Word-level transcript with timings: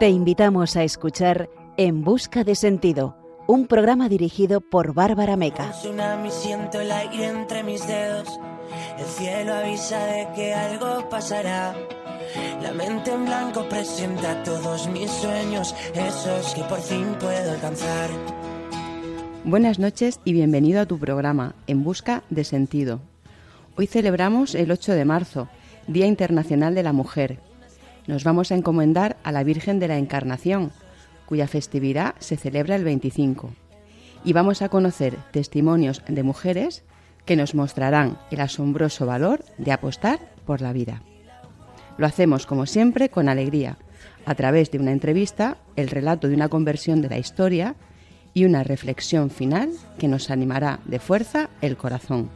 Te 0.00 0.08
invitamos 0.08 0.76
a 0.76 0.82
escuchar 0.82 1.50
En 1.76 2.02
Busca 2.04 2.42
de 2.42 2.54
Sentido, 2.54 3.16
un 3.46 3.66
programa 3.66 4.08
dirigido 4.08 4.62
por 4.62 4.94
Bárbara 4.94 5.36
Meca. 5.36 5.74
siento 6.30 6.80
el 6.80 6.90
aire 6.90 7.26
entre 7.26 7.62
mis 7.62 7.86
dedos. 7.86 8.40
El 8.98 9.04
cielo 9.04 9.54
avisa 9.54 10.02
de 10.06 10.28
que 10.34 10.54
algo 10.54 11.08
pasará. 11.10 11.74
La 12.62 12.72
mente 12.72 13.12
en 13.12 13.26
blanco 13.26 13.68
presenta 13.68 14.42
todos 14.42 14.88
mis 14.88 15.10
sueños, 15.10 15.74
esos 15.94 16.54
que 16.54 16.62
por 16.62 16.80
fin 16.80 17.14
puedo 17.18 17.52
alcanzar. 17.52 18.08
Buenas 19.44 19.78
noches 19.78 20.20
y 20.24 20.32
bienvenido 20.32 20.80
a 20.80 20.86
tu 20.86 20.98
programa 20.98 21.54
En 21.66 21.82
Busca 21.82 22.22
de 22.30 22.44
Sentido. 22.44 23.00
Hoy 23.76 23.86
celebramos 23.86 24.54
el 24.54 24.70
8 24.70 24.92
de 24.92 25.04
marzo, 25.04 25.48
Día 25.86 26.06
Internacional 26.06 26.74
de 26.74 26.82
la 26.82 26.92
Mujer, 26.92 27.38
nos 28.06 28.24
vamos 28.24 28.52
a 28.52 28.54
encomendar 28.54 29.16
a 29.22 29.32
la 29.32 29.44
Virgen 29.44 29.78
de 29.78 29.88
la 29.88 29.98
Encarnación, 29.98 30.72
cuya 31.26 31.46
festividad 31.46 32.14
se 32.18 32.36
celebra 32.36 32.76
el 32.76 32.84
25. 32.84 33.50
Y 34.24 34.32
vamos 34.32 34.62
a 34.62 34.68
conocer 34.68 35.16
testimonios 35.30 36.02
de 36.08 36.22
mujeres 36.22 36.82
que 37.24 37.36
nos 37.36 37.54
mostrarán 37.54 38.18
el 38.30 38.40
asombroso 38.40 39.06
valor 39.06 39.44
de 39.58 39.72
apostar 39.72 40.18
por 40.44 40.60
la 40.60 40.72
vida. 40.72 41.02
Lo 41.98 42.06
hacemos, 42.06 42.46
como 42.46 42.66
siempre, 42.66 43.10
con 43.10 43.28
alegría, 43.28 43.78
a 44.26 44.34
través 44.34 44.70
de 44.70 44.78
una 44.78 44.92
entrevista, 44.92 45.58
el 45.76 45.88
relato 45.88 46.28
de 46.28 46.34
una 46.34 46.48
conversión 46.48 47.02
de 47.02 47.08
la 47.08 47.18
historia 47.18 47.76
y 48.34 48.44
una 48.44 48.64
reflexión 48.64 49.30
final 49.30 49.70
que 49.98 50.08
nos 50.08 50.30
animará 50.30 50.80
de 50.84 50.98
fuerza 50.98 51.50
el 51.60 51.76
corazón. 51.76 52.30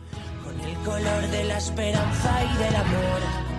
Con 0.44 0.60
el 0.60 0.76
color 0.78 1.30
de 1.30 1.44
la 1.44 1.58
esperanza 1.58 2.40
y 2.44 2.58
del 2.62 2.76
amor 2.76 3.53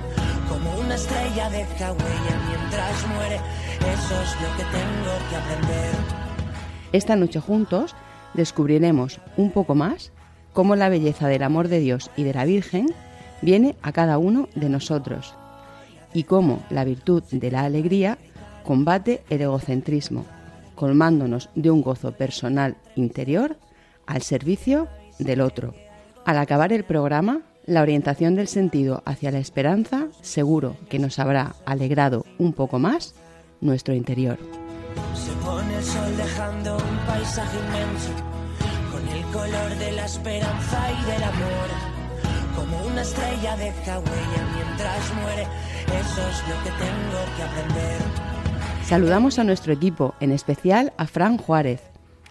una 0.82 0.96
estrella 0.96 1.50
mientras 1.50 3.08
muere. 3.08 3.36
Eso 3.80 4.22
es 4.22 4.36
lo 4.42 4.58
que 4.58 4.64
tengo 4.72 5.30
que 5.30 5.36
aprender. 5.36 5.96
Esta 6.92 7.16
noche 7.16 7.40
juntos 7.40 7.96
descubriremos 8.34 9.20
un 9.38 9.52
poco 9.52 9.76
más 9.76 10.12
cómo 10.54 10.76
la 10.76 10.90
belleza 10.90 11.28
del 11.28 11.44
amor 11.44 11.68
de 11.68 11.80
Dios 11.80 12.10
y 12.16 12.24
de 12.24 12.34
la 12.34 12.46
Virgen 12.46 12.88
viene 13.42 13.76
a 13.82 13.92
cada 13.92 14.18
uno 14.18 14.48
de 14.56 14.70
nosotros 14.70 15.36
y 16.14 16.24
cómo 16.24 16.64
la 16.70 16.86
virtud 16.86 17.24
de 17.30 17.52
la 17.52 17.64
alegría 17.64 18.18
combate 18.64 19.24
el 19.30 19.42
egocentrismo, 19.42 20.26
colmándonos 20.76 21.50
de 21.56 21.72
un 21.72 21.82
gozo 21.82 22.14
personal 22.14 22.78
interior 22.96 23.58
al 24.08 24.22
servicio 24.22 24.88
del 25.20 25.42
otro. 25.42 25.74
Al 26.26 26.38
acabar 26.38 26.74
el 26.74 26.84
programa 26.84 27.42
la 27.66 27.82
orientación 27.82 28.36
del 28.36 28.48
sentido 28.48 29.02
hacia 29.06 29.32
la 29.32 29.40
esperanza 29.40 30.08
seguro 30.22 30.78
que 30.90 31.00
nos 31.00 31.20
habrá 31.20 31.56
alegrado 31.66 32.26
un 32.38 32.54
poco 32.54 32.80
más 32.80 33.16
nuestro 33.62 33.94
interior. 33.94 34.38
Se 35.16 35.32
pone 35.44 35.76
el 35.76 35.84
sol 35.84 36.18
dejando 36.18 36.78
un 36.78 36.98
paisaje 37.08 37.58
inmenso, 37.58 38.12
con 38.92 39.08
el 39.08 39.24
color 39.26 39.78
de 39.78 39.92
la 39.94 40.06
esperanza 40.06 40.92
y 40.92 41.12
del 41.12 41.24
amor. 41.24 41.68
Como 42.56 42.86
una 42.88 43.02
estrella 43.02 43.58
deja 43.58 44.00
huella 44.00 44.48
mientras 44.56 45.14
muere, 45.22 45.44
eso 45.88 46.22
es 46.30 46.48
lo 46.48 46.64
que 46.64 46.70
tengo 46.78 47.20
que 47.36 47.44
aprender. 47.44 48.02
Saludamos 48.86 49.40
a 49.40 49.44
nuestro 49.44 49.74
equipo, 49.74 50.14
en 50.20 50.32
especial 50.32 50.94
a 50.98 51.08
Fran 51.08 51.38
Juárez, 51.38 51.82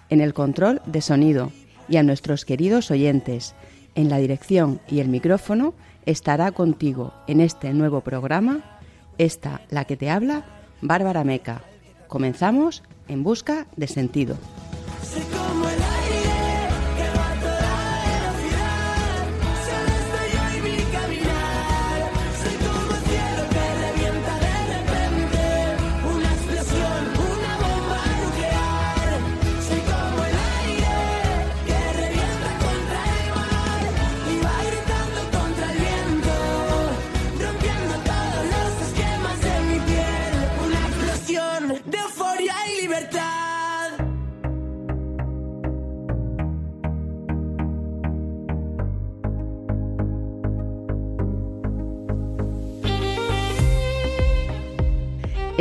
en 0.08 0.20
el 0.20 0.32
control 0.32 0.80
de 0.86 1.00
sonido, 1.00 1.50
y 1.88 1.96
a 1.96 2.02
nuestros 2.02 2.44
queridos 2.44 2.90
oyentes 2.90 3.54
en 3.94 4.08
la 4.08 4.18
dirección 4.18 4.80
y 4.88 5.00
el 5.00 5.08
micrófono 5.08 5.74
estará 6.06 6.52
contigo 6.52 7.12
en 7.26 7.40
este 7.40 7.72
nuevo 7.72 8.00
programa, 8.00 8.78
esta, 9.18 9.62
la 9.70 9.84
que 9.84 9.96
te 9.96 10.10
habla, 10.10 10.44
Bárbara 10.80 11.24
Meca. 11.24 11.62
Comenzamos 12.08 12.82
en 13.08 13.22
busca 13.22 13.66
de 13.76 13.86
sentido. 13.86 14.36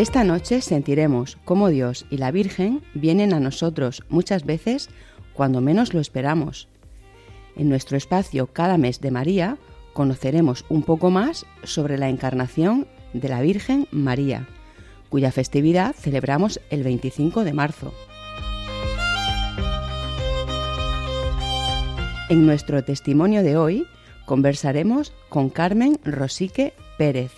Esta 0.04 0.26
noche 0.26 0.60
sentiremos 0.60 1.38
cómo 1.46 1.70
Dios 1.70 2.06
y 2.10 2.18
la 2.18 2.30
Virgen 2.30 2.84
vienen 2.94 3.34
a 3.34 3.40
nosotros 3.40 4.04
muchas 4.10 4.44
veces 4.44 4.90
cuando 5.32 5.62
menos 5.62 5.94
lo 5.94 6.02
esperamos. 6.02 6.68
En 7.56 7.70
nuestro 7.70 7.96
espacio 7.96 8.48
Cada 8.48 8.78
mes 8.78 9.00
de 9.00 9.12
María 9.12 9.58
conoceremos 9.94 10.66
un 10.68 10.84
poco 10.84 11.10
más 11.10 11.46
sobre 11.64 11.98
la 11.98 12.10
encarnación 12.10 12.86
de 13.14 13.30
la 13.30 13.40
Virgen 13.40 13.88
María, 13.92 14.46
cuya 15.08 15.32
festividad 15.32 15.96
celebramos 15.96 16.60
el 16.70 16.84
25 16.84 17.46
de 17.46 17.54
marzo. 17.54 17.94
En 22.28 22.46
nuestro 22.46 22.84
testimonio 22.84 23.42
de 23.42 23.56
hoy 23.56 23.88
conversaremos 24.26 25.14
con 25.30 25.50
Carmen 25.50 25.98
Rosique 26.04 26.74
Pérez, 26.98 27.32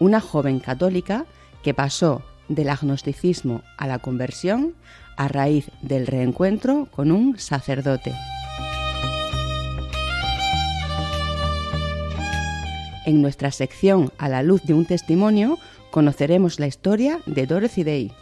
una 0.00 0.20
joven 0.20 0.58
católica 0.58 1.24
que 1.62 1.74
pasó 1.74 2.22
del 2.48 2.70
agnosticismo 2.70 3.62
a 3.76 3.86
la 3.86 3.98
conversión 3.98 4.74
a 5.16 5.28
raíz 5.28 5.70
del 5.82 6.06
reencuentro 6.06 6.88
con 6.90 7.10
un 7.10 7.38
sacerdote. 7.38 8.14
En 13.04 13.22
nuestra 13.22 13.50
sección 13.50 14.12
A 14.18 14.28
la 14.28 14.42
luz 14.42 14.62
de 14.64 14.74
un 14.74 14.84
testimonio 14.84 15.58
conoceremos 15.90 16.60
la 16.60 16.66
historia 16.66 17.20
de 17.26 17.46
Dorothy 17.46 17.82
Day, 17.82 18.12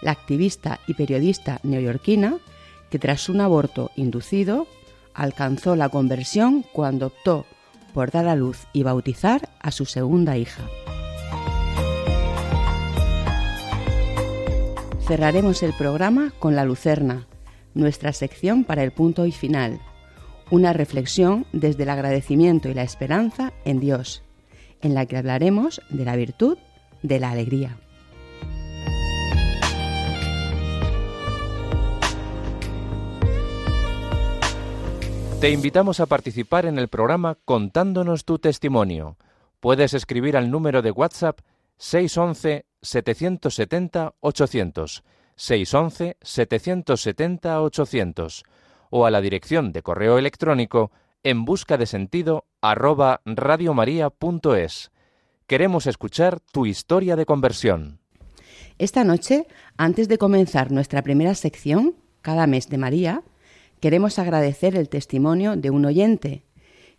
la 0.00 0.12
activista 0.12 0.78
y 0.86 0.94
periodista 0.94 1.58
neoyorquina 1.64 2.38
que 2.88 2.98
tras 2.98 3.28
un 3.28 3.40
aborto 3.40 3.90
inducido 3.96 4.66
alcanzó 5.14 5.76
la 5.76 5.88
conversión 5.88 6.64
cuando 6.72 7.06
optó 7.06 7.46
por 7.94 8.10
dar 8.10 8.28
a 8.28 8.36
luz 8.36 8.66
y 8.72 8.82
bautizar 8.82 9.48
a 9.60 9.70
su 9.70 9.86
segunda 9.86 10.36
hija. 10.36 10.62
Cerraremos 15.12 15.62
el 15.62 15.74
programa 15.74 16.32
con 16.38 16.56
la 16.56 16.64
Lucerna, 16.64 17.26
nuestra 17.74 18.14
sección 18.14 18.64
para 18.64 18.82
el 18.82 18.92
punto 18.92 19.26
y 19.26 19.30
final, 19.30 19.78
una 20.50 20.72
reflexión 20.72 21.44
desde 21.52 21.82
el 21.82 21.90
agradecimiento 21.90 22.70
y 22.70 22.72
la 22.72 22.82
esperanza 22.82 23.52
en 23.66 23.78
Dios, 23.78 24.22
en 24.80 24.94
la 24.94 25.04
que 25.04 25.18
hablaremos 25.18 25.82
de 25.90 26.06
la 26.06 26.16
virtud 26.16 26.56
de 27.02 27.20
la 27.20 27.30
alegría. 27.30 27.76
Te 35.42 35.50
invitamos 35.50 36.00
a 36.00 36.06
participar 36.06 36.64
en 36.64 36.78
el 36.78 36.88
programa 36.88 37.36
contándonos 37.44 38.24
tu 38.24 38.38
testimonio. 38.38 39.18
Puedes 39.60 39.92
escribir 39.92 40.38
al 40.38 40.50
número 40.50 40.80
de 40.80 40.90
WhatsApp 40.90 41.40
611 41.82 42.64
770 42.80 44.14
800 44.20 45.02
611 45.34 46.16
770 46.22 47.60
800 47.60 48.44
o 48.90 49.04
a 49.04 49.10
la 49.10 49.20
dirección 49.20 49.72
de 49.72 49.82
correo 49.82 50.16
electrónico 50.16 50.92
en 51.24 51.44
busca 51.44 51.76
de 51.78 51.86
sentido 51.86 52.44
arroba 52.60 53.20
radiomaria.es. 53.24 54.92
Queremos 55.48 55.88
escuchar 55.88 56.38
tu 56.52 56.66
historia 56.66 57.16
de 57.16 57.26
conversión. 57.26 57.98
Esta 58.78 59.02
noche, 59.02 59.48
antes 59.76 60.06
de 60.06 60.18
comenzar 60.18 60.70
nuestra 60.70 61.02
primera 61.02 61.34
sección, 61.34 61.96
cada 62.20 62.46
mes 62.46 62.68
de 62.68 62.78
María, 62.78 63.22
queremos 63.80 64.20
agradecer 64.20 64.76
el 64.76 64.88
testimonio 64.88 65.56
de 65.56 65.70
un 65.70 65.84
oyente, 65.84 66.44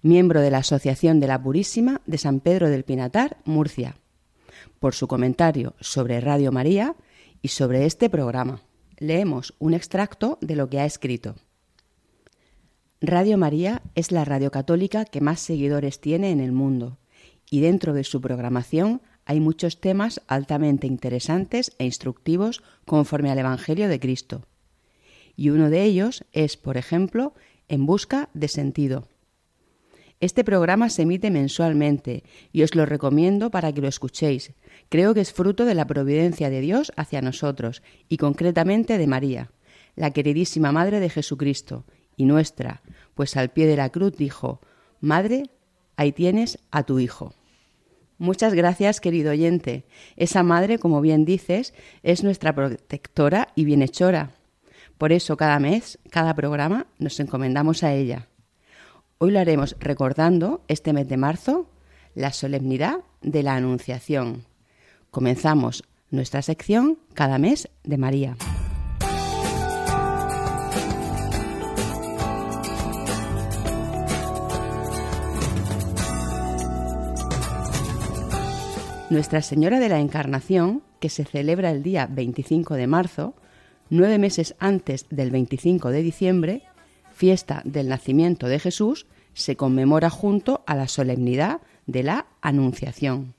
miembro 0.01 0.41
de 0.41 0.51
la 0.51 0.57
Asociación 0.57 1.21
de 1.21 1.27
la 1.27 1.41
Purísima 1.41 2.01
de 2.05 2.17
San 2.17 2.41
Pedro 2.41 2.69
del 2.69 2.83
Pinatar, 2.83 3.37
Murcia 3.45 3.95
por 4.79 4.95
su 4.95 5.07
comentario 5.07 5.75
sobre 5.79 6.19
Radio 6.21 6.51
María 6.51 6.95
y 7.41 7.49
sobre 7.49 7.85
este 7.85 8.09
programa. 8.09 8.61
Leemos 8.97 9.53
un 9.59 9.73
extracto 9.73 10.37
de 10.41 10.55
lo 10.55 10.69
que 10.69 10.79
ha 10.79 10.85
escrito. 10.85 11.35
Radio 13.01 13.37
María 13.37 13.81
es 13.95 14.11
la 14.11 14.23
radio 14.23 14.49
católica 14.49 15.03
que 15.05 15.19
más 15.19 15.41
seguidores 15.41 15.99
tiene 15.99 16.31
en 16.31 16.39
el 16.39 16.51
mundo 16.51 16.97
y 17.49 17.59
dentro 17.59 17.93
de 17.93 18.03
su 18.03 18.21
programación 18.21 19.01
hay 19.25 19.39
muchos 19.39 19.79
temas 19.79 20.21
altamente 20.27 20.87
interesantes 20.87 21.73
e 21.77 21.85
instructivos 21.85 22.63
conforme 22.85 23.31
al 23.31 23.39
Evangelio 23.39 23.87
de 23.87 23.99
Cristo. 23.99 24.45
Y 25.35 25.49
uno 25.49 25.69
de 25.69 25.83
ellos 25.83 26.25
es, 26.31 26.57
por 26.57 26.77
ejemplo, 26.77 27.33
En 27.67 27.85
Busca 27.85 28.29
de 28.33 28.47
Sentido. 28.47 29.07
Este 30.23 30.45
programa 30.45 30.89
se 30.89 31.01
emite 31.01 31.31
mensualmente 31.31 32.23
y 32.53 32.63
os 32.63 32.75
lo 32.75 32.85
recomiendo 32.85 33.51
para 33.51 33.73
que 33.73 33.81
lo 33.81 33.89
escuchéis. 33.89 34.53
Creo 34.87 35.13
que 35.13 35.19
es 35.19 35.33
fruto 35.33 35.65
de 35.65 35.75
la 35.75 35.85
providencia 35.85 36.49
de 36.49 36.61
Dios 36.61 36.93
hacia 36.95 37.21
nosotros 37.21 37.83
y 38.07 38.15
concretamente 38.15 38.97
de 38.97 39.05
María, 39.05 39.51
la 39.97 40.11
queridísima 40.11 40.71
Madre 40.71 41.01
de 41.01 41.09
Jesucristo 41.09 41.83
y 42.15 42.23
nuestra, 42.23 42.83
pues 43.15 43.35
al 43.35 43.49
pie 43.49 43.67
de 43.67 43.75
la 43.75 43.89
cruz 43.89 44.15
dijo, 44.15 44.61
Madre, 45.01 45.43
ahí 45.97 46.13
tienes 46.13 46.57
a 46.71 46.83
tu 46.83 46.99
Hijo. 46.99 47.33
Muchas 48.17 48.53
gracias, 48.53 49.01
querido 49.01 49.31
oyente. 49.31 49.83
Esa 50.15 50.41
madre, 50.41 50.79
como 50.79 51.01
bien 51.01 51.25
dices, 51.25 51.73
es 52.01 52.23
nuestra 52.23 52.55
protectora 52.55 53.49
y 53.55 53.65
bienhechora. 53.65 54.35
Por 54.97 55.11
eso 55.11 55.35
cada 55.35 55.59
mes, 55.59 55.99
cada 56.09 56.33
programa, 56.33 56.87
nos 56.97 57.19
encomendamos 57.19 57.83
a 57.83 57.93
ella. 57.93 58.29
Hoy 59.25 59.31
lo 59.31 59.39
haremos 59.39 59.77
recordando, 59.79 60.65
este 60.67 60.91
mes 60.91 61.07
de 61.07 61.15
marzo, 61.15 61.69
la 62.13 62.33
solemnidad 62.33 63.05
de 63.21 63.41
la 63.41 63.55
Anunciación. 63.55 64.43
Comenzamos 65.11 65.85
nuestra 66.11 66.41
sección 66.41 66.99
cada 67.13 67.37
mes 67.37 67.69
de 67.85 67.97
María. 67.97 68.35
Nuestra 79.09 79.41
Señora 79.41 79.79
de 79.79 79.87
la 79.87 80.01
Encarnación, 80.01 80.83
que 80.99 81.07
se 81.07 81.23
celebra 81.23 81.71
el 81.71 81.81
día 81.81 82.09
25 82.11 82.73
de 82.73 82.87
marzo, 82.87 83.35
nueve 83.89 84.17
meses 84.17 84.53
antes 84.59 85.05
del 85.09 85.31
25 85.31 85.91
de 85.91 86.01
diciembre, 86.01 86.63
fiesta 87.13 87.61
del 87.63 87.87
nacimiento 87.87 88.47
de 88.47 88.59
Jesús, 88.59 89.05
se 89.33 89.55
conmemora 89.55 90.09
junto 90.09 90.63
a 90.65 90.75
la 90.75 90.87
solemnidad 90.87 91.61
de 91.85 92.03
la 92.03 92.27
Anunciación. 92.41 93.33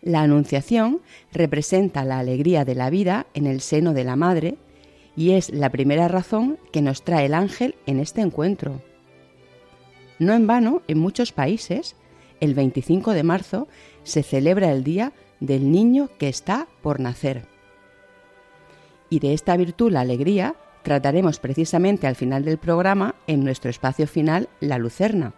La 0.00 0.22
Anunciación 0.22 1.00
representa 1.32 2.04
la 2.04 2.18
alegría 2.18 2.64
de 2.64 2.74
la 2.74 2.90
vida 2.90 3.26
en 3.34 3.46
el 3.46 3.60
seno 3.60 3.94
de 3.94 4.04
la 4.04 4.16
Madre 4.16 4.56
y 5.16 5.32
es 5.32 5.50
la 5.50 5.70
primera 5.70 6.06
razón 6.06 6.58
que 6.72 6.82
nos 6.82 7.02
trae 7.02 7.26
el 7.26 7.34
ángel 7.34 7.74
en 7.86 7.98
este 7.98 8.20
encuentro. 8.20 8.80
No 10.20 10.34
en 10.34 10.46
vano, 10.46 10.82
en 10.86 10.98
muchos 10.98 11.32
países, 11.32 11.96
el 12.40 12.54
25 12.54 13.12
de 13.12 13.22
marzo 13.24 13.68
se 14.04 14.22
celebra 14.22 14.70
el 14.70 14.84
Día 14.84 15.12
del 15.40 15.70
Niño 15.70 16.08
que 16.18 16.28
está 16.28 16.68
por 16.82 17.00
nacer. 17.00 17.46
Y 19.10 19.20
de 19.20 19.32
esta 19.32 19.56
virtud, 19.56 19.90
la 19.90 20.00
alegría, 20.00 20.54
trataremos 20.88 21.38
precisamente 21.38 22.06
al 22.06 22.16
final 22.16 22.46
del 22.46 22.56
programa 22.56 23.14
en 23.26 23.44
nuestro 23.44 23.68
espacio 23.68 24.06
final, 24.06 24.48
La 24.58 24.78
Lucerna. 24.78 25.34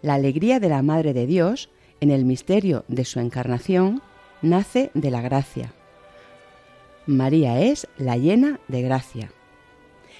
La 0.00 0.14
alegría 0.14 0.60
de 0.60 0.70
la 0.70 0.80
Madre 0.80 1.12
de 1.12 1.26
Dios, 1.26 1.68
en 2.00 2.10
el 2.10 2.24
misterio 2.24 2.86
de 2.88 3.04
su 3.04 3.20
encarnación, 3.20 4.00
nace 4.40 4.90
de 4.94 5.10
la 5.10 5.20
gracia. 5.20 5.74
María 7.04 7.60
es 7.60 7.86
la 7.98 8.16
llena 8.16 8.60
de 8.66 8.80
gracia. 8.80 9.30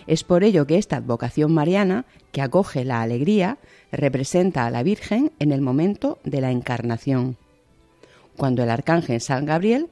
Es 0.06 0.22
por 0.22 0.44
ello 0.44 0.66
que 0.66 0.76
esta 0.76 0.96
advocación 0.96 1.54
mariana, 1.54 2.04
que 2.32 2.42
acoge 2.42 2.84
la 2.84 3.00
alegría, 3.00 3.56
representa 3.90 4.66
a 4.66 4.70
la 4.70 4.82
Virgen 4.82 5.32
en 5.38 5.50
el 5.50 5.62
momento 5.62 6.18
de 6.24 6.42
la 6.42 6.50
encarnación, 6.50 7.38
cuando 8.36 8.64
el 8.64 8.68
arcángel 8.68 9.22
San 9.22 9.46
Gabriel 9.46 9.88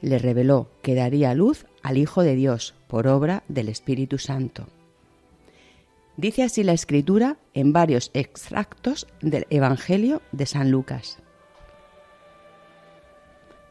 le 0.00 0.18
reveló 0.18 0.70
que 0.80 0.94
daría 0.94 1.34
luz 1.34 1.66
al 1.82 1.98
Hijo 1.98 2.22
de 2.22 2.34
Dios 2.34 2.74
por 2.86 3.06
obra 3.06 3.42
del 3.48 3.68
Espíritu 3.68 4.18
Santo. 4.18 4.66
Dice 6.16 6.42
así 6.42 6.62
la 6.62 6.72
Escritura 6.72 7.36
en 7.54 7.72
varios 7.72 8.10
extractos 8.14 9.06
del 9.20 9.46
Evangelio 9.50 10.20
de 10.32 10.46
San 10.46 10.70
Lucas. 10.70 11.18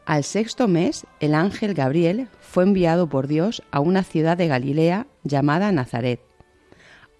Al 0.04 0.24
sexto 0.24 0.66
mes, 0.66 1.06
el 1.20 1.34
ángel 1.34 1.74
Gabriel 1.74 2.28
fue 2.40 2.64
enviado 2.64 3.08
por 3.08 3.28
Dios 3.28 3.62
a 3.70 3.78
una 3.78 4.02
ciudad 4.02 4.36
de 4.36 4.48
Galilea 4.48 5.06
llamada 5.22 5.70
Nazaret, 5.70 6.20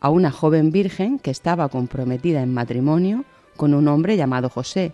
a 0.01 0.11
una 0.11 0.33
joven 0.33 0.73
virgen 0.73 1.21
que 1.21 1.31
estaba 1.31 1.69
comprometida 1.69 2.43
en 2.43 2.53
matrimonio 2.53 3.25
con 3.57 3.73
un 3.75 3.87
hombre 3.87 4.17
llamado 4.17 4.49
José, 4.49 4.93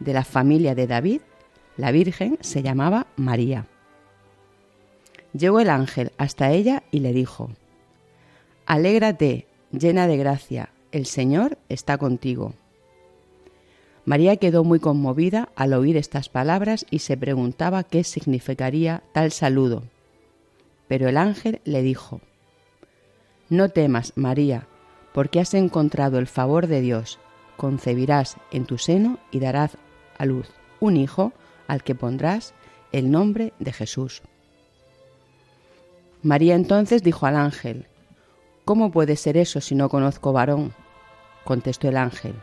de 0.00 0.12
la 0.12 0.24
familia 0.24 0.74
de 0.74 0.88
David. 0.88 1.20
La 1.76 1.92
virgen 1.92 2.36
se 2.40 2.62
llamaba 2.62 3.06
María. 3.16 3.66
Llegó 5.32 5.60
el 5.60 5.70
ángel 5.70 6.12
hasta 6.18 6.50
ella 6.50 6.82
y 6.90 7.00
le 7.00 7.12
dijo, 7.12 7.50
Alégrate, 8.66 9.46
llena 9.72 10.06
de 10.06 10.16
gracia, 10.16 10.70
el 10.92 11.06
Señor 11.06 11.58
está 11.68 11.98
contigo. 11.98 12.54
María 14.04 14.36
quedó 14.36 14.64
muy 14.64 14.80
conmovida 14.80 15.50
al 15.54 15.72
oír 15.72 15.96
estas 15.96 16.28
palabras 16.28 16.86
y 16.90 17.00
se 17.00 17.16
preguntaba 17.16 17.84
qué 17.84 18.02
significaría 18.02 19.02
tal 19.12 19.30
saludo. 19.30 19.84
Pero 20.88 21.08
el 21.08 21.16
ángel 21.16 21.60
le 21.64 21.82
dijo, 21.82 22.20
No 23.48 23.68
temas, 23.68 24.12
María, 24.16 24.66
porque 25.12 25.38
has 25.40 25.54
encontrado 25.54 26.18
el 26.18 26.26
favor 26.26 26.66
de 26.66 26.80
Dios, 26.80 27.20
concebirás 27.56 28.36
en 28.50 28.64
tu 28.64 28.78
seno 28.78 29.18
y 29.30 29.38
darás 29.38 29.76
a 30.18 30.24
luz 30.24 30.48
un 30.80 30.96
hijo 30.96 31.32
al 31.68 31.84
que 31.84 31.94
pondrás 31.94 32.54
el 32.90 33.10
nombre 33.10 33.52
de 33.58 33.72
Jesús. 33.72 34.22
María 36.22 36.54
entonces 36.54 37.02
dijo 37.02 37.26
al 37.26 37.36
ángel, 37.36 37.86
¿Cómo 38.64 38.90
puede 38.90 39.16
ser 39.16 39.36
eso 39.36 39.60
si 39.60 39.74
no 39.74 39.88
conozco 39.88 40.32
varón? 40.32 40.72
Contestó 41.44 41.88
el 41.88 41.96
ángel, 41.96 42.34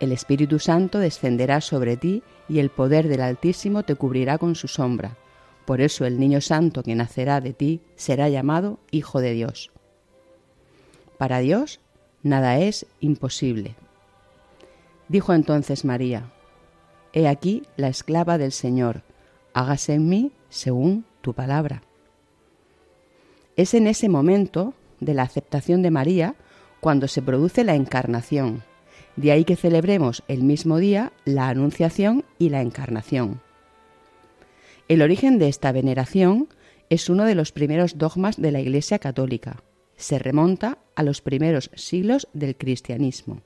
el 0.00 0.12
Espíritu 0.12 0.58
Santo 0.58 0.98
descenderá 0.98 1.60
sobre 1.60 1.96
ti 1.96 2.22
y 2.48 2.58
el 2.58 2.70
poder 2.70 3.08
del 3.08 3.22
Altísimo 3.22 3.84
te 3.84 3.94
cubrirá 3.94 4.38
con 4.38 4.54
su 4.54 4.68
sombra. 4.68 5.16
Por 5.64 5.80
eso 5.80 6.04
el 6.04 6.18
niño 6.18 6.40
santo 6.40 6.82
que 6.82 6.94
nacerá 6.94 7.40
de 7.40 7.54
ti 7.54 7.80
será 7.96 8.28
llamado 8.28 8.78
Hijo 8.90 9.20
de 9.20 9.32
Dios. 9.32 9.70
Para 11.16 11.38
Dios 11.38 11.80
nada 12.22 12.58
es 12.58 12.86
imposible. 13.00 13.76
Dijo 15.08 15.32
entonces 15.32 15.84
María, 15.84 16.30
He 17.12 17.28
aquí 17.28 17.62
la 17.76 17.88
esclava 17.88 18.36
del 18.36 18.52
Señor, 18.52 19.02
hágase 19.52 19.94
en 19.94 20.08
mí 20.08 20.32
según 20.48 21.04
tu 21.20 21.32
palabra. 21.32 21.82
Es 23.56 23.74
en 23.74 23.86
ese 23.86 24.08
momento 24.08 24.74
de 25.00 25.14
la 25.14 25.22
aceptación 25.22 25.82
de 25.82 25.90
María 25.90 26.34
cuando 26.80 27.08
se 27.08 27.22
produce 27.22 27.64
la 27.64 27.74
encarnación 27.74 28.62
de 29.16 29.32
ahí 29.32 29.44
que 29.44 29.56
celebremos 29.56 30.22
el 30.28 30.42
mismo 30.42 30.78
día 30.78 31.12
la 31.24 31.48
Anunciación 31.48 32.24
y 32.38 32.48
la 32.48 32.62
Encarnación. 32.62 33.40
El 34.88 35.02
origen 35.02 35.38
de 35.38 35.48
esta 35.48 35.72
veneración 35.72 36.48
es 36.90 37.08
uno 37.08 37.24
de 37.24 37.34
los 37.34 37.52
primeros 37.52 37.96
dogmas 37.96 38.40
de 38.40 38.52
la 38.52 38.60
Iglesia 38.60 38.98
Católica. 38.98 39.62
Se 39.96 40.18
remonta 40.18 40.78
a 40.96 41.02
los 41.02 41.20
primeros 41.20 41.70
siglos 41.74 42.28
del 42.32 42.56
cristianismo. 42.56 43.40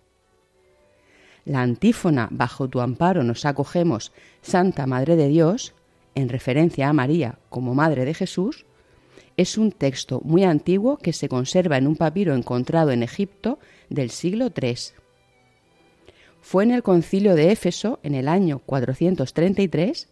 La 1.44 1.62
antífona 1.62 2.28
Bajo 2.30 2.68
tu 2.68 2.80
amparo 2.80 3.22
nos 3.22 3.44
acogemos, 3.44 4.12
Santa 4.42 4.86
Madre 4.86 5.16
de 5.16 5.28
Dios, 5.28 5.74
en 6.14 6.28
referencia 6.28 6.88
a 6.88 6.92
María 6.92 7.38
como 7.48 7.74
Madre 7.74 8.04
de 8.04 8.14
Jesús, 8.14 8.66
es 9.38 9.56
un 9.56 9.70
texto 9.70 10.20
muy 10.24 10.42
antiguo 10.42 10.98
que 10.98 11.12
se 11.12 11.28
conserva 11.28 11.78
en 11.78 11.86
un 11.86 11.94
papiro 11.94 12.34
encontrado 12.34 12.90
en 12.90 13.04
Egipto 13.04 13.60
del 13.88 14.10
siglo 14.10 14.50
III. 14.54 14.74
Fue 16.40 16.64
en 16.64 16.72
el 16.72 16.82
concilio 16.82 17.36
de 17.36 17.52
Éfeso, 17.52 18.00
en 18.02 18.16
el 18.16 18.26
año 18.26 18.58
433, 18.58 20.08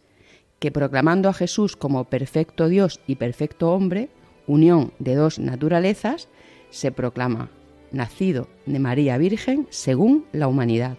que 0.61 0.71
proclamando 0.71 1.29
a 1.29 1.35
Jesús 1.35 1.77
como 1.77 2.05
perfecto 2.05 2.69
Dios 2.69 3.01
y 3.09 3.17
perfecto 3.17 3.73
hombre, 3.73 4.11
unión 4.47 4.93
de 5.01 5.17
dos 5.17 5.41
naturalezas, 5.41 6.29
se 6.71 6.93
proclama 6.93 7.51
nacido 7.91 8.49
de 8.65 8.79
María 8.79 9.19
Virgen 9.19 9.67
según 9.71 10.25
la 10.33 10.47
humanidad. 10.47 10.99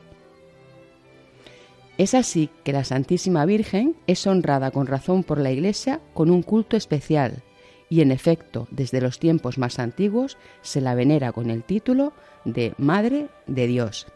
Es 1.98 2.14
así 2.14 2.50
que 2.66 2.74
la 2.74 2.84
Santísima 2.84 3.46
Virgen 3.46 3.96
es 4.06 4.28
honrada 4.28 4.72
con 4.72 4.86
razón 4.86 5.24
por 5.24 5.40
la 5.40 5.52
Iglesia 5.52 6.02
con 6.14 6.30
un 6.30 6.44
culto 6.44 6.76
especial 6.76 7.42
y 7.90 8.02
en 8.02 8.12
efecto 8.12 8.68
desde 8.72 9.02
los 9.02 9.20
tiempos 9.20 9.58
más 9.58 9.80
antiguos 9.80 10.38
se 10.62 10.82
la 10.82 10.96
venera 10.96 11.32
con 11.32 11.50
el 11.50 11.64
título 11.64 12.14
de 12.46 12.74
Madre 12.78 13.30
de 13.46 13.68
Dios. 13.68 14.08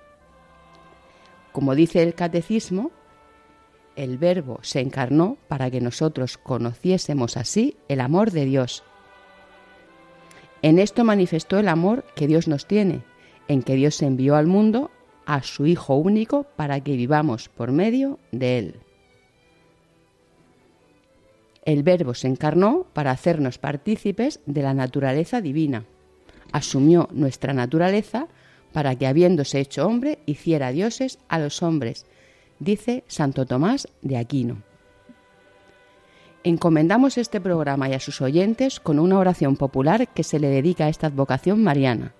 Como 1.51 1.75
dice 1.75 2.01
el 2.03 2.13
catecismo, 2.13 2.91
el 3.95 4.17
Verbo 4.17 4.59
se 4.61 4.79
encarnó 4.79 5.37
para 5.47 5.69
que 5.69 5.81
nosotros 5.81 6.37
conociésemos 6.37 7.37
así 7.37 7.75
el 7.87 7.99
amor 7.99 8.31
de 8.31 8.45
Dios. 8.45 8.83
En 10.61 10.79
esto 10.79 11.03
manifestó 11.03 11.59
el 11.59 11.67
amor 11.67 12.05
que 12.15 12.27
Dios 12.27 12.47
nos 12.47 12.67
tiene, 12.67 13.03
en 13.47 13.63
que 13.63 13.75
Dios 13.75 14.01
envió 14.01 14.35
al 14.35 14.47
mundo 14.47 14.91
a 15.25 15.43
su 15.43 15.65
Hijo 15.65 15.95
único 15.95 16.43
para 16.55 16.79
que 16.81 16.95
vivamos 16.95 17.49
por 17.49 17.71
medio 17.71 18.19
de 18.31 18.57
Él. 18.59 18.79
El 21.63 21.83
Verbo 21.83 22.13
se 22.13 22.27
encarnó 22.27 22.87
para 22.93 23.11
hacernos 23.11 23.57
partícipes 23.57 24.39
de 24.45 24.63
la 24.63 24.73
naturaleza 24.73 25.41
divina. 25.41 25.85
Asumió 26.51 27.07
nuestra 27.11 27.53
naturaleza 27.53 28.27
para 28.73 28.95
que, 28.95 29.07
habiéndose 29.07 29.59
hecho 29.59 29.85
hombre, 29.85 30.19
hiciera 30.25 30.71
dioses 30.71 31.19
a 31.27 31.39
los 31.39 31.61
hombres, 31.61 32.05
dice 32.59 33.03
Santo 33.07 33.45
Tomás 33.45 33.87
de 34.01 34.17
Aquino. 34.17 34.63
Encomendamos 36.43 37.19
este 37.19 37.39
programa 37.39 37.87
y 37.89 37.93
a 37.93 37.99
sus 37.99 38.21
oyentes 38.21 38.79
con 38.79 38.97
una 38.97 39.19
oración 39.19 39.55
popular 39.55 40.07
que 40.07 40.23
se 40.23 40.39
le 40.39 40.47
dedica 40.47 40.85
a 40.85 40.89
esta 40.89 41.07
advocación 41.07 41.63
mariana. 41.63 42.15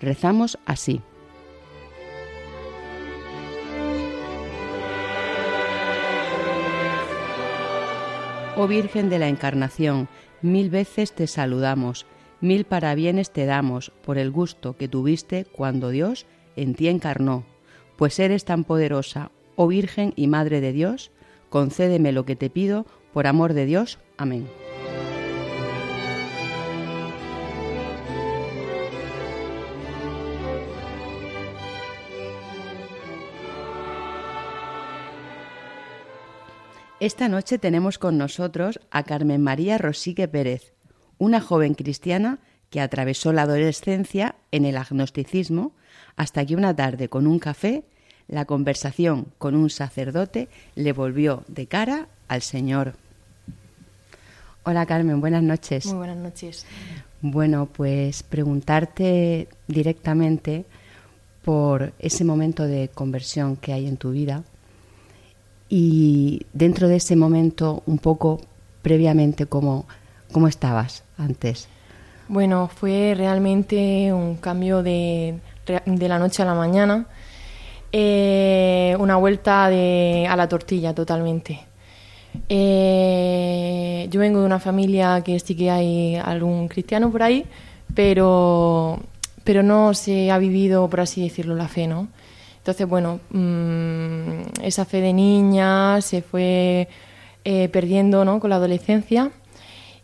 Rezamos 0.00 0.58
así. 0.64 1.00
Oh 8.60 8.66
Virgen 8.66 9.08
de 9.08 9.20
la 9.20 9.28
Encarnación, 9.28 10.08
mil 10.42 10.68
veces 10.68 11.12
te 11.12 11.28
saludamos, 11.28 12.06
mil 12.40 12.64
parabienes 12.64 13.30
te 13.30 13.46
damos 13.46 13.92
por 14.02 14.18
el 14.18 14.32
gusto 14.32 14.76
que 14.76 14.88
tuviste 14.88 15.44
cuando 15.44 15.90
Dios 15.90 16.26
en 16.56 16.74
ti 16.74 16.88
encarnó, 16.88 17.44
pues 17.96 18.18
eres 18.18 18.44
tan 18.44 18.64
poderosa, 18.64 19.30
oh 19.54 19.68
Virgen 19.68 20.12
y 20.16 20.26
Madre 20.26 20.60
de 20.60 20.72
Dios, 20.72 21.12
concédeme 21.50 22.10
lo 22.10 22.24
que 22.24 22.34
te 22.34 22.50
pido, 22.50 22.84
por 23.12 23.28
amor 23.28 23.54
de 23.54 23.64
Dios. 23.64 24.00
Amén. 24.16 24.48
Esta 37.00 37.28
noche 37.28 37.58
tenemos 37.58 37.96
con 37.96 38.18
nosotros 38.18 38.80
a 38.90 39.04
Carmen 39.04 39.40
María 39.40 39.78
Rosique 39.78 40.26
Pérez, 40.26 40.72
una 41.16 41.40
joven 41.40 41.74
cristiana 41.74 42.40
que 42.70 42.80
atravesó 42.80 43.32
la 43.32 43.42
adolescencia 43.42 44.34
en 44.50 44.64
el 44.64 44.76
agnosticismo 44.76 45.70
hasta 46.16 46.44
que 46.44 46.56
una 46.56 46.74
tarde 46.74 47.08
con 47.08 47.28
un 47.28 47.38
café 47.38 47.84
la 48.26 48.46
conversación 48.46 49.28
con 49.38 49.54
un 49.54 49.70
sacerdote 49.70 50.48
le 50.74 50.92
volvió 50.92 51.44
de 51.46 51.68
cara 51.68 52.08
al 52.26 52.42
Señor. 52.42 52.94
Hola 54.64 54.84
Carmen, 54.84 55.20
buenas 55.20 55.44
noches. 55.44 55.86
Muy 55.86 55.98
buenas 55.98 56.16
noches. 56.16 56.66
Bueno, 57.22 57.66
pues 57.66 58.24
preguntarte 58.24 59.46
directamente 59.68 60.64
por 61.44 61.92
ese 62.00 62.24
momento 62.24 62.64
de 62.64 62.88
conversión 62.92 63.54
que 63.54 63.72
hay 63.72 63.86
en 63.86 63.98
tu 63.98 64.10
vida 64.10 64.42
y 65.68 66.46
dentro 66.52 66.88
de 66.88 66.96
ese 66.96 67.16
momento 67.16 67.82
un 67.86 67.98
poco 67.98 68.40
previamente 68.82 69.46
cómo, 69.46 69.86
cómo 70.32 70.48
estabas 70.48 71.04
antes. 71.16 71.68
Bueno, 72.28 72.68
fue 72.68 73.14
realmente 73.16 74.12
un 74.12 74.36
cambio 74.36 74.82
de, 74.82 75.38
de 75.86 76.08
la 76.08 76.18
noche 76.18 76.42
a 76.42 76.46
la 76.46 76.54
mañana, 76.54 77.06
eh, 77.90 78.96
una 78.98 79.16
vuelta 79.16 79.68
de, 79.68 80.26
a 80.28 80.36
la 80.36 80.48
tortilla 80.48 80.94
totalmente. 80.94 81.60
Eh, 82.48 84.06
yo 84.10 84.20
vengo 84.20 84.40
de 84.40 84.46
una 84.46 84.60
familia 84.60 85.22
que 85.24 85.40
sí 85.40 85.56
que 85.56 85.70
hay 85.70 86.16
algún 86.16 86.68
cristiano 86.68 87.10
por 87.10 87.22
ahí, 87.22 87.46
pero, 87.94 89.00
pero 89.44 89.62
no 89.62 89.94
se 89.94 90.30
ha 90.30 90.38
vivido, 90.38 90.88
por 90.88 91.00
así 91.00 91.22
decirlo, 91.22 91.54
la 91.54 91.68
fe, 91.68 91.86
¿no? 91.86 92.08
Entonces, 92.68 92.86
bueno, 92.86 93.18
mm, 93.30 94.62
esa 94.62 94.84
fe 94.84 95.00
de 95.00 95.14
niña 95.14 96.02
se 96.02 96.20
fue 96.20 96.86
eh, 97.42 97.70
perdiendo 97.70 98.26
¿no? 98.26 98.40
con 98.40 98.50
la 98.50 98.56
adolescencia. 98.56 99.30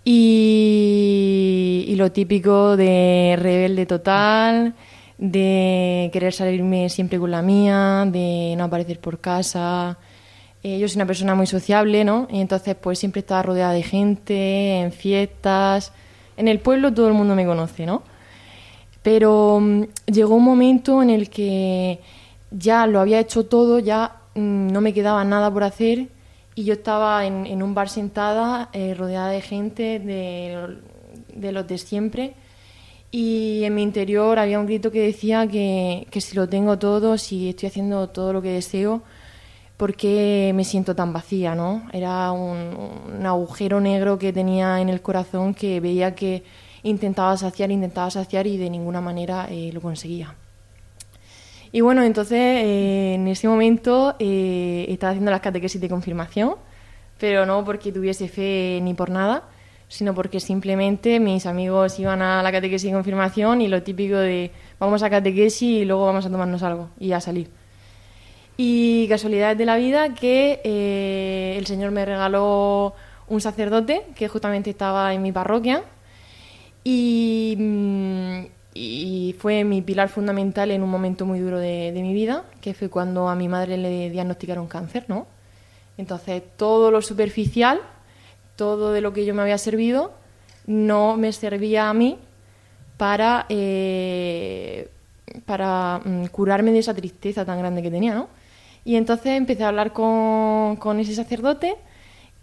Y, 0.02 1.94
lo 1.98 2.10
típico 2.10 2.78
de 2.78 3.36
rebelde 3.38 3.84
total, 3.84 4.74
de 5.18 6.08
querer 6.10 6.32
salirme 6.32 6.88
siempre 6.88 7.18
con 7.18 7.30
la 7.30 7.42
mía, 7.42 8.08
de 8.10 8.54
no 8.56 8.64
aparecer 8.64 8.98
por 8.98 9.20
casa. 9.20 9.98
Eh, 10.62 10.78
yo 10.78 10.88
soy 10.88 10.96
una 10.96 11.06
persona 11.06 11.34
muy 11.34 11.46
sociable, 11.46 12.02
¿no? 12.02 12.28
Y 12.30 12.40
entonces 12.40 12.76
pues 12.76 12.98
siempre 12.98 13.20
estaba 13.20 13.42
rodeada 13.42 13.74
de 13.74 13.82
gente, 13.82 14.80
en 14.80 14.90
fiestas. 14.90 15.92
En 16.38 16.48
el 16.48 16.60
pueblo 16.60 16.94
todo 16.94 17.08
el 17.08 17.14
mundo 17.14 17.34
me 17.34 17.44
conoce, 17.44 17.84
¿no? 17.84 18.02
Pero 19.02 19.60
mm, 19.60 19.82
llegó 20.06 20.34
un 20.34 20.44
momento 20.44 21.02
en 21.02 21.10
el 21.10 21.28
que 21.28 22.00
ya 22.56 22.86
lo 22.86 23.00
había 23.00 23.20
hecho 23.20 23.46
todo, 23.46 23.78
ya 23.78 24.16
mm, 24.34 24.68
no 24.68 24.80
me 24.80 24.94
quedaba 24.94 25.24
nada 25.24 25.52
por 25.52 25.64
hacer 25.64 26.08
y 26.54 26.64
yo 26.64 26.74
estaba 26.74 27.26
en, 27.26 27.62
un 27.62 27.74
bar 27.74 27.88
sentada, 27.88 28.70
eh, 28.72 28.94
rodeada 28.94 29.30
de 29.30 29.40
gente, 29.40 29.98
de, 29.98 31.52
los 31.52 31.66
de 31.66 31.78
siempre, 31.78 32.34
y 33.10 33.64
en 33.64 33.74
mi 33.74 33.82
interior 33.82 34.38
había 34.38 34.60
un 34.60 34.66
grito 34.66 34.90
que 34.92 35.00
decía 35.00 35.46
que, 35.48 36.06
que 36.10 36.20
si 36.20 36.36
lo 36.36 36.48
tengo 36.48 36.78
todo, 36.78 37.18
si 37.18 37.50
estoy 37.50 37.68
haciendo 37.68 38.08
todo 38.08 38.32
lo 38.32 38.40
que 38.40 38.50
deseo, 38.50 39.02
¿por 39.76 39.96
qué 39.96 40.52
me 40.54 40.64
siento 40.64 40.94
tan 40.94 41.12
vacía? 41.12 41.54
¿no? 41.54 41.88
Era 41.92 42.30
un, 42.32 43.24
agujero 43.26 43.80
negro 43.80 44.18
que 44.18 44.32
tenía 44.32 44.80
en 44.80 44.88
el 44.88 45.00
corazón 45.02 45.54
que 45.54 45.80
veía 45.80 46.14
que 46.14 46.44
intentaba 46.82 47.36
saciar, 47.36 47.70
intentaba 47.70 48.10
saciar 48.10 48.46
y 48.46 48.56
de 48.58 48.70
ninguna 48.70 49.00
manera 49.00 49.48
eh, 49.50 49.70
lo 49.72 49.80
conseguía. 49.80 50.34
Y 51.74 51.80
bueno, 51.80 52.04
entonces 52.04 52.38
eh, 52.38 53.14
en 53.14 53.26
ese 53.26 53.48
momento 53.48 54.14
eh, 54.20 54.86
estaba 54.90 55.10
haciendo 55.10 55.32
las 55.32 55.40
catequesis 55.40 55.80
de 55.80 55.88
confirmación, 55.88 56.54
pero 57.18 57.46
no 57.46 57.64
porque 57.64 57.90
tuviese 57.90 58.28
fe 58.28 58.78
ni 58.80 58.94
por 58.94 59.10
nada, 59.10 59.42
sino 59.88 60.14
porque 60.14 60.38
simplemente 60.38 61.18
mis 61.18 61.46
amigos 61.46 61.98
iban 61.98 62.22
a 62.22 62.44
la 62.44 62.52
catequesis 62.52 62.92
de 62.92 62.94
confirmación 62.94 63.60
y 63.60 63.66
lo 63.66 63.82
típico 63.82 64.14
de 64.14 64.52
vamos 64.78 65.02
a 65.02 65.10
catequesis 65.10 65.62
y 65.62 65.84
luego 65.84 66.06
vamos 66.06 66.24
a 66.24 66.30
tomarnos 66.30 66.62
algo 66.62 66.90
y 67.00 67.10
a 67.10 67.20
salir. 67.20 67.50
Y 68.56 69.08
casualidades 69.08 69.58
de 69.58 69.64
la 69.64 69.74
vida 69.74 70.14
que 70.14 70.60
eh, 70.62 71.56
el 71.58 71.66
Señor 71.66 71.90
me 71.90 72.04
regaló 72.04 72.94
un 73.26 73.40
sacerdote 73.40 74.02
que 74.14 74.28
justamente 74.28 74.70
estaba 74.70 75.12
en 75.12 75.22
mi 75.22 75.32
parroquia 75.32 75.82
y, 76.84 77.56
mm, 77.58 78.44
y 78.74 79.36
fue 79.38 79.62
mi 79.62 79.82
pilar 79.82 80.08
fundamental 80.08 80.72
en 80.72 80.82
un 80.82 80.90
momento 80.90 81.24
muy 81.24 81.38
duro 81.38 81.60
de, 81.60 81.92
mi 81.94 82.12
vida, 82.12 82.44
que 82.60 82.74
fue 82.74 82.90
cuando 82.90 83.28
a 83.28 83.36
mi 83.36 83.48
madre 83.48 83.76
le 83.76 84.10
diagnosticaron 84.10 84.66
cáncer, 84.66 85.04
¿no? 85.06 85.28
Entonces, 85.96 86.42
todo 86.56 86.90
lo 86.90 87.00
superficial, 87.00 87.80
todo 88.56 88.92
de 88.92 89.00
lo 89.00 89.12
que 89.12 89.24
yo 89.24 89.32
me 89.32 89.42
había 89.42 89.58
servido, 89.58 90.12
no 90.66 91.16
me 91.16 91.32
servía 91.32 91.88
a 91.88 91.94
mí 91.94 92.18
para, 92.96 93.46
eh, 93.48 94.88
para 95.46 96.00
mm, 96.04 96.26
curarme 96.26 96.72
de 96.72 96.80
esa 96.80 96.94
tristeza 96.94 97.44
tan 97.44 97.60
grande 97.60 97.80
que 97.80 97.92
tenía, 97.92 98.14
¿no? 98.14 98.28
Y 98.84 98.96
entonces 98.96 99.36
empecé 99.36 99.62
a 99.62 99.68
hablar 99.68 99.92
con, 99.92 100.76
con 100.76 100.98
ese 100.98 101.14
sacerdote 101.14 101.76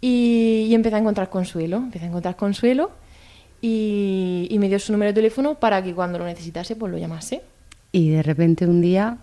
y, 0.00 0.66
y 0.68 0.74
empecé 0.74 0.96
a 0.96 0.98
encontrar 0.98 1.28
consuelo, 1.28 1.76
empecé 1.76 2.06
a 2.06 2.08
encontrar 2.08 2.36
consuelo 2.36 3.01
y, 3.64 4.54
me 4.58 4.68
dio 4.68 4.78
su 4.78 4.92
número 4.92 5.10
de 5.10 5.14
teléfono 5.14 5.54
para 5.54 5.82
que 5.82 5.94
cuando 5.94 6.18
lo 6.18 6.26
necesitase 6.26 6.76
pues 6.76 6.92
lo 6.92 6.98
llamase. 6.98 7.42
Y 7.92 8.10
de 8.10 8.22
repente 8.22 8.66
un 8.66 8.82
día 8.82 9.16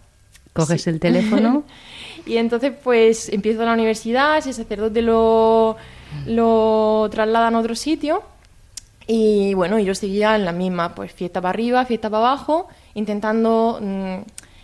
coges 0.53 0.88
el 0.88 1.00
teléfono. 1.00 1.63
y 2.25 2.38
entonces 2.38 2.74
pues 2.84 3.29
empiezo 3.29 3.63
la 3.65 3.74
universidad, 3.74 4.38
ese 4.38 4.53
sacerdote 4.53 5.01
lo, 5.01 5.75
lo 6.25 7.08
trasladan 7.12 7.55
a 7.55 7.60
otro 7.60 7.75
sitio 7.75 8.24
y 9.12 9.55
bueno, 9.55 9.79
yo 9.79 9.96
seguía 9.96 10.36
en 10.36 10.46
la 10.46 10.51
misma, 10.51 10.93
pues 10.93 11.12
fiesta 11.12 11.41
para 11.41 11.50
arriba, 11.50 11.84
fiesta 11.86 12.10
para 12.10 12.27
abajo, 12.27 12.67
intentando 12.93 13.79
mm, 13.81 14.17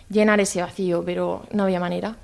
llenar 0.08 0.40
ese 0.40 0.62
vacío, 0.62 1.02
pero 1.04 1.42
no 1.52 1.64
había 1.64 1.80
manera. 1.80 2.16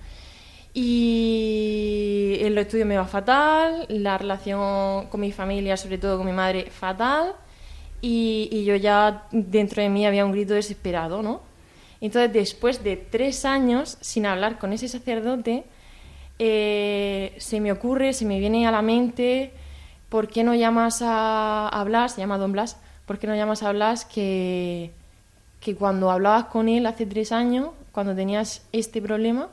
Y 0.75 2.37
en 2.41 2.55
los 2.55 2.62
estudios 2.64 2.87
me 2.87 2.97
va 2.97 3.07
fatal, 3.07 3.87
la 3.88 4.17
relación 4.17 5.07
con 5.09 5.21
mi 5.21 5.31
familia, 5.31 5.76
sobre 5.76 5.99
todo 5.99 6.17
con 6.17 6.26
mi 6.26 6.33
madre, 6.33 6.71
fatal. 6.71 7.35
Y, 8.00 8.64
yo 8.64 8.75
ya 8.76 9.26
dentro 9.31 9.83
de 9.83 9.88
mí 9.88 10.07
había 10.07 10.25
un 10.25 10.33
grito 10.33 10.55
desesperado, 10.55 11.23
¿no? 11.23 11.43
Entonces, 12.00 12.33
después 12.33 12.83
de 12.83 12.97
tres 12.97 13.45
años 13.45 13.99
sin 14.00 14.26
hablar 14.26 14.59
con 14.59 14.73
ese 14.73 14.88
sacerdote, 14.88 15.64
eh, 16.38 17.35
se 17.38 17.61
me 17.61 17.71
ocurre, 17.71 18.12
se 18.12 18.25
me 18.25 18.41
viene 18.41 18.67
a 18.67 18.73
la 18.73 18.83
mente, 18.83 19.52
¿por 20.09 20.26
qué 20.29 20.43
no 20.43 20.55
llamas 20.55 21.00
a, 21.02 21.69
a 21.69 21.85
Blas? 21.85 22.14
Se 22.14 22.21
llama 22.21 22.38
Don 22.38 22.52
Blas. 22.52 22.76
¿Por 23.07 23.19
qué 23.19 23.26
no 23.26 23.37
llamas 23.37 23.62
a 23.62 23.73
Blas 23.73 24.05
que, 24.05 24.91
que 25.61 25.76
cuando 25.76 26.11
hablabas 26.11 26.47
con 26.47 26.69
él 26.69 26.87
hace 26.87 27.07
tres 27.07 27.31
años, 27.31 27.71
cuando 27.93 28.14
tenías 28.14 28.67
este 28.73 29.00
problema, 29.00 29.49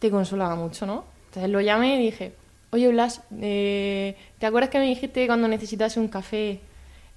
te 0.00 0.10
consolaba 0.10 0.56
mucho, 0.56 0.86
¿no? 0.86 1.04
Entonces 1.26 1.50
lo 1.50 1.60
llamé 1.60 2.00
y 2.00 2.06
dije, 2.06 2.32
oye 2.70 2.88
Blas, 2.88 3.22
eh, 3.40 4.16
¿te 4.40 4.46
acuerdas 4.46 4.70
que 4.70 4.80
me 4.80 4.86
dijiste 4.86 5.26
cuando 5.28 5.46
necesitase 5.46 6.00
un 6.00 6.08
café 6.08 6.60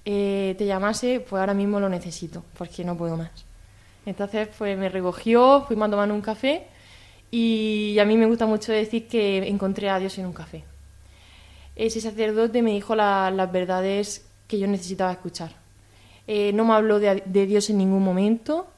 eh, 0.04 0.54
te 0.56 0.66
llamase? 0.66 1.18
Pues 1.18 1.40
ahora 1.40 1.54
mismo 1.54 1.80
lo 1.80 1.88
necesito, 1.88 2.44
porque 2.56 2.84
no 2.84 2.96
puedo 2.96 3.16
más. 3.16 3.44
Entonces, 4.06 4.48
pues 4.56 4.78
me 4.78 4.88
recogió, 4.88 5.64
fuimos 5.66 5.88
a 5.88 5.90
tomar 5.90 6.12
un 6.12 6.20
café 6.20 6.66
y 7.30 7.98
a 7.98 8.04
mí 8.04 8.16
me 8.16 8.26
gusta 8.26 8.46
mucho 8.46 8.70
decir 8.70 9.08
que 9.08 9.48
encontré 9.48 9.88
a 9.90 9.98
Dios 9.98 10.16
en 10.18 10.26
un 10.26 10.32
café. 10.32 10.62
Ese 11.74 12.00
sacerdote 12.00 12.62
me 12.62 12.70
dijo 12.70 12.94
las 12.94 13.50
verdades 13.50 14.26
que 14.46 14.58
yo 14.58 14.66
necesitaba 14.66 15.10
escuchar. 15.10 15.52
Eh, 16.26 16.52
no 16.52 16.64
me 16.64 16.74
habló 16.74 17.00
de, 17.00 17.22
Dios 17.46 17.68
en 17.70 17.78
ningún 17.78 18.02
momento, 18.04 18.68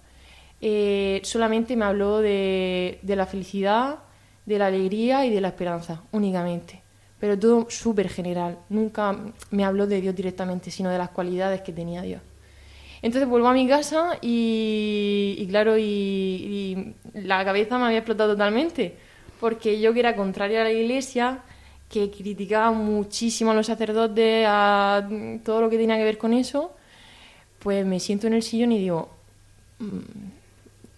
eh, 0.60 1.20
solamente 1.25 1.76
me 1.76 1.84
habló 1.84 2.18
de, 2.18 2.98
de, 3.02 3.16
la 3.16 3.26
felicidad, 3.26 3.98
de 4.44 4.58
la 4.58 4.66
alegría 4.66 5.26
y 5.26 5.30
de 5.30 5.40
la 5.40 5.48
esperanza, 5.48 6.02
únicamente. 6.12 6.82
Pero 7.20 7.38
todo 7.38 7.66
súper 7.70 8.08
general. 8.08 8.58
Nunca 8.68 9.16
me 9.50 9.64
habló 9.64 9.86
de 9.86 10.00
Dios 10.00 10.14
directamente, 10.14 10.70
sino 10.70 10.90
de 10.90 10.98
las 10.98 11.10
cualidades 11.10 11.62
que 11.62 11.72
tenía 11.72 12.02
Dios. 12.02 12.20
Entonces 13.02 13.28
vuelvo 13.28 13.48
a 13.48 13.52
mi 13.52 13.68
casa 13.68 14.18
y, 14.20 15.46
claro, 15.48 15.76
y, 15.78 16.94
la 17.14 17.44
cabeza 17.44 17.78
me 17.78 17.84
había 17.86 17.98
explotado 17.98 18.32
totalmente, 18.32 18.96
porque 19.38 19.80
yo 19.80 19.92
que 19.92 20.00
era 20.00 20.16
contraria 20.16 20.62
a 20.62 20.64
la 20.64 20.72
iglesia, 20.72 21.40
que 21.88 22.10
criticaba 22.10 22.72
muchísimo 22.72 23.52
a 23.52 23.54
los 23.54 23.66
sacerdotes, 23.66 24.46
a 24.48 25.08
todo 25.44 25.60
lo 25.60 25.70
que 25.70 25.76
tenía 25.78 25.96
que 25.96 26.04
ver 26.04 26.18
con 26.18 26.32
eso, 26.32 26.75
pues 27.60 27.86
me 27.86 28.00
siento 28.00 28.26
en 28.26 28.34
el 28.34 28.42
sillón 28.42 28.72
y 28.72 28.78
digo, 28.78 29.08
mm, 29.78 29.98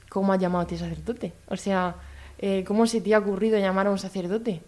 ¿cómo 0.08 0.32
has 0.32 0.40
llamado 0.40 0.64
a 0.64 0.66
ti 0.66 0.76
sacerdote? 0.76 1.32
O 1.48 1.56
sea, 1.56 1.96
eh, 2.38 2.64
¿cómo 2.66 2.86
se 2.86 3.00
te 3.00 3.14
ha 3.14 3.18
ocurrido 3.18 3.58
llamar 3.58 3.86
a 3.86 3.90
un 3.90 3.98
sacerdote? 3.98 4.62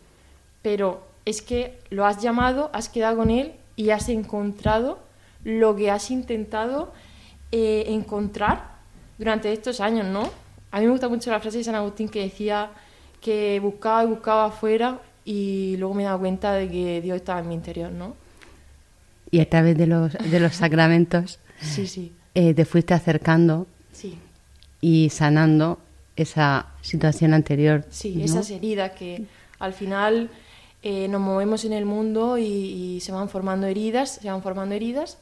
Pero 0.62 1.02
es 1.24 1.42
que 1.42 1.78
lo 1.90 2.06
has 2.06 2.20
llamado, 2.22 2.70
has 2.72 2.88
quedado 2.88 3.18
con 3.18 3.30
él 3.30 3.54
y 3.76 3.90
has 3.90 4.08
encontrado 4.08 4.98
lo 5.44 5.76
que 5.76 5.90
has 5.90 6.10
intentado 6.10 6.92
eh, 7.52 7.84
encontrar 7.88 8.78
durante 9.18 9.52
estos 9.52 9.80
años, 9.80 10.06
¿no? 10.06 10.30
A 10.70 10.80
mí 10.80 10.86
me 10.86 10.92
gusta 10.92 11.08
mucho 11.08 11.30
la 11.30 11.40
frase 11.40 11.58
de 11.58 11.64
San 11.64 11.74
Agustín 11.74 12.08
que 12.08 12.22
decía 12.22 12.70
que 13.20 13.58
buscaba 13.60 14.04
y 14.04 14.06
buscaba 14.06 14.46
afuera 14.46 15.00
y 15.24 15.76
luego 15.78 15.94
me 15.94 16.02
he 16.02 16.06
dado 16.06 16.20
cuenta 16.20 16.54
de 16.54 16.68
que 16.68 17.00
Dios 17.00 17.16
estaba 17.16 17.40
en 17.40 17.48
mi 17.48 17.54
interior, 17.54 17.90
¿no? 17.90 18.14
Y 19.30 19.40
a 19.40 19.48
través 19.48 19.76
de 19.76 19.86
los, 19.86 20.12
de 20.12 20.40
los 20.40 20.54
sacramentos 20.54 21.38
sí, 21.60 21.86
sí. 21.86 22.12
Eh, 22.34 22.54
te 22.54 22.64
fuiste 22.64 22.94
acercando. 22.94 23.66
Y 24.80 25.10
sanando 25.10 25.78
esa 26.16 26.66
situación 26.82 27.34
anterior. 27.34 27.84
Sí, 27.90 28.22
esas 28.22 28.50
heridas 28.50 28.92
que 28.92 29.24
al 29.58 29.72
final 29.72 30.30
eh, 30.82 31.08
nos 31.08 31.20
movemos 31.20 31.64
en 31.64 31.72
el 31.72 31.84
mundo 31.84 32.38
y, 32.38 32.44
y, 32.44 33.00
se 33.00 33.12
van 33.12 33.28
formando 33.28 33.66
heridas, 33.66 34.18
se 34.22 34.30
van 34.30 34.42
formando 34.42 34.74
heridas 34.74 35.18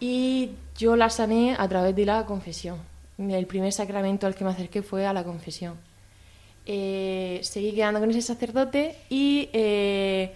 y 0.00 0.50
yo 0.76 0.96
la 0.96 1.10
sané 1.10 1.56
a 1.58 1.68
través 1.68 1.94
de 1.94 2.06
la 2.06 2.26
confesión. 2.26 2.78
El 3.18 3.46
primer 3.46 3.72
sacramento 3.72 4.26
al 4.26 4.34
que 4.34 4.44
me 4.44 4.50
acerqué 4.50 4.82
fue 4.82 5.06
a 5.06 5.12
la 5.12 5.22
confesión. 5.22 5.74
Eh, 6.66 7.40
seguí 7.42 7.72
quedando 7.72 8.00
con 8.00 8.10
ese 8.10 8.22
sacerdote 8.22 8.96
y 9.10 9.50
eh, 9.52 10.34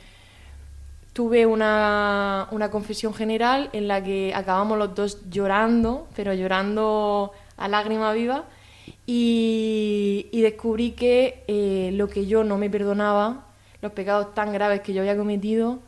tuve 1.15 1.47
una, 1.47 2.49
una, 2.51 2.71
confesión 2.71 3.15
general 3.15 3.71
en 3.73 3.89
la 3.89 4.05
que 4.05 4.33
acabamos 4.35 4.77
los 4.77 4.95
dos 4.95 5.31
llorando, 5.31 6.07
pero 6.15 6.35
llorando 6.35 7.33
a 7.59 7.69
lágrima 7.69 8.13
viva, 8.13 8.45
y, 9.07 10.29
descubrí 10.33 10.93
que 10.93 11.45
eh, 11.47 11.91
lo 11.93 12.09
que 12.09 12.27
yo 12.27 12.45
no 12.45 12.57
me 12.57 12.71
perdonaba, 12.71 13.47
los 13.83 13.93
pecados 13.93 14.35
tan 14.35 14.53
graves 14.53 14.81
que 14.81 14.93
yo 14.93 15.03
había 15.03 15.17
cometido, 15.17 15.81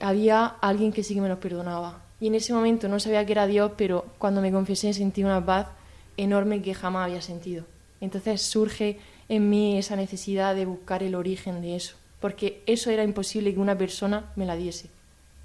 había 0.00 0.46
alguien 0.46 0.92
que 0.92 1.04
sí 1.04 1.14
que 1.14 1.20
me 1.20 1.28
los 1.28 1.38
perdonaba. 1.38 2.00
Y 2.20 2.26
en 2.28 2.34
ese 2.34 2.52
momento 2.52 2.88
no 2.88 2.98
sabía 2.98 3.24
que 3.26 3.32
era 3.32 3.46
Dios, 3.46 3.72
pero 3.76 4.06
cuando 4.18 4.40
me 4.40 4.50
confesé 4.50 4.92
sentí 4.92 5.22
una 5.22 5.44
paz 5.44 5.68
enorme 6.16 6.62
que 6.62 6.74
jamás 6.74 7.06
había 7.06 7.20
sentido. 7.20 7.64
Entonces 8.00 8.42
surge 8.42 8.98
en 9.28 9.48
mí 9.48 9.78
esa 9.78 9.96
necesidad 9.96 10.54
de 10.54 10.66
buscar 10.66 11.02
el 11.02 11.14
origen 11.14 11.60
de 11.62 11.76
eso, 11.76 11.96
porque 12.20 12.62
eso 12.66 12.90
era 12.90 13.04
imposible 13.04 13.52
que 13.54 13.60
una 13.60 13.76
persona 13.76 14.32
me 14.36 14.46
la 14.46 14.56
diese. 14.56 14.88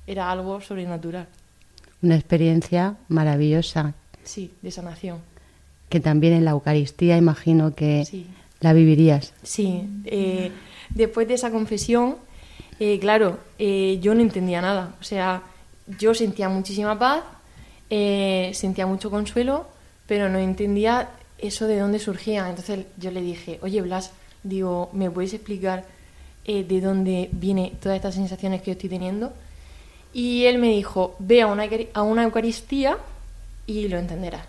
Era 0.08 0.32
algo 0.32 0.62
sobrenatural. 0.62 1.28
Una 2.02 2.16
experiencia 2.16 2.98
maravillosa. 3.08 3.94
Sí, 4.30 4.52
de 4.62 4.70
sanación. 4.70 5.22
Que 5.90 6.00
también 6.00 6.34
en 6.34 6.46
la 6.46 6.52
Eucaristía 6.52 7.18
imagino 7.18 7.74
que 7.74 8.06
la 8.60 8.74
vivirías. 8.74 9.34
Sí, 9.42 9.90
eh, 10.06 10.52
después 10.92 11.28
de 11.28 11.34
esa 11.34 11.50
confesión, 11.50 12.18
eh, 12.80 13.00
claro, 13.00 13.40
eh, 13.58 13.98
yo 14.04 14.14
no 14.14 14.22
entendía 14.22 14.62
nada. 14.62 14.94
O 15.02 15.04
sea, 15.04 15.42
yo 15.98 16.14
sentía 16.14 16.48
muchísima 16.48 17.00
paz, 17.00 17.24
sentía 17.90 18.86
mucho 18.86 19.10
consuelo, 19.10 19.66
pero 20.06 20.30
no 20.30 20.38
entendía 20.38 21.10
eso 21.40 21.66
de 21.66 21.80
dónde 21.80 21.98
surgía. 21.98 22.48
Entonces 22.48 22.86
yo 22.98 23.10
le 23.10 23.24
dije, 23.24 23.58
oye 23.64 23.82
Blas, 23.82 24.12
digo, 24.44 24.92
¿me 24.94 25.10
puedes 25.10 25.34
explicar 25.34 25.86
de 26.46 26.82
dónde 26.82 27.30
vienen 27.32 27.72
todas 27.82 27.96
estas 27.96 28.14
sensaciones 28.14 28.62
que 28.62 28.68
yo 28.68 28.74
estoy 28.74 28.90
teniendo? 28.90 29.34
Y 30.14 30.46
él 30.46 30.60
me 30.60 30.70
dijo, 30.70 31.16
ve 31.18 31.42
a 31.42 31.48
una, 31.48 31.68
a 31.96 32.04
una 32.04 32.24
Eucaristía 32.26 33.00
y 33.70 33.88
lo 33.88 34.00
entenderás. 34.00 34.46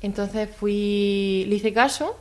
Entonces 0.00 0.48
fui, 0.48 1.44
le 1.48 1.56
hice 1.56 1.72
caso 1.72 2.16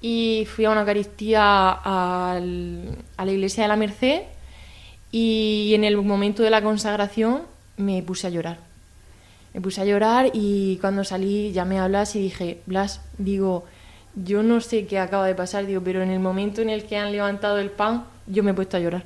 y 0.00 0.46
fui 0.52 0.64
a 0.64 0.70
una 0.70 0.80
Eucaristía 0.80 1.40
a 1.72 2.38
la 2.40 3.32
iglesia 3.32 3.62
de 3.62 3.68
la 3.68 3.76
Merced 3.76 4.22
y 5.12 5.72
en 5.74 5.84
el 5.84 5.96
momento 5.96 6.42
de 6.42 6.50
la 6.50 6.62
consagración 6.62 7.42
me 7.76 8.02
puse 8.02 8.26
a 8.26 8.30
llorar. 8.30 8.58
Me 9.54 9.60
puse 9.60 9.80
a 9.80 9.84
llorar 9.84 10.30
y 10.34 10.78
cuando 10.78 11.04
salí 11.04 11.52
ya 11.52 11.64
me 11.64 11.78
hablas 11.78 12.16
y 12.16 12.20
dije, 12.20 12.60
Blas, 12.66 13.00
digo, 13.16 13.64
yo 14.16 14.42
no 14.42 14.60
sé 14.60 14.86
qué 14.86 14.98
acaba 14.98 15.26
de 15.26 15.36
pasar, 15.36 15.64
digo, 15.64 15.80
pero 15.82 16.02
en 16.02 16.10
el 16.10 16.18
momento 16.18 16.60
en 16.60 16.70
el 16.70 16.84
que 16.84 16.98
han 16.98 17.12
levantado 17.12 17.58
el 17.58 17.70
pan, 17.70 18.04
yo 18.26 18.42
me 18.42 18.50
he 18.50 18.54
puesto 18.54 18.76
a 18.76 18.80
llorar. 18.80 19.04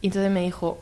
Y 0.00 0.06
entonces 0.06 0.30
me 0.30 0.42
dijo, 0.42 0.78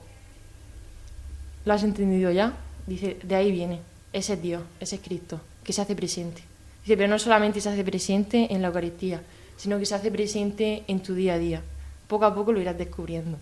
¿lo 1.65 1.73
has 1.73 1.83
entendido 1.83 2.31
ya? 2.31 2.53
Dice, 2.87 3.17
de 3.23 3.35
ahí 3.35 3.51
viene, 3.51 3.81
ese 4.13 4.35
es 4.35 4.43
Dios, 4.43 4.63
ese 4.81 4.97
es 4.97 5.03
Cristo, 5.03 5.41
que 5.65 5.73
se 5.73 5.83
hace 5.83 5.97
presente. 5.97 6.43
Dice, 6.83 6.97
pero 6.97 7.09
no 7.09 7.19
solamente 7.19 7.61
se 7.61 7.69
hace 7.69 7.85
presente 7.85 8.53
en 8.53 8.61
la 8.61 8.69
Eucaristía, 8.69 9.23
sino 9.57 9.79
que 9.79 9.87
se 9.87 9.95
hace 9.95 10.11
presente 10.11 10.83
en 10.89 11.01
tu 11.01 11.15
día 11.15 11.35
a 11.35 11.39
día. 11.39 11.63
Poco 12.09 12.25
a 12.25 12.35
poco 12.35 12.53
lo 12.53 12.61
irás 12.61 12.77
descubriendo. 12.77 13.39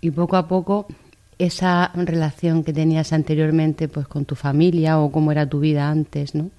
Y 0.00 0.10
poco 0.10 0.36
a 0.36 0.46
poco 0.46 0.86
esa 1.38 1.90
relación 1.94 2.64
que 2.64 2.72
tenías 2.72 3.12
anteriormente 3.12 3.88
pues 3.88 4.06
con 4.06 4.24
tu 4.24 4.34
familia 4.34 5.00
o 5.00 5.10
cómo 5.10 5.32
era 5.32 5.48
tu 5.48 5.60
vida 5.60 5.90
antes, 5.90 6.34
¿no? 6.34 6.50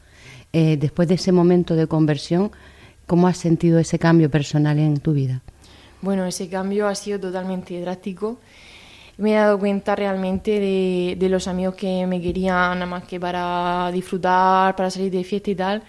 Eh, 0.54 0.76
después 0.78 1.08
de 1.08 1.16
ese 1.16 1.32
momento 1.32 1.76
de 1.76 1.88
conversión, 1.88 2.52
¿cómo 3.08 3.28
has 3.28 3.38
sentido 3.38 3.80
ese 3.80 4.00
cambio 4.00 4.30
personal 4.30 4.78
en 4.80 5.00
tu 5.00 5.14
vida? 5.14 5.42
Bueno, 6.02 6.26
ese 6.26 6.50
cambio 6.50 6.88
ha 6.88 6.96
sido 6.96 7.20
totalmente 7.20 7.80
drástico. 7.80 8.40
Me 9.18 9.34
he 9.34 9.36
dado 9.36 9.60
cuenta 9.60 9.96
realmente 9.96 10.60
de, 10.60 11.16
de 11.18 11.30
los 11.30 11.48
amigos 11.48 11.76
que 11.76 12.06
me 12.08 12.22
querían 12.22 12.80
nada 12.80 12.86
más 12.86 13.04
que 13.04 13.20
para 13.20 13.92
disfrutar, 13.92 14.76
para 14.76 14.90
salir 14.90 15.12
de 15.12 15.24
fiesta 15.24 15.52
y 15.52 15.56
tal, 15.56 15.84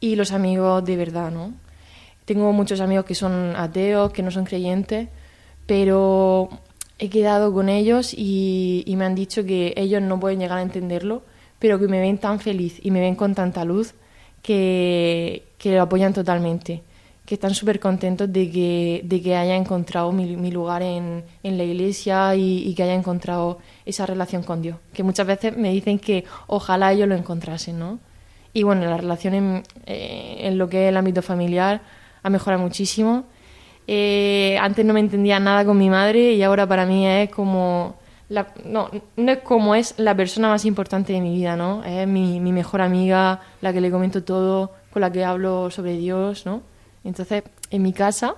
y 0.00 0.16
los 0.16 0.32
amigos 0.32 0.84
de 0.84 0.96
verdad, 0.96 1.30
¿no? 1.30 1.52
Tengo 2.24 2.52
muchos 2.52 2.80
amigos 2.80 3.04
que 3.04 3.14
son 3.14 3.54
ateos, 3.54 4.12
que 4.12 4.22
no 4.22 4.30
son 4.30 4.44
creyentes, 4.44 5.08
pero 5.66 6.48
he 6.98 7.10
quedado 7.10 7.52
con 7.52 7.68
ellos 7.68 8.14
y, 8.16 8.84
me 8.96 9.04
han 9.04 9.14
dicho 9.14 9.44
que 9.44 9.74
ellos 9.76 10.00
no 10.02 10.18
pueden 10.20 10.40
llegar 10.40 10.58
a 10.58 10.62
entenderlo, 10.62 11.22
pero 11.58 11.78
que 11.78 11.88
me 11.88 12.00
ven 12.00 12.18
tan 12.18 12.40
feliz 12.40 12.78
y 12.82 12.90
me 12.90 13.00
ven 13.00 13.14
con 13.14 13.34
tanta 13.34 13.64
luz 13.64 13.94
que, 14.42 15.44
lo 15.64 15.82
apoyan 15.82 16.12
totalmente, 16.12 16.82
que 17.24 17.34
están 17.34 17.54
súper 17.54 17.80
contentos 17.80 18.32
de 18.32 18.50
que, 18.50 19.00
de 19.04 19.22
que 19.22 19.36
haya 19.36 19.56
encontrado 19.56 20.12
mi, 20.12 20.50
lugar 20.50 20.82
en, 20.82 21.24
la 21.42 21.64
iglesia 21.64 22.34
y, 22.34 22.74
que 22.74 22.82
haya 22.82 22.94
encontrado 22.94 23.58
esa 23.86 24.04
relación 24.06 24.42
con 24.42 24.60
Dios, 24.60 24.76
que 24.92 25.02
muchas 25.02 25.26
veces 25.26 25.56
me 25.56 25.70
dicen 25.70 25.98
que 25.98 26.24
ojalá 26.46 26.92
ellos 26.92 27.08
lo 27.08 27.14
encontrasen, 27.14 27.78
¿no? 27.78 27.98
Y 28.52 28.62
bueno, 28.62 28.84
la 28.84 28.96
relación 28.96 29.34
en, 29.34 29.62
eh, 29.86 30.36
en 30.40 30.58
lo 30.58 30.68
que 30.68 30.84
es 30.84 30.88
el 30.90 30.96
ámbito 30.96 31.22
familiar 31.22 31.82
ha 32.22 32.30
mejorado 32.30 32.62
muchísimo 32.62 33.24
eh, 33.86 34.56
antes 34.60 34.84
no 34.84 34.94
me 34.94 35.00
entendía 35.00 35.38
nada 35.40 35.64
con 35.64 35.76
mi 35.76 35.90
madre 35.90 36.32
y 36.32 36.42
ahora 36.42 36.66
para 36.66 36.86
mí 36.86 37.06
es 37.06 37.30
como... 37.30 37.96
La, 38.30 38.48
no, 38.64 38.88
no 39.16 39.32
es 39.32 39.38
como 39.40 39.74
es 39.74 39.94
la 39.98 40.16
persona 40.16 40.48
más 40.48 40.64
importante 40.64 41.12
de 41.12 41.20
mi 41.20 41.34
vida, 41.34 41.56
¿no? 41.56 41.84
Es 41.84 42.08
mi, 42.08 42.40
mi 42.40 42.52
mejor 42.52 42.80
amiga, 42.80 43.40
la 43.60 43.72
que 43.72 43.82
le 43.82 43.90
comento 43.90 44.24
todo, 44.24 44.72
con 44.90 45.02
la 45.02 45.12
que 45.12 45.24
hablo 45.24 45.70
sobre 45.70 45.98
Dios, 45.98 46.46
¿no? 46.46 46.62
Entonces, 47.04 47.44
en 47.70 47.82
mi 47.82 47.92
casa 47.92 48.34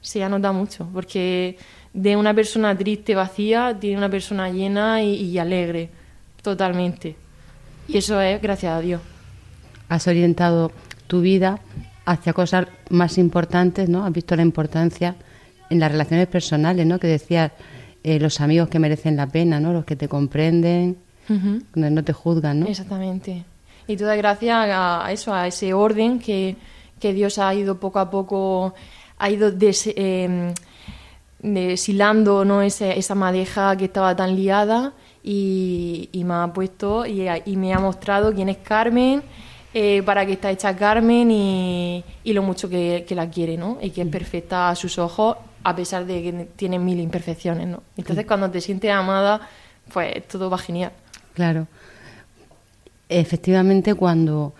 se 0.00 0.24
anota 0.24 0.52
mucho, 0.52 0.88
porque 0.92 1.58
de 1.92 2.16
una 2.16 2.34
persona 2.34 2.76
triste, 2.76 3.14
vacía, 3.14 3.76
tiene 3.78 3.98
una 3.98 4.08
persona 4.08 4.50
llena 4.50 5.02
y, 5.02 5.14
y 5.14 5.38
alegre, 5.38 5.90
totalmente. 6.42 7.16
Y 7.88 7.98
eso 7.98 8.20
es 8.20 8.40
gracias 8.40 8.72
a 8.72 8.80
Dios. 8.80 9.00
Has 9.88 10.06
orientado 10.06 10.72
tu 11.06 11.20
vida 11.20 11.60
hacia 12.04 12.32
cosas 12.32 12.66
más 12.90 13.18
importantes, 13.18 13.88
¿no? 13.88 14.04
Has 14.04 14.12
visto 14.12 14.34
la 14.36 14.42
importancia 14.42 15.16
en 15.70 15.80
las 15.80 15.90
relaciones 15.90 16.26
personales, 16.28 16.86
¿no? 16.86 16.98
Que 16.98 17.08
decías, 17.08 17.52
eh, 18.02 18.20
los 18.20 18.40
amigos 18.40 18.68
que 18.68 18.78
merecen 18.78 19.16
la 19.16 19.26
pena, 19.26 19.58
¿no? 19.60 19.72
Los 19.72 19.84
que 19.84 19.96
te 19.96 20.08
comprenden, 20.08 20.96
no 21.74 22.04
te 22.04 22.12
juzgan, 22.12 22.60
¿no? 22.60 22.66
Exactamente. 22.66 23.44
Y 23.88 23.96
todo 23.96 24.16
gracias 24.16 24.56
a 24.56 25.08
eso, 25.10 25.34
a 25.34 25.46
ese 25.48 25.74
orden 25.74 26.20
que, 26.20 26.56
que 27.00 27.12
Dios 27.12 27.38
ha 27.38 27.54
ido 27.54 27.78
poco 27.78 27.98
a 27.98 28.10
poco, 28.10 28.74
ha 29.18 29.30
ido 29.30 29.50
des, 29.50 29.86
eh, 29.94 30.52
deshilando 31.40 32.44
¿no? 32.44 32.62
esa, 32.62 32.90
esa 32.92 33.14
madeja 33.14 33.76
que 33.76 33.86
estaba 33.86 34.16
tan 34.16 34.36
liada 34.36 34.92
y, 35.22 36.08
y 36.12 36.24
me 36.24 36.34
ha 36.34 36.52
puesto 36.52 37.06
y, 37.06 37.26
y, 37.44 37.56
me 37.56 37.74
ha 37.74 37.78
mostrado 37.78 38.32
quién 38.32 38.48
es 38.48 38.58
Carmen, 38.58 39.22
eh, 39.74 40.02
para 40.04 40.24
qué 40.24 40.32
está 40.32 40.50
hecha 40.50 40.76
Carmen 40.76 41.30
y, 41.30 42.04
y 42.24 42.32
lo 42.32 42.42
mucho 42.42 42.68
que, 42.68 43.04
que, 43.06 43.14
la 43.14 43.28
quiere, 43.28 43.56
¿no? 43.56 43.78
Y 43.82 43.90
que 43.90 44.02
es 44.02 44.08
perfecta 44.08 44.70
a 44.70 44.74
sus 44.74 44.98
ojos 44.98 45.36
a 45.64 45.74
pesar 45.74 46.06
de 46.06 46.22
que 46.22 46.48
tiene 46.54 46.78
mil 46.78 47.00
imperfecciones, 47.00 47.66
¿no? 47.66 47.82
Entonces 47.96 48.24
cuando 48.24 48.48
te 48.50 48.60
sientes 48.60 48.90
amada, 48.92 49.40
pues 49.92 50.26
todo 50.28 50.48
va 50.48 50.58
genial. 50.58 50.92
Claro. 51.34 51.66
Efectivamente, 53.08 53.94
cuando 53.94 54.54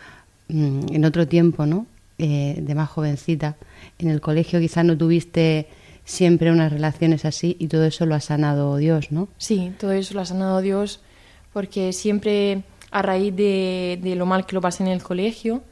mm, 0.49 0.93
en 0.93 1.05
otro 1.05 1.27
tiempo, 1.29 1.65
¿no? 1.65 1.87
Eh, 2.19 2.57
de 2.63 2.75
más 2.75 2.89
jovencita, 2.89 3.57
en 3.99 4.09
el 4.09 4.23
colegio 4.23 4.59
quizás 4.59 4.87
no 4.87 4.97
tuviste 4.97 5.69
siempre 6.07 6.51
unas 6.51 6.73
relaciones 6.73 7.27
así 7.27 7.57
y 7.59 7.69
todo 7.69 7.85
eso 7.85 8.07
lo 8.07 8.15
ha 8.15 8.21
sanado 8.21 8.79
Dios, 8.79 9.13
¿no? 9.13 9.29
Sí, 9.37 9.75
todo 9.79 9.93
eso 9.93 10.15
lo 10.15 10.23
ha 10.23 10.25
sanado 10.25 10.63
Dios 10.63 11.03
porque 11.53 11.93
siempre 11.93 12.63
a 12.91 13.03
raíz 13.03 13.37
de, 13.37 14.15
lo 14.17 14.25
mal 14.25 14.47
que 14.47 14.55
lo 14.55 14.63
pasé 14.63 14.83
en 14.83 14.89
el 14.89 15.03
colegio, 15.03 15.63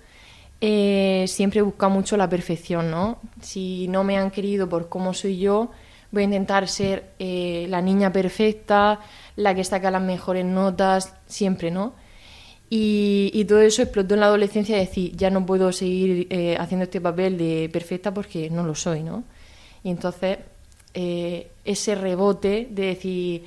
eh, 0.61 1.25
siempre 1.29 1.63
busca 1.63 1.89
mucho 1.89 2.19
la 2.19 2.29
perfección, 2.29 2.91
¿no? 2.91 3.21
Si 3.41 3.89
no 3.89 4.05
me 4.05 4.19
han 4.19 4.31
querido 4.31 4.69
por 4.69 4.91
cómo 4.91 5.15
soy 5.15 5.39
yo, 5.39 5.71
voy 6.11 6.23
a 6.23 6.25
intentar 6.25 6.69
ser 6.69 7.13
eh, 7.19 7.67
la 7.71 7.81
niña 7.81 8.13
perfecta, 8.13 9.01
la 9.37 9.55
que 9.55 9.65
saca 9.65 9.91
las 9.91 10.03
mejores 10.03 10.45
notas, 10.45 11.15
siempre, 11.27 11.71
¿no? 11.71 11.95
Y, 12.71 13.31
y, 13.35 13.45
todo 13.45 13.61
eso 13.61 13.83
explotó 13.83 14.15
en 14.15 14.21
la 14.21 14.27
adolescencia 14.27 14.75
de 14.75 14.87
decir, 14.87 15.15
ya 15.17 15.31
no 15.31 15.47
puedo 15.47 15.71
seguir 15.71 16.27
eh, 16.31 16.57
haciendo 16.59 16.85
este 16.85 17.01
papel 17.01 17.39
de 17.39 17.69
perfecta 17.73 18.13
porque 18.13 18.51
no 18.51 18.65
lo 18.65 18.75
soy, 18.75 19.03
¿no? 19.03 19.23
Y 19.85 19.91
entonces 19.91 20.39
eh, 20.95 21.51
ese 21.65 21.95
rebote 21.95 22.69
de 22.71 22.87
decir, 22.87 23.45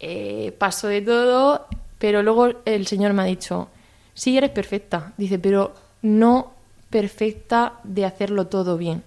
eh, 0.00 0.54
paso 0.58 0.88
de 0.88 1.02
todo, 1.02 1.66
pero 1.98 2.22
luego 2.22 2.48
el 2.64 2.86
Señor 2.86 3.12
me 3.12 3.22
ha 3.22 3.26
dicho, 3.26 3.68
sí 4.14 4.36
eres 4.36 4.50
perfecta, 4.50 5.12
dice, 5.16 5.38
pero 5.38 5.74
no 6.02 6.52
perfecta 6.90 7.74
de 7.82 8.04
hacerlo 8.04 8.46
todo 8.46 8.78
bien, 8.78 9.02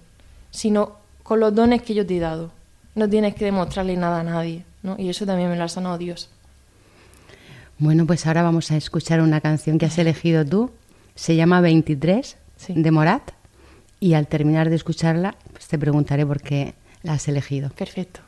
sino 0.50 0.96
con 1.22 1.40
los 1.40 1.54
dones 1.54 1.82
que 1.82 1.94
yo 1.94 2.06
te 2.06 2.16
he 2.16 2.20
dado. 2.20 2.50
No 2.94 3.08
tienes 3.08 3.34
que 3.34 3.46
demostrarle 3.46 3.96
nada 3.96 4.20
a 4.20 4.24
nadie, 4.24 4.64
¿no? 4.82 4.96
Y 4.98 5.08
eso 5.08 5.24
también 5.24 5.48
me 5.48 5.56
lo 5.56 5.64
ha 5.64 5.68
sanado 5.68 5.96
Dios. 5.96 6.28
Bueno, 7.80 8.06
pues 8.06 8.26
ahora 8.26 8.42
vamos 8.42 8.70
a 8.70 8.76
escuchar 8.76 9.22
una 9.22 9.40
canción 9.40 9.78
que 9.78 9.86
has 9.86 9.96
elegido 9.96 10.44
tú. 10.44 10.70
Se 11.14 11.34
llama 11.34 11.62
23 11.62 12.36
sí. 12.56 12.74
de 12.76 12.90
Morat. 12.90 13.32
Y 13.98 14.12
al 14.12 14.26
terminar 14.26 14.68
de 14.68 14.76
escucharla, 14.76 15.34
pues 15.52 15.66
te 15.66 15.78
preguntaré 15.78 16.26
por 16.26 16.42
qué 16.42 16.74
la 17.02 17.14
has 17.14 17.26
elegido. 17.26 17.70
Perfecto. 17.70 18.20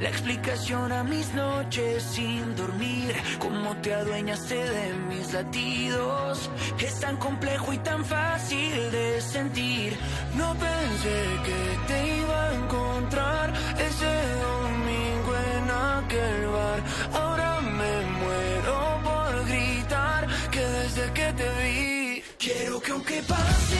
La 0.00 0.10
explicación 0.10 0.92
a 0.92 1.02
mis 1.02 1.34
noches 1.34 2.04
sin 2.04 2.54
dormir. 2.54 3.16
Cómo 3.40 3.76
te 3.82 3.92
adueñaste 3.94 4.54
de 4.54 4.94
mis 5.08 5.32
latidos. 5.32 6.48
Es 6.78 7.00
tan 7.00 7.16
complejo 7.16 7.72
y 7.72 7.78
tan 7.78 8.04
fácil 8.04 8.92
de 8.92 9.20
sentir. 9.20 9.96
No 10.36 10.54
pensé 10.54 11.18
que 11.46 11.92
te 11.92 12.16
iba 12.18 12.48
a 12.48 12.54
encontrar 12.54 13.52
ese 13.88 14.12
domingo 14.48 15.30
en 15.54 15.70
aquel 15.70 16.46
bar. 16.46 16.80
Ahora 17.20 17.60
me 17.60 17.94
muero 18.20 19.00
por 19.02 19.46
gritar 19.48 20.28
que 20.52 20.60
desde 20.60 21.12
que 21.12 21.32
te 21.32 21.48
vi. 21.62 22.22
Quiero 22.38 22.80
que 22.80 22.92
aunque 22.92 23.20
pase 23.22 23.77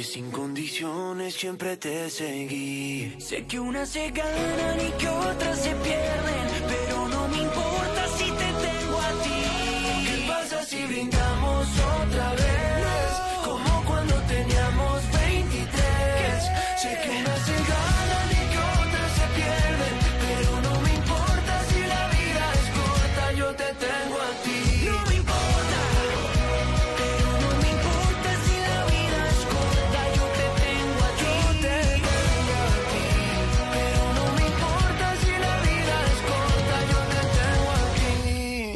sin 0.04 0.30
condiciones 0.32 1.34
siempre 1.34 1.78
te 1.78 2.10
seguí. 2.10 3.16
Sé 3.20 3.46
que 3.46 3.60
unas 3.60 3.90
se 3.90 4.12
ganan 4.12 4.80
y 4.80 4.92
que 5.00 5.08
otras 5.08 5.60
se 5.60 5.74
pierden, 5.76 6.48
pero 6.68 7.08
no 7.08 7.28
me 7.30 7.38
importa 7.38 8.08
si 8.18 8.26
te 8.26 8.50
tengo 8.66 8.98
a 9.00 9.12
ti. 9.24 10.06
¿Qué 10.06 10.26
pasa 10.28 10.66
si 10.66 10.86
brindamos 10.86 11.68
otra 12.02 12.32
vez? 12.34 12.53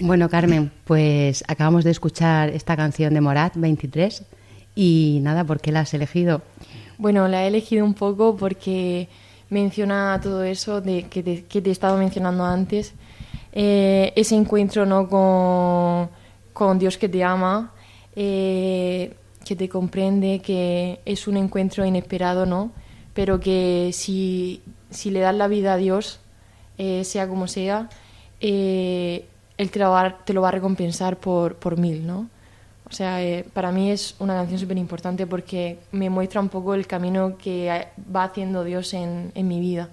Bueno, 0.08 0.30
Carmen, 0.30 0.72
pues 0.86 1.44
acabamos 1.50 1.84
de 1.84 1.92
escuchar 1.92 2.48
esta 2.52 2.78
canción 2.78 3.14
de 3.14 3.20
Morat, 3.20 3.58
23. 3.58 4.24
Y 4.74 5.20
nada, 5.22 5.44
¿por 5.44 5.60
qué 5.60 5.74
la 5.74 5.82
has 5.82 5.94
elegido? 5.94 6.44
Bueno, 6.98 7.28
la 7.28 7.44
he 7.44 7.48
elegido 7.48 7.84
un 7.84 7.94
poco 7.94 8.38
porque 8.38 9.10
menciona 9.50 10.18
todo 10.24 10.46
eso 10.46 10.80
de 10.80 11.04
que 11.10 11.22
te, 11.24 11.44
que 11.44 11.62
te 11.62 11.68
he 11.68 11.74
estado 11.74 11.98
mencionando 11.98 12.46
antes. 12.46 12.94
Eh, 13.52 14.14
ese 14.16 14.36
encuentro 14.36 14.86
¿no? 14.86 15.10
con, 15.10 16.10
con 16.54 16.80
Dios 16.80 16.98
que 16.98 17.10
te 17.10 17.22
ama, 17.26 17.74
eh, 18.16 19.14
que 19.44 19.58
te 19.58 19.68
comprende, 19.68 20.40
que 20.40 21.02
es 21.04 21.28
un 21.28 21.36
encuentro 21.36 21.86
inesperado, 21.86 22.46
¿no? 22.46 22.72
Pero 23.14 23.42
que 23.42 23.90
si, 23.92 24.62
si 24.90 25.12
le 25.12 25.20
das 25.20 25.36
la 25.36 25.50
vida 25.50 25.74
a 25.74 25.78
Dios, 25.78 26.22
eh, 26.78 27.04
sea 27.04 27.28
como 27.28 27.50
sea, 27.50 27.90
eh, 28.40 29.26
Él 29.58 29.70
te 29.72 29.80
lo, 29.80 29.92
va, 29.92 30.18
te 30.24 30.34
lo 30.34 30.42
va 30.42 30.50
a 30.50 30.52
recompensar 30.52 31.18
por, 31.18 31.56
por 31.56 31.78
mil, 31.78 32.06
¿no? 32.06 32.30
O 32.90 32.94
sea, 32.94 33.22
eh, 33.22 33.46
para 33.54 33.72
mí 33.72 33.92
es 33.92 34.16
una 34.20 34.34
canción 34.36 34.60
súper 34.60 34.78
importante 34.78 35.28
porque 35.28 35.80
me 35.92 36.10
muestra 36.10 36.40
un 36.40 36.48
poco 36.50 36.74
el 36.74 36.88
camino 36.88 37.38
que 37.38 37.88
va 38.16 38.24
haciendo 38.24 38.64
Dios 38.64 38.94
en, 38.94 39.32
en 39.36 39.48
mi 39.48 39.60
vida. 39.60 39.90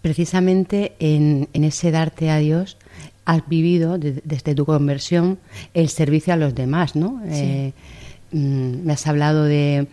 Precisamente 0.00 0.94
en, 0.98 1.48
en, 1.52 1.64
ese 1.64 1.90
darte 1.90 2.30
a 2.30 2.38
Dios 2.38 2.78
has 3.26 3.46
vivido 3.46 3.98
de, 3.98 4.22
desde 4.24 4.54
tu 4.54 4.64
conversión 4.64 5.38
el 5.74 5.90
servicio 5.90 6.32
a 6.32 6.36
los 6.36 6.54
demás, 6.54 6.96
¿no? 6.96 7.20
Sí. 7.24 7.34
Eh, 7.34 7.72
mm, 8.32 8.86
me 8.86 8.92
has 8.94 9.06
hablado 9.06 9.44
de, 9.44 9.88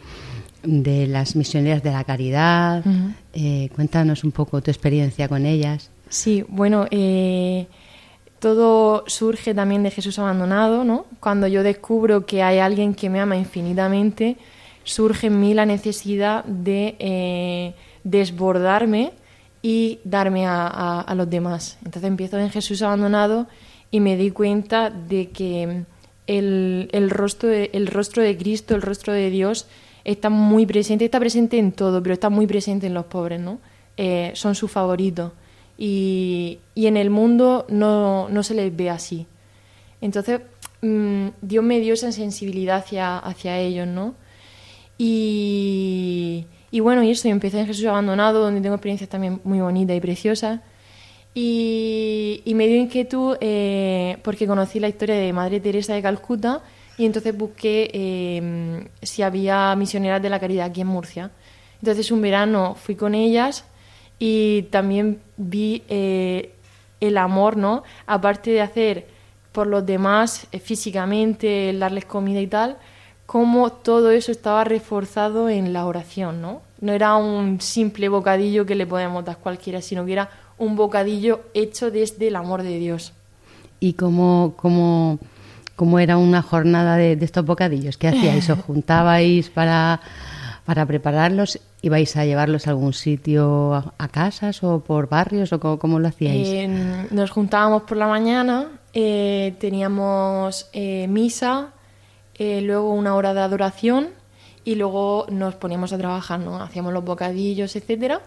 de, 0.64 1.08
las 1.08 1.36
misioneras 1.36 1.84
de 1.84 1.92
la 1.92 2.06
caridad. 2.06 2.86
Uh 2.86 2.90
-huh. 2.90 3.14
eh, 3.34 3.70
cuéntanos 3.76 4.24
un 4.24 4.32
poco 4.32 4.62
tu 4.62 4.72
experiencia 4.72 5.28
con 5.28 5.46
ellas. 5.46 5.90
Sí, 6.08 6.46
bueno, 6.48 6.86
eh, 6.92 7.68
todo 8.46 9.06
surge 9.08 9.56
también 9.56 9.82
de 9.82 9.90
Jesús 9.90 10.20
abandonado, 10.20 10.84
¿no? 10.84 11.08
Cuando 11.20 11.48
yo 11.48 11.64
descubro 11.64 12.28
que 12.28 12.44
hay 12.44 12.60
alguien 12.60 12.94
que 12.94 13.10
me 13.10 13.20
ama 13.20 13.36
infinitamente, 13.36 14.38
surge 14.84 15.28
en 15.28 15.40
mí 15.40 15.56
la 15.56 15.66
necesidad 15.66 16.46
de 16.46 16.96
eh, 17.00 17.74
desbordarme 18.04 19.14
y 19.64 19.98
darme 20.04 20.46
a, 20.46 21.12
los 21.18 21.28
demás. 21.28 21.80
Entonces 21.84 22.08
empiezo 22.08 22.38
en 22.38 22.52
Jesús 22.52 22.84
abandonado 22.84 23.48
y 23.90 24.00
me 24.00 24.16
di 24.16 24.30
cuenta 24.30 24.92
de 24.92 25.30
que 25.32 25.86
el, 26.28 27.10
rostro 27.10 27.50
de, 27.50 28.38
Cristo, 28.38 28.76
el 28.76 28.84
rostro 28.84 29.12
de 29.12 29.32
Dios, 29.32 29.66
está 30.04 30.30
muy 30.30 30.68
presente, 30.68 31.06
está 31.06 31.20
presente 31.20 31.58
en 31.58 31.72
todo, 31.72 32.04
pero 32.04 32.14
está 32.14 32.30
muy 32.30 32.46
presente 32.46 32.86
en 32.86 32.94
los 32.94 33.06
pobres, 33.06 33.42
¿no? 33.42 33.58
Eh, 33.98 34.34
son 34.36 34.54
sus 34.54 34.70
favoritos 34.70 35.32
y, 35.78 36.60
y 36.74 36.88
en 36.88 36.98
el 36.98 37.10
mundo 37.10 37.66
no, 37.70 38.30
no, 38.30 38.44
se 38.44 38.54
les 38.54 38.76
ve 38.76 38.90
así. 38.90 39.26
Entonces, 40.02 40.42
mmm, 40.82 41.28
Dios 41.42 41.64
me 41.64 41.80
dio 41.80 41.94
esa 41.94 42.12
sensibilidad 42.12 42.78
hacia, 42.78 43.18
hacia 43.18 43.60
ellos, 43.60 43.88
¿no? 43.88 44.16
Y, 44.98 46.46
y 46.72 46.80
bueno, 46.80 47.04
y 47.04 47.12
eso, 47.12 47.28
yo 47.28 47.34
empecé 47.34 47.60
en 47.60 47.68
Jesús 47.68 47.86
Abandonado, 47.86 48.42
donde 48.42 48.62
tengo 48.62 48.76
experiencias 48.76 49.10
también 49.10 49.42
muy 49.44 49.60
bonitas 49.60 49.96
y 49.96 50.00
preciosas. 50.00 50.62
Y, 51.34 52.42
y 52.46 52.54
me 52.54 52.66
dio 52.68 52.78
inquietud 52.78 53.38
eh, 53.42 54.18
porque 54.24 54.48
conocí 54.48 54.80
la 54.80 54.88
historia 54.88 55.16
de 55.16 55.34
Madre 55.34 55.60
Teresa 55.60 55.94
de 55.94 56.02
Calcuta 56.02 56.62
y 56.98 57.06
entonces 57.06 57.38
busqué 57.38 57.92
eh, 57.94 58.88
si 59.02 59.22
había 59.22 59.76
misioneras 59.76 60.22
de 60.22 60.30
la 60.30 60.40
caridad 60.40 60.68
aquí 60.68 60.80
en 60.80 60.88
Murcia. 60.88 61.32
Entonces 61.82 62.10
un 62.10 62.22
verano 62.22 62.76
fui 62.76 62.96
con 62.96 63.14
ellas 63.14 63.66
y 64.20 64.64
también 64.64 65.20
vi 65.38 65.84
eh, 65.90 66.54
el 67.00 67.18
amor, 67.18 67.58
¿no? 67.58 67.84
Aparte 68.08 68.52
de 68.52 68.62
hacer 68.62 69.08
por 69.52 69.68
los 69.68 69.86
demás 69.86 70.48
eh, 70.52 70.60
físicamente, 70.60 71.70
el 71.70 71.80
darles 71.80 72.06
comida 72.06 72.42
y 72.42 72.48
tal, 72.48 72.78
cómo 73.26 73.72
todo 73.72 74.12
eso 74.12 74.32
estaba 74.32 74.64
reforzado 74.64 75.50
en 75.50 75.74
la 75.74 75.86
oración, 75.86 76.42
¿no? 76.42 76.62
No 76.82 76.94
era 76.94 77.16
un 77.16 77.62
simple 77.62 78.10
bocadillo 78.10 78.66
que 78.66 78.76
le 78.76 78.86
podemos 78.86 79.24
dar 79.26 79.38
cualquiera, 79.38 79.82
sino 79.82 80.06
que 80.06 80.14
era 80.14 80.30
un 80.58 80.76
bocadillo 80.76 81.42
hecho 81.54 81.92
desde 81.92 82.28
el 82.28 82.36
amor 82.36 82.64
de 82.64 82.80
Dios. 82.80 83.14
¿Y 83.80 83.94
cómo, 83.94 84.54
cómo, 84.56 85.20
cómo 85.76 86.00
era 86.00 86.18
una 86.18 86.42
jornada 86.42 86.96
de, 86.96 87.16
de 87.16 87.26
estos 87.26 87.46
bocadillos? 87.46 87.98
¿Qué 87.98 88.10
hacíais? 88.10 88.50
¿Os 88.50 88.60
juntabais 88.66 89.50
para, 89.50 90.02
para 90.66 90.86
prepararlos? 90.86 91.60
¿Ibais 91.82 92.18
a 92.18 92.26
llevarlos 92.26 92.68
a 92.68 92.72
algún 92.72 92.94
sitio 92.94 93.74
a, 93.74 93.94
a 93.98 94.08
casas 94.08 94.64
o 94.64 94.80
por 94.80 95.08
barrios 95.08 95.54
o 95.54 95.60
cómo, 95.60 96.00
lo 96.00 96.08
hacíais? 96.08 96.70
Nos 97.12 97.30
juntábamos 97.30 97.84
por 97.84 97.98
la 97.98 98.08
mañana, 98.08 98.68
eh, 98.94 99.56
teníamos 99.60 100.68
eh, 100.74 101.08
misa, 101.08 101.70
eh, 102.34 102.62
luego 102.62 102.94
una 102.94 103.16
hora 103.16 103.34
de 103.34 103.42
adoración 103.42 104.10
y 104.64 104.76
luego 104.76 105.28
nos 105.30 105.56
poníamos 105.56 105.94
a 105.94 105.98
trabajar, 105.98 106.40
¿no? 106.40 106.62
Hacíamos 106.62 106.92
los 106.92 107.06
bocadillos, 107.06 107.76
etcétera. 107.76 108.22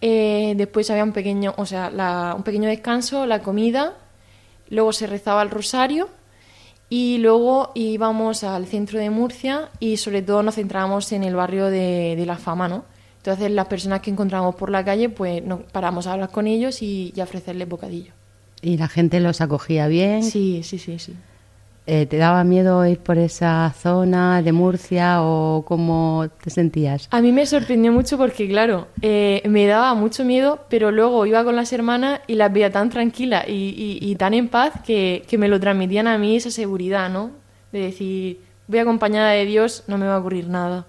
Después 0.00 0.88
había 0.90 1.02
un 1.02 1.12
pequeño, 1.12 1.54
o 1.56 1.66
sea, 1.66 1.90
la, 1.90 2.34
un 2.36 2.44
pequeño 2.44 2.68
descanso, 2.68 3.26
la 3.26 3.40
comida, 3.40 3.94
luego 4.68 4.92
se 4.92 5.08
rezaba 5.08 5.42
el 5.42 5.50
rosario 5.50 6.08
y 6.88 7.18
luego 7.18 7.72
íbamos 7.74 8.44
al 8.44 8.66
centro 8.66 8.98
de 8.98 9.10
Murcia 9.10 9.70
y 9.80 9.96
sobre 9.96 10.22
todo 10.22 10.42
nos 10.42 10.54
centrábamos 10.54 11.10
en 11.12 11.24
el 11.24 11.34
barrio 11.34 11.66
de, 11.66 12.14
de 12.16 12.26
La 12.26 12.36
Fama, 12.36 12.68
¿no? 12.68 12.84
Entonces 13.18 13.50
las 13.50 13.66
personas 13.66 14.00
que 14.02 14.10
encontramos 14.10 14.54
por 14.54 14.70
la 14.70 14.84
calle, 14.84 15.08
pues 15.08 15.42
nos 15.42 15.60
paramos 15.64 16.06
a 16.06 16.12
hablar 16.12 16.30
con 16.30 16.46
ellos 16.46 16.82
y, 16.82 17.12
y 17.14 17.20
a 17.20 17.24
ofrecerles 17.24 17.68
bocadillo. 17.68 18.12
¿Y 18.62 18.76
la 18.76 18.88
gente 18.88 19.18
los 19.20 19.40
acogía 19.40 19.88
bien? 19.88 20.22
Sí, 20.22 20.62
sí, 20.62 20.78
sí, 20.78 20.98
sí. 20.98 21.14
Eh, 21.88 22.06
¿Te 22.06 22.16
daba 22.16 22.42
miedo 22.42 22.84
ir 22.84 22.98
por 22.98 23.16
esa 23.16 23.72
zona 23.78 24.42
de 24.42 24.50
Murcia 24.50 25.22
o 25.22 25.64
cómo 25.64 26.26
te 26.42 26.50
sentías? 26.50 27.06
A 27.12 27.22
mí 27.22 27.30
me 27.30 27.46
sorprendió 27.46 27.92
mucho 27.92 28.18
porque, 28.18 28.48
claro, 28.48 28.88
eh, 29.02 29.40
me 29.48 29.66
daba 29.66 29.94
mucho 29.94 30.24
miedo, 30.24 30.66
pero 30.68 30.90
luego 30.90 31.24
iba 31.26 31.44
con 31.44 31.54
las 31.54 31.72
hermanas 31.72 32.22
y 32.26 32.34
las 32.34 32.52
veía 32.52 32.72
tan 32.72 32.90
tranquilas 32.90 33.44
y, 33.46 33.52
y, 33.52 33.98
y, 34.00 34.16
tan 34.16 34.34
en 34.34 34.48
paz 34.48 34.72
que, 34.84 35.22
que, 35.28 35.38
me 35.38 35.46
lo 35.46 35.60
transmitían 35.60 36.08
a 36.08 36.18
mí 36.18 36.34
esa 36.34 36.50
seguridad, 36.50 37.08
¿no? 37.08 37.30
De 37.70 37.78
decir, 37.78 38.40
voy 38.66 38.80
acompañada 38.80 39.30
de 39.30 39.44
Dios, 39.44 39.84
no 39.86 39.96
me 39.96 40.06
va 40.06 40.16
a 40.16 40.18
ocurrir 40.18 40.48
nada. 40.48 40.86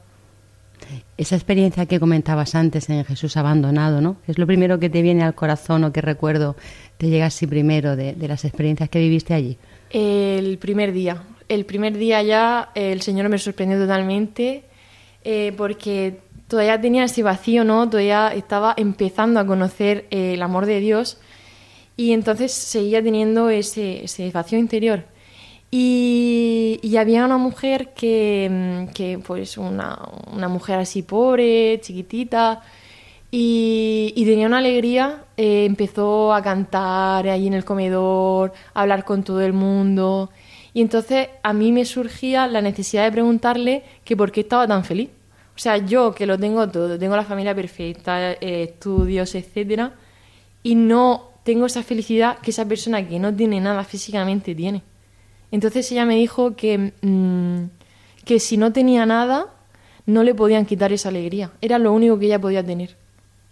Esa 1.15 1.35
experiencia 1.35 1.85
que 1.85 1.99
comentabas 1.99 2.55
antes 2.55 2.89
en 2.89 3.05
Jesús 3.05 3.37
abandonado, 3.37 4.01
¿no? 4.01 4.17
Es 4.27 4.39
lo 4.39 4.47
primero 4.47 4.79
que 4.79 4.89
te 4.89 5.03
viene 5.03 5.23
al 5.23 5.35
corazón 5.35 5.83
o 5.83 5.91
que 5.91 6.01
recuerdo, 6.01 6.55
te 6.97 7.07
llega 7.07 7.27
así 7.27 7.45
primero 7.45 7.95
de, 7.95 8.13
de 8.13 8.27
las 8.27 8.45
experiencias 8.45 8.89
que 8.89 8.97
viviste 8.97 9.35
allí. 9.35 9.59
El 9.89 10.57
primer 10.57 10.91
día. 10.91 11.23
El 11.49 11.65
primer 11.65 11.97
día 11.97 12.21
ya 12.21 12.71
el 12.75 13.01
Señor 13.01 13.29
me 13.29 13.37
sorprendió 13.37 13.79
totalmente 13.79 14.63
eh, 15.23 15.53
porque 15.55 16.19
todavía 16.47 16.79
tenía 16.79 17.05
ese 17.05 17.23
vacío, 17.23 17.63
¿no? 17.63 17.89
Todavía 17.89 18.33
estaba 18.33 18.73
empezando 18.77 19.39
a 19.39 19.45
conocer 19.45 20.05
eh, 20.09 20.33
el 20.33 20.41
amor 20.41 20.65
de 20.65 20.79
Dios 20.79 21.19
y 21.95 22.13
entonces 22.13 22.53
seguía 22.53 23.01
teniendo 23.01 23.49
ese, 23.49 24.05
ese 24.05 24.29
vacío 24.31 24.59
interior. 24.59 25.05
Y, 25.69 26.79
y, 26.81 26.95
había 26.95 27.25
una 27.25 27.37
mujer 27.37 27.93
que, 27.93 28.87
que 28.93 29.19
pues 29.19 29.57
una, 29.57 29.99
una, 30.31 30.47
mujer 30.47 30.79
así 30.79 31.01
pobre, 31.01 31.81
chiquitita, 31.81 32.61
y, 33.31 34.13
y 34.15 34.25
tenía 34.25 34.47
una 34.47 34.59
alegría, 34.59 35.25
eh, 35.35 35.65
empezó 35.65 36.33
a 36.33 36.41
cantar 36.41 37.27
ahí 37.27 37.47
en 37.47 37.53
el 37.53 37.65
comedor, 37.65 38.53
a 38.73 38.81
hablar 38.81 39.03
con 39.03 39.23
todo 39.23 39.41
el 39.41 39.53
mundo, 39.53 40.29
y 40.73 40.81
entonces 40.81 41.29
a 41.43 41.53
mí 41.53 41.71
me 41.71 41.85
surgía 41.85 42.47
la 42.47 42.61
necesidad 42.61 43.03
de 43.03 43.11
preguntarle 43.11 43.83
que 44.03 44.15
por 44.15 44.31
qué 44.31 44.41
estaba 44.41 44.67
tan 44.67 44.83
feliz. 44.83 45.09
O 45.55 45.59
sea, 45.59 45.77
yo 45.77 46.13
que 46.13 46.27
lo 46.27 46.37
tengo 46.37 46.69
todo, 46.69 46.99
tengo 46.99 47.15
la 47.15 47.23
familia 47.23 47.55
perfecta, 47.55 48.33
eh, 48.33 48.63
estudios, 48.63 49.33
etcétera, 49.33 49.93
y 50.61 50.75
no 50.75 51.31
tengo 51.43 51.65
esa 51.65 51.81
felicidad 51.81 52.37
que 52.39 52.51
esa 52.51 52.65
persona 52.65 53.07
que 53.07 53.19
no 53.19 53.33
tiene 53.33 53.59
nada 53.59 53.83
físicamente 53.83 54.53
tiene. 54.53 54.83
Entonces 55.49 55.91
ella 55.91 56.05
me 56.05 56.15
dijo 56.15 56.55
que, 56.55 56.93
mmm, 57.01 57.69
que 58.23 58.39
si 58.39 58.57
no 58.57 58.71
tenía 58.71 59.05
nada, 59.05 59.47
no 60.05 60.23
le 60.23 60.35
podían 60.35 60.65
quitar 60.65 60.91
esa 60.91 61.09
alegría. 61.09 61.51
Era 61.61 61.79
lo 61.79 61.91
único 61.91 62.19
que 62.19 62.25
ella 62.25 62.39
podía 62.39 62.63
tener. 62.63 62.97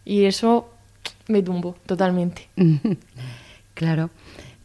Y 0.06 0.26
eso 0.26 0.70
me 1.28 1.41
tumbó 1.41 1.76
totalmente. 1.86 2.48
claro. 3.74 4.12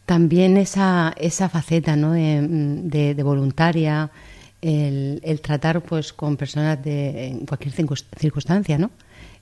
También 0.07 0.57
esa, 0.57 1.15
esa 1.17 1.49
faceta 1.49 1.97
¿no? 1.97 2.13
de, 2.13 2.47
de, 2.47 3.15
de 3.15 3.23
voluntaria, 3.23 4.11
el, 4.61 5.21
el, 5.25 5.41
tratar 5.41 5.81
pues 5.83 6.13
con 6.13 6.37
personas 6.37 6.83
de 6.83 7.29
en 7.29 7.47
cualquier 7.47 7.73
circunstancia, 7.73 8.77
¿no? 8.77 8.91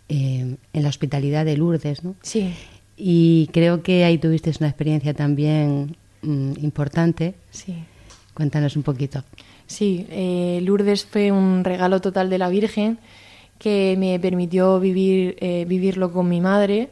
Eh, 0.09 0.57
en 0.73 0.83
la 0.83 0.89
hospitalidad 0.89 1.45
de 1.45 1.57
Lourdes, 1.57 2.05
¿no? 2.05 2.15
Sí. 2.23 2.55
Y 2.97 3.49
creo 3.53 3.83
que 3.83 4.05
ahí 4.05 4.19
tuviste 4.19 4.53
una 4.61 4.69
experiencia 4.69 5.15
también 5.15 5.97
mmm, 6.23 6.53
importante. 6.63 7.35
Sí. 7.51 7.75
Cuéntanos 8.35 8.77
un 8.77 8.83
poquito. 8.83 9.25
Sí, 9.67 10.07
eh, 10.11 10.61
Lourdes 10.63 11.05
fue 11.05 11.31
un 11.33 11.65
regalo 11.65 12.01
total 12.01 12.31
de 12.31 12.39
la 12.39 12.49
Virgen 12.49 12.99
que 13.59 13.97
me 13.99 14.19
permitió 14.21 14.81
vivir, 14.81 15.37
eh, 15.41 15.65
vivirlo 15.67 16.13
con 16.13 16.29
mi 16.29 16.41
madre. 16.41 16.91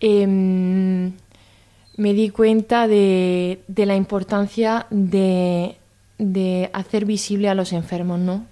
Eh, 0.00 0.26
me 0.26 2.12
di 2.12 2.30
cuenta 2.30 2.88
de, 2.88 3.62
de 3.68 3.86
la 3.86 3.94
importancia 3.94 4.86
de, 4.90 5.76
de, 6.18 6.70
hacer 6.72 7.04
visible 7.04 7.48
a 7.48 7.54
los 7.54 7.72
enfermos, 7.72 8.18
¿no? 8.18 8.46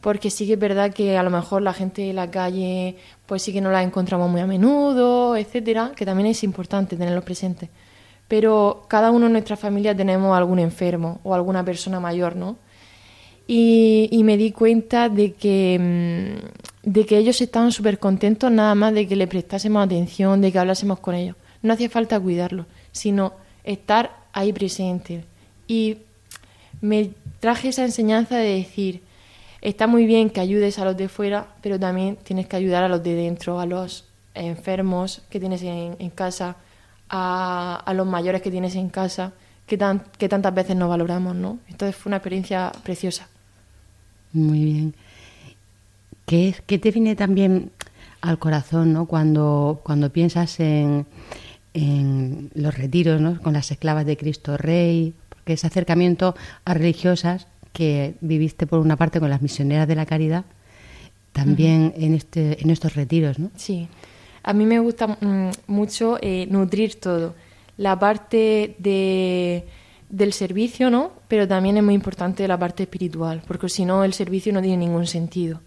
Porque 0.00 0.30
sí 0.30 0.46
que 0.46 0.54
es 0.54 0.58
verdad 0.58 0.92
que 0.92 1.16
a 1.18 1.22
lo 1.22 1.30
mejor 1.30 1.62
la 1.62 1.74
gente 1.74 2.02
de 2.02 2.12
la 2.12 2.30
calle, 2.30 2.96
pues 3.26 3.42
sí 3.42 3.52
que 3.52 3.60
no 3.60 3.70
la 3.70 3.82
encontramos 3.82 4.30
muy 4.30 4.40
a 4.40 4.46
menudo, 4.46 5.36
etcétera, 5.36 5.92
que 5.94 6.06
también 6.06 6.28
es 6.28 6.42
importante 6.42 6.96
tenerlo 6.96 7.22
presente 7.22 7.68
pero 8.32 8.86
cada 8.88 9.10
uno 9.10 9.26
en 9.26 9.32
nuestra 9.32 9.58
familia 9.58 9.94
tenemos 9.94 10.34
algún 10.34 10.58
enfermo 10.58 11.20
o 11.22 11.34
alguna 11.34 11.62
persona 11.66 12.00
mayor, 12.00 12.34
¿no? 12.34 12.56
Y, 13.46 14.20
me 14.24 14.36
di 14.36 14.52
cuenta 14.52 15.08
de 15.08 15.32
que, 15.32 15.78
mm, 15.78 16.90
de 16.90 17.06
que 17.06 17.18
ellos 17.18 17.40
estaban 17.40 17.72
súper 17.72 17.98
contentos 17.98 18.50
nada 18.50 18.74
más 18.74 18.94
de 18.94 19.06
que 19.06 19.16
le 19.16 19.26
prestásemos 19.26 19.84
atención, 19.84 20.40
de 20.40 20.52
que 20.52 20.58
hablásemos 20.58 21.00
con 21.00 21.14
ellos. 21.14 21.36
No 21.62 21.74
hacía 21.74 21.90
falta 21.90 22.18
cuidarlos, 22.18 22.66
sino 22.92 23.34
estar 23.64 24.16
ahí 24.32 24.52
presente. 24.52 25.24
Y 25.66 25.98
me 26.80 27.10
traje 27.40 27.68
esa 27.68 27.84
enseñanza 27.84 28.36
de 28.36 28.56
decir, 28.56 29.02
está 29.60 29.86
muy 29.86 30.06
bien 30.06 30.30
que 30.30 30.40
ayudes 30.40 30.78
a 30.78 30.84
los 30.84 30.96
de 30.96 31.08
fuera, 31.08 31.48
pero 31.60 31.78
también 31.78 32.16
tienes 32.16 32.46
que 32.46 32.56
ayudar 32.56 32.84
a 32.84 32.88
los 32.88 33.02
de 33.02 33.14
dentro, 33.14 33.60
a 33.60 33.66
los 33.66 34.06
enfermos 34.34 35.22
que 35.28 35.38
tienes 35.38 35.62
en 35.62 36.10
casa, 36.10 36.56
a, 37.12 37.92
los 37.94 38.06
mayores 38.06 38.42
que 38.42 38.50
tienes 38.50 38.74
en 38.74 38.88
casa, 38.88 39.32
que, 39.66 39.78
tan, 39.78 40.02
que 40.18 40.28
tantas 40.28 40.54
veces 40.54 40.76
no 40.76 40.88
valoramos, 40.88 41.34
¿no? 41.34 41.58
Entonces 41.68 41.96
fue 41.96 42.10
una 42.10 42.16
experiencia 42.16 42.72
preciosa. 42.82 43.28
Muy 44.32 44.64
bien. 44.64 44.94
¿Qué, 46.26 46.54
qué 46.66 46.78
te 46.78 46.90
viene 46.90 47.16
también 47.16 47.70
al 48.20 48.38
corazón, 48.38 48.92
¿no? 48.92 49.06
Cuando, 49.06 49.80
cuando 49.82 50.10
piensas 50.10 50.60
en, 50.60 51.06
en 51.74 52.50
los 52.54 52.76
retiros, 52.76 53.20
¿no? 53.20 53.40
Con 53.40 53.52
las 53.52 53.70
esclavas 53.70 54.06
de 54.06 54.16
Cristo 54.16 54.56
Rey, 54.56 55.14
porque 55.28 55.54
ese 55.54 55.66
acercamiento 55.66 56.34
a 56.64 56.74
religiosas 56.74 57.46
que 57.72 58.14
viviste 58.20 58.66
por 58.66 58.80
una 58.80 58.96
parte 58.96 59.20
con 59.20 59.30
las 59.30 59.42
misioneras 59.42 59.88
de 59.88 59.94
la 59.94 60.06
caridad, 60.06 60.44
también 61.32 61.94
en, 61.96 62.14
este, 62.14 62.62
en 62.62 62.70
estos 62.70 62.94
retiros, 62.94 63.38
¿no? 63.38 63.50
Sí. 63.56 63.88
A 64.42 64.52
mí 64.52 64.66
me 64.66 64.78
gusta 64.78 65.06
mm, 65.06 65.50
mucho 65.66 66.18
eh, 66.20 66.46
nutrir 66.50 66.96
todo. 66.96 67.34
La 67.76 67.98
parte 67.98 68.76
de, 68.78 69.66
del 70.08 70.32
servicio, 70.32 70.90
¿no? 70.90 71.12
Pero 71.28 71.48
también 71.48 71.76
es 71.78 71.82
muy 71.82 71.94
importante 71.94 72.46
la 72.46 72.58
parte 72.58 72.84
espiritual, 72.84 73.42
porque 73.46 73.68
si 73.68 73.84
no, 73.84 74.04
el 74.04 74.12
servicio 74.12 74.52
no 74.52 74.60
tiene 74.60 74.76
ningún 74.76 75.06
sentido. 75.06 75.60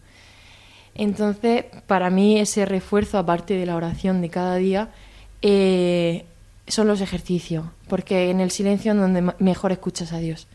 Entonces, 0.93 1.65
para 1.87 2.09
mí 2.09 2.39
ese 2.39 2.65
refuerzo, 2.65 3.17
aparte 3.17 3.55
de 3.55 3.65
la 3.65 3.75
oración 3.75 4.21
de 4.21 4.29
cada 4.29 4.55
día, 4.55 4.91
eh, 5.41 6.25
son 6.67 6.87
los 6.87 7.01
ejercicios, 7.01 7.65
porque 7.87 8.29
en 8.29 8.39
el 8.39 8.51
silencio 8.51 8.93
es 8.93 8.97
donde 8.97 9.33
mejor 9.39 9.71
escuchas 9.71 10.13
a 10.13 10.19
Dios. 10.19 10.47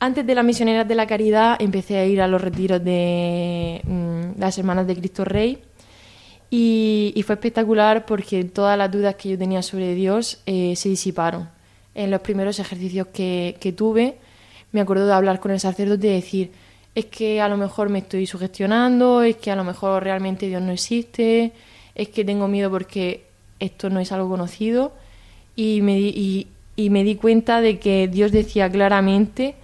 Antes 0.00 0.26
de 0.26 0.34
las 0.34 0.44
misioneras 0.44 0.86
de 0.86 0.94
la 0.94 1.06
caridad 1.06 1.56
empecé 1.60 1.98
a 1.98 2.06
ir 2.06 2.20
a 2.20 2.28
los 2.28 2.40
retiros 2.40 2.82
de 2.84 3.80
mm, 3.84 4.40
las 4.40 4.56
hermanas 4.58 4.86
de 4.86 4.96
Cristo 4.96 5.24
Rey 5.24 5.58
y, 6.50 7.22
fue 7.26 7.34
espectacular 7.34 8.06
porque 8.06 8.44
todas 8.44 8.78
las 8.78 8.90
dudas 8.90 9.16
que 9.16 9.30
yo 9.30 9.38
tenía 9.38 9.62
sobre 9.62 9.94
Dios 9.94 10.40
eh, 10.46 10.74
se 10.76 10.88
disiparon. 10.88 11.48
En 11.94 12.10
los 12.10 12.20
primeros 12.20 12.58
ejercicios 12.58 13.08
que, 13.08 13.74
tuve, 13.76 14.16
me 14.72 14.80
acuerdo 14.80 15.06
de 15.06 15.12
hablar 15.12 15.40
con 15.40 15.50
el 15.50 15.60
sacerdote 15.60 16.06
y 16.06 16.12
decir, 16.12 16.50
es 16.94 17.06
que 17.06 17.40
a 17.40 17.48
lo 17.48 17.56
mejor 17.56 17.90
me 17.90 17.98
estoy 17.98 18.26
sugestionando, 18.26 19.22
es 19.22 19.36
que 19.36 19.50
a 19.50 19.56
lo 19.56 19.64
mejor 19.64 20.02
realmente 20.02 20.46
Dios 20.46 20.62
no 20.62 20.72
existe, 20.72 21.52
es 21.94 22.08
que 22.08 22.24
tengo 22.24 22.48
miedo 22.48 22.70
porque 22.70 23.24
esto 23.60 23.90
no 23.90 24.00
es 24.00 24.10
algo 24.12 24.30
conocido. 24.30 24.92
Y 25.54 25.82
me, 25.82 25.96
di, 25.96 26.46
y, 26.76 26.90
me 26.90 27.04
di 27.04 27.16
cuenta 27.16 27.60
de 27.60 27.78
que 27.78 28.08
Dios 28.08 28.32
decía 28.32 28.70
claramente 28.70 29.56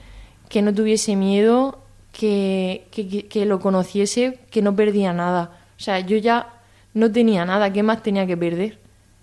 que 0.49 0.61
no 0.61 0.75
tuviese 0.75 1.17
miedo, 1.17 1.79
que, 2.13 2.87
que, 2.91 3.27
que 3.27 3.47
lo 3.47 3.61
conociese, 3.61 4.39
que 4.51 4.61
no 4.61 4.77
perdía 4.77 5.13
nada. 5.13 5.59
O 5.79 5.81
sea, 5.81 6.01
yo 6.01 6.17
ya 6.17 6.55
no 6.95 7.11
tenía 7.11 7.45
nada, 7.45 7.73
¿qué 7.73 7.83
más 7.83 8.03
tenía 8.03 8.27
que 8.27 8.37
perder? 8.37 8.79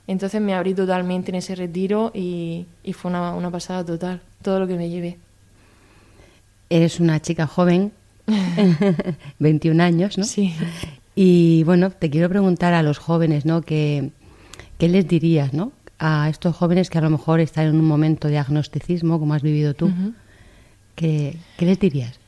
Entonces 0.07 0.41
me 0.41 0.53
abrí 0.53 0.73
totalmente 0.73 1.31
en 1.31 1.35
ese 1.35 1.55
retiro 1.55 2.11
y, 2.13 2.65
fue 2.93 3.09
una, 3.09 3.49
pasada 3.49 3.85
total, 3.85 4.21
todo 4.41 4.59
lo 4.59 4.67
que 4.67 4.75
me 4.75 4.89
llevé. 4.89 5.17
Eres 6.69 6.99
una 6.99 7.21
chica 7.21 7.47
joven, 7.47 7.91
21 9.39 9.81
años, 9.81 10.17
¿no? 10.17 10.25
Sí. 10.25 10.53
Y 11.15 11.63
bueno, 11.63 11.89
te 11.91 12.09
quiero 12.09 12.29
preguntar 12.29 12.73
a 12.73 12.83
los 12.83 12.97
jóvenes, 12.97 13.45
¿no? 13.45 13.61
¿Qué, 13.61 14.11
qué 14.77 14.89
les 14.89 15.07
dirías, 15.07 15.53
¿no? 15.53 15.71
A 15.99 16.29
estos 16.29 16.55
jóvenes 16.55 16.89
que 16.89 16.97
a 16.97 17.01
lo 17.01 17.09
mejor 17.09 17.39
están 17.39 17.67
en 17.67 17.75
un 17.75 17.85
momento 17.85 18.27
de 18.27 18.37
agnosticismo, 18.37 19.19
como 19.19 19.33
has 19.33 19.41
vivido 19.41 19.73
tú, 19.73 19.91
¿qué, 20.95 21.37
¿qué 21.57 21.65
les 21.65 21.79
dirías? 21.79 22.20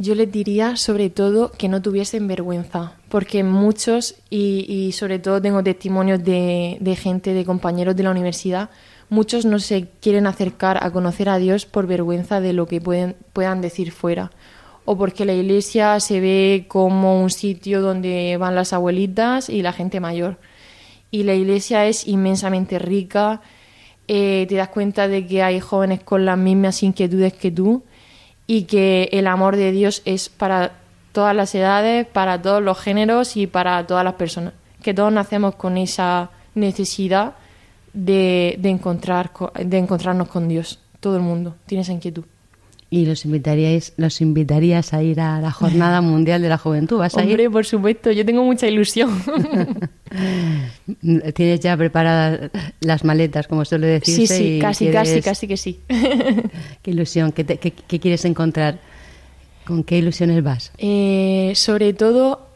Yo 0.00 0.14
les 0.14 0.30
diría 0.30 0.76
sobre 0.76 1.10
todo 1.10 1.50
que 1.50 1.68
no 1.68 1.82
tuviesen 1.82 2.28
vergüenza, 2.28 2.92
porque 3.08 3.42
muchos, 3.42 4.14
y, 4.30 4.92
sobre 4.92 5.18
todo 5.18 5.42
tengo 5.42 5.64
testimonios 5.64 6.22
de, 6.22 6.96
gente, 6.96 7.34
de 7.34 7.44
compañeros 7.44 7.96
de 7.96 8.04
la 8.04 8.12
universidad, 8.12 8.70
muchos 9.08 9.44
no 9.44 9.58
se 9.58 9.88
quieren 10.00 10.28
acercar 10.28 10.78
a 10.84 10.92
conocer 10.92 11.28
a 11.28 11.38
Dios 11.38 11.66
por 11.66 11.88
vergüenza 11.88 12.40
de 12.40 12.52
lo 12.52 12.66
que 12.66 12.80
pueden, 12.80 13.16
puedan 13.32 13.60
decir 13.60 13.90
fuera, 13.90 14.30
o 14.84 14.96
porque 14.96 15.24
la 15.24 15.34
iglesia 15.34 15.98
se 15.98 16.20
ve 16.20 16.66
como 16.68 17.20
un 17.20 17.30
sitio 17.30 17.80
donde 17.80 18.36
van 18.38 18.54
las 18.54 18.72
abuelitas 18.72 19.48
y 19.48 19.62
la 19.62 19.72
gente 19.72 19.98
mayor. 19.98 20.38
Y 21.10 21.24
la 21.24 21.34
iglesia 21.34 21.86
es 21.86 22.06
inmensamente 22.06 22.78
rica, 22.78 23.40
eh, 24.06 24.46
te 24.48 24.54
das 24.54 24.68
cuenta 24.68 25.08
de 25.08 25.26
que 25.26 25.42
hay 25.42 25.58
jóvenes 25.58 26.04
con 26.04 26.24
las 26.24 26.38
mismas 26.38 26.84
inquietudes 26.84 27.32
que 27.32 27.50
tú 27.50 27.82
y 28.48 28.62
que 28.62 29.10
el 29.12 29.28
amor 29.28 29.54
de 29.56 29.70
Dios 29.70 30.02
es 30.06 30.28
para 30.30 30.72
todas 31.12 31.36
las 31.36 31.54
edades, 31.54 32.06
para 32.06 32.40
todos 32.42 32.62
los 32.62 32.80
géneros 32.80 33.36
y 33.36 33.46
para 33.46 33.86
todas 33.86 34.02
las 34.02 34.14
personas. 34.14 34.54
Que 34.82 34.94
todos 34.94 35.12
nacemos 35.12 35.54
con 35.54 35.76
esa 35.76 36.30
necesidad 36.54 37.34
de, 37.92 38.56
de, 38.58 38.70
encontrar, 38.70 39.30
de 39.54 39.78
encontrarnos 39.78 40.28
con 40.28 40.48
Dios. 40.48 40.80
Todo 40.98 41.16
el 41.16 41.22
mundo 41.22 41.56
tiene 41.66 41.82
esa 41.82 41.92
inquietud. 41.92 42.24
¿Y 42.90 43.04
los 43.04 43.26
invitaríais, 43.26 43.92
los 43.98 44.22
invitarías 44.22 44.94
a 44.94 45.02
ir 45.02 45.20
a 45.20 45.42
la 45.42 45.50
Jornada 45.50 46.00
Mundial 46.00 46.40
de 46.40 46.48
la 46.48 46.56
Juventud? 46.56 46.96
¿Vas 46.96 47.14
a 47.14 47.20
Hombre, 47.20 47.50
por 47.50 47.66
supuesto, 47.66 48.10
yo 48.10 48.24
tengo 48.24 48.42
mucha 48.42 48.66
ilusión. 48.66 49.10
Tienes 51.34 51.60
ya 51.60 51.76
preparadas 51.76 52.50
las 52.80 53.04
maletas, 53.04 53.46
como 53.46 53.66
suele 53.66 53.88
decirse. 53.88 54.26
Sí, 54.26 54.54
sí, 54.54 54.58
casi, 54.58 54.90
casi, 54.90 55.20
casi 55.20 55.46
que 55.46 55.58
sí. 55.58 55.80
¿Qué 56.82 56.90
ilusión? 56.90 57.32
¿Qué, 57.32 57.44
qué, 57.44 58.00
quieres 58.00 58.24
encontrar? 58.24 58.78
¿Con 59.66 59.84
qué 59.84 59.98
ilusiones 59.98 60.42
vas? 60.42 60.72
Eh, 60.78 61.52
sobre 61.56 61.92
todo, 61.92 62.48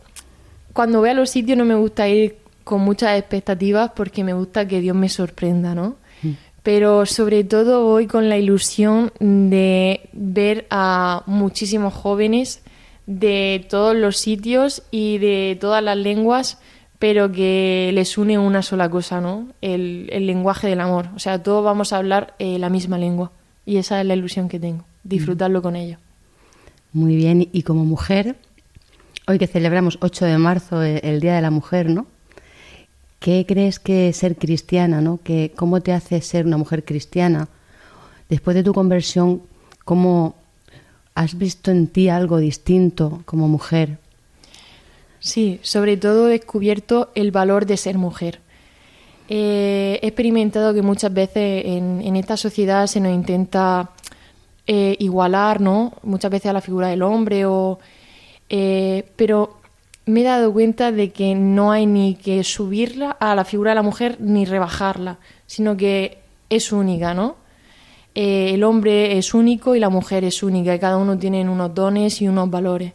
cuando 0.73 1.01
voy 1.01 1.11
a 1.11 1.15
los 1.15 1.29
sitios 1.29 1.59
no 1.59 1.67
me 1.67 1.75
gusta 1.75 2.09
ir 2.09 2.37
con 2.65 2.81
muchas 2.81 3.19
expectativas 3.19 3.91
porque 3.95 4.25
me 4.25 4.33
gusta 4.33 4.67
que 4.67 4.81
Dios 4.81 4.97
me 4.97 5.11
sorprenda, 5.11 5.75
¿no? 5.75 5.97
Mm. 6.63 6.65
Pero 6.65 7.07
sobre 7.07 7.45
todo 7.45 7.85
voy 7.85 8.07
con 8.07 8.29
la 8.29 8.39
ilusión 8.39 9.13
de 9.21 10.09
ver 10.13 10.67
a 10.71 11.23
muchísimos 11.27 11.93
jóvenes 11.95 12.63
de 13.07 13.67
todos 13.69 13.97
los 13.97 14.17
sitios 14.17 14.83
y 14.91 15.19
de 15.19 15.59
todas 15.61 15.83
las 15.83 15.97
lenguas 15.97 16.59
pero 17.03 17.33
que 17.33 17.91
les 17.93 18.17
une 18.17 18.39
una 18.39 18.63
sola 18.63 18.89
cosa, 18.89 19.21
¿no? 19.21 19.49
El, 19.61 20.07
lenguaje 20.07 20.69
del 20.69 20.81
amor. 20.81 21.09
O 21.17 21.19
sea, 21.19 21.43
todos 21.43 21.65
vamos 21.65 21.93
a 21.93 21.97
hablar 21.97 22.37
eh, 22.39 22.61
la 22.61 22.69
misma 22.69 22.97
lengua. 22.97 23.33
Y 23.67 23.79
esa 23.79 24.01
es 24.01 24.07
la 24.07 24.15
ilusión 24.15 24.49
que 24.49 24.61
tengo, 24.61 24.85
disfrutarlo 25.03 25.63
con 25.63 25.75
ellos. 25.75 25.99
Muy 26.93 27.17
bien, 27.17 27.49
y 27.51 27.63
como 27.65 27.85
mujer, 27.85 28.37
hoy 29.27 29.41
que 29.41 29.49
celebramos 29.49 29.99
8 30.01 30.27
de 30.27 30.39
marzo, 30.39 30.85
eh, 30.85 31.01
el 31.03 31.19
Día 31.19 31.35
de 31.35 31.43
la 31.43 31.51
Mujer, 31.51 31.91
¿no? 31.91 32.07
¿Qué 33.23 33.47
crees 33.47 33.79
que 33.79 34.13
ser 34.13 34.35
cristiana, 34.35 35.01
¿no? 35.01 35.21
Que, 35.23 35.53
¿Cómo 35.55 35.81
te 35.81 35.93
hace 35.93 36.21
ser 36.23 36.45
una 36.45 36.57
mujer 36.57 36.85
cristiana? 36.85 37.49
Después 38.29 38.57
de 38.57 38.65
tu 38.65 38.75
conversión, 38.75 39.43
¿cómo 39.85 40.35
has 41.15 41.39
visto 41.39 41.71
en 41.71 41.87
ti 41.87 42.09
algo 42.09 42.39
distinto 42.39 43.23
como 43.25 43.47
mujer? 43.47 43.99
Sí, 45.21 45.61
sobre 45.63 45.97
todo 45.97 46.27
he 46.27 46.33
descubierto 46.33 47.13
el 47.15 47.31
valor 47.31 47.65
de 47.65 47.77
ser 47.77 47.97
mujer. 47.97 48.41
He 49.29 50.01
experimentado 50.03 50.75
que 50.75 50.83
muchas 50.83 51.15
veces 51.15 51.63
en, 51.65 52.17
esta 52.17 52.37
sociedad 52.37 52.89
se 52.89 52.99
nos 52.99 53.15
intenta 53.15 53.91
eh, 54.67 54.97
igualar, 54.99 55.61
¿no? 55.61 55.93
Muchas 56.03 56.33
veces 56.33 56.51
a 56.51 56.55
la 56.55 56.61
figura 56.61 56.89
del 56.89 57.03
hombre, 57.03 57.47
o, 57.47 57.79
eh, 58.49 59.09
pero 59.15 59.62
me 60.07 60.21
he 60.21 60.25
dado 60.25 60.53
cuenta 60.53 60.93
de 60.93 61.11
que 61.11 61.35
no 61.35 61.73
hay 61.73 61.87
ni 61.87 62.15
que 62.15 62.43
subirla 62.45 63.11
a 63.11 63.35
la 63.35 63.45
figura 63.45 63.71
de 63.71 63.77
la 63.77 63.83
mujer 63.83 64.17
ni 64.21 64.45
rebajarla, 64.45 65.19
sino 65.47 65.77
que 65.77 66.19
es 66.51 66.73
única, 66.73 67.15
¿no? 67.15 67.37
el 68.15 68.63
hombre 68.63 69.17
es 69.17 69.33
único 69.33 69.75
y 69.75 69.81
la 69.81 69.89
mujer 69.89 70.25
es 70.25 70.43
única, 70.43 70.75
y 70.75 70.79
cada 70.79 70.99
uno 70.99 71.19
tiene 71.19 71.49
unos 71.49 71.75
dones 71.75 72.21
y 72.21 72.29
unos 72.29 72.51
valores. 72.51 72.93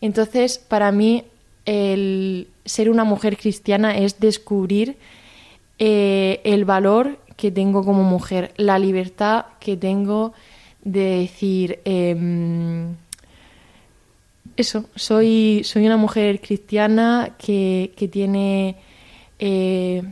Entonces, 0.00 0.58
para 0.58 0.92
mí 0.92 1.24
el 1.64 2.48
ser 2.64 2.90
una 2.90 3.04
mujer 3.04 3.36
cristiana 3.36 3.96
es 3.96 4.20
descubrir 4.20 4.96
eh, 5.78 6.40
el 6.44 6.64
valor 6.64 7.18
que 7.36 7.50
tengo 7.50 7.84
como 7.84 8.02
mujer, 8.02 8.52
la 8.56 8.78
libertad 8.78 9.46
que 9.58 9.76
tengo 9.76 10.32
de 10.82 11.20
decir, 11.20 11.80
em, 11.84 12.96
eso, 14.56 14.86
soy, 14.94 15.62
soy 15.64 15.86
una 15.86 15.96
mujer 15.96 16.40
cristiana 16.40 17.32
que, 17.38 17.92
tiene 18.10 18.76
eh, 19.38 20.02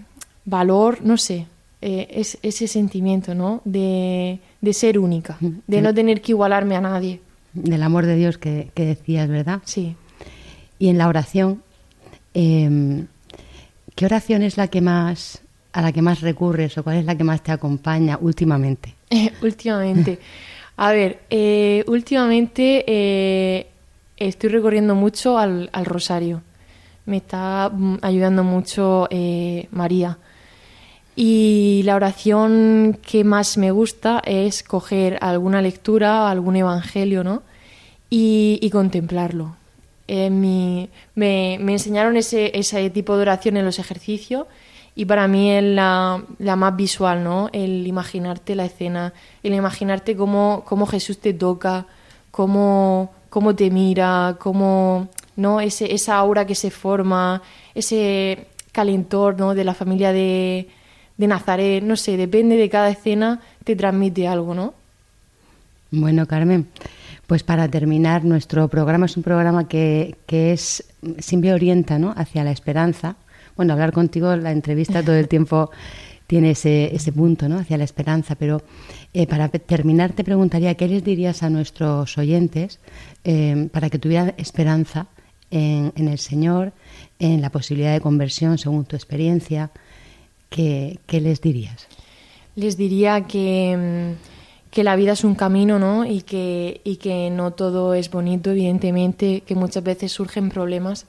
valor, 0.44 0.98
no 1.02 1.16
sé, 1.16 1.46
eh, 1.82 2.08
es 2.10 2.38
ese 2.42 2.66
sentimiento, 2.66 3.34
¿no? 3.34 3.62
De, 3.64 4.38
ser 4.72 4.98
única, 4.98 5.38
de 5.40 5.80
no 5.80 5.94
tener 5.94 6.20
que 6.20 6.32
igualarme 6.32 6.76
a 6.76 6.80
nadie. 6.80 7.20
Del 7.52 7.82
amor 7.82 8.06
de 8.06 8.16
Dios 8.16 8.38
que, 8.38 8.70
decías, 8.74 9.28
¿verdad? 9.28 9.60
Sí. 9.64 9.96
Y 10.78 10.88
en 10.88 10.98
la 10.98 11.08
oración, 11.08 11.62
em, 12.34 13.06
¿qué 13.94 14.04
oración 14.06 14.42
es 14.42 14.56
la 14.56 14.68
que 14.68 14.80
más 14.80 15.42
a 15.72 15.82
la 15.82 15.92
que 15.92 16.02
más 16.02 16.20
recurres 16.20 16.76
o 16.78 16.82
cuál 16.82 16.96
es 16.96 17.04
la 17.04 17.16
que 17.16 17.24
más 17.24 17.42
te 17.42 17.52
acompaña 17.52 18.18
últimamente? 18.20 18.94
últimamente. 19.42 20.18
A 20.76 20.92
ver, 20.92 21.20
eh, 21.28 21.84
últimamente 21.88 22.84
eh, 22.86 23.66
estoy 24.20 24.50
recorriendo 24.50 24.94
mucho 24.94 25.38
al, 25.38 25.68
al, 25.72 25.84
rosario. 25.84 26.42
Me 27.06 27.16
está 27.16 27.70
mm, 27.72 27.98
ayudando 28.02 28.44
mucho 28.44 29.08
María 29.72 30.18
y 31.22 31.82
la 31.84 31.96
oración 31.96 32.98
que 33.02 33.24
más 33.24 33.58
me 33.58 33.70
gusta 33.72 34.22
es 34.24 34.62
coger 34.62 35.18
alguna 35.20 35.60
lectura, 35.60 36.30
algún 36.30 36.56
evangelio, 36.56 37.22
¿no? 37.24 37.42
Y, 38.08 38.68
contemplarlo. 38.72 39.54
Eh, 40.08 40.30
me, 40.30 40.88
enseñaron 41.54 42.16
ese, 42.16 42.58
ese 42.58 42.88
tipo 42.88 43.16
de 43.16 43.22
oración 43.22 43.58
en 43.58 43.66
los 43.66 43.78
ejercicios 43.78 44.46
y 44.96 45.04
para 45.04 45.28
mí 45.28 45.50
es 45.52 45.62
la, 45.62 46.24
más 46.38 46.74
visual, 46.74 47.22
¿no? 47.22 47.50
El 47.52 47.86
imaginarte 47.86 48.54
la 48.54 48.64
escena, 48.64 49.12
el 49.42 49.52
imaginarte 49.52 50.16
cómo, 50.16 50.64
cómo 50.66 50.86
Jesús 50.86 51.18
te 51.18 51.34
toca, 51.34 51.84
cómo, 52.30 53.12
cómo 53.30 53.54
te 53.54 53.70
mira, 53.70 54.36
cómo, 54.38 55.08
¿no? 55.36 55.60
Ese, 55.60 55.94
esa 55.94 56.16
aura 56.16 56.46
que 56.46 56.54
se 56.54 56.70
forma, 56.70 57.40
ese 57.74 58.48
calentor, 58.72 59.38
¿no? 59.38 59.54
De 59.54 59.64
la 59.64 59.74
familia 59.74 60.12
de, 60.12 60.68
de 61.16 61.26
Nazaret, 61.26 61.82
no 61.82 61.96
sé, 61.96 62.16
depende 62.16 62.56
de 62.56 62.68
cada 62.68 62.90
escena, 62.90 63.40
te 63.64 63.74
transmite 63.76 64.28
algo, 64.28 64.54
¿no? 64.54 64.74
Bueno, 65.92 66.26
Carmen, 66.26 66.68
pues 67.26 67.42
para 67.42 67.68
terminar, 67.68 68.24
nuestro 68.24 68.68
programa 68.68 69.06
es 69.06 69.16
un 69.16 69.22
programa 69.22 69.66
que, 69.66 70.16
que 70.26 70.52
es 70.52 70.84
siempre 71.18 71.52
orienta 71.52 71.98
¿no? 71.98 72.12
hacia 72.16 72.44
la 72.44 72.52
esperanza. 72.52 73.16
Bueno, 73.56 73.72
hablar 73.72 73.92
contigo, 73.92 74.34
la 74.36 74.52
entrevista 74.52 75.02
todo 75.02 75.16
el 75.16 75.28
tiempo 75.28 75.70
tiene 76.26 76.52
ese, 76.52 76.94
ese 76.94 77.12
punto, 77.12 77.48
¿no? 77.48 77.58
Hacia 77.58 77.76
la 77.76 77.84
esperanza. 77.84 78.34
Pero 78.36 78.62
eh, 79.12 79.26
para 79.26 79.48
terminar, 79.48 80.12
te 80.12 80.22
preguntaría 80.22 80.76
qué 80.76 80.86
les 80.86 81.02
dirías 81.02 81.42
a 81.42 81.50
nuestros 81.50 82.16
oyentes 82.16 82.78
eh, 83.24 83.68
para 83.72 83.90
que 83.90 83.98
tuvieran 83.98 84.34
esperanza 84.36 85.08
en, 85.50 85.92
el 85.96 86.18
Señor, 86.18 86.72
en 87.18 87.40
la 87.40 87.50
posibilidad 87.50 87.92
de 87.92 88.00
conversión 88.00 88.56
según 88.56 88.84
tu 88.84 88.94
experiencia, 88.94 89.70
¿qué, 90.48 91.00
les 91.08 91.40
dirías? 91.40 91.88
Les 92.54 92.76
diría 92.76 93.22
que, 93.22 93.76
mm, 93.76 94.70
que, 94.70 94.84
la 94.84 94.94
vida 94.94 95.12
es 95.12 95.24
un 95.24 95.34
camino, 95.34 95.80
¿no? 95.80 96.04
Y 96.04 96.22
que, 96.22 96.80
y 96.84 96.96
que 96.96 97.30
no 97.30 97.50
todo 97.50 97.94
es 97.94 98.10
bonito, 98.10 98.52
evidentemente, 98.52 99.40
que 99.40 99.56
muchas 99.56 99.82
veces 99.82 100.12
surgen 100.12 100.50
problemas, 100.50 101.06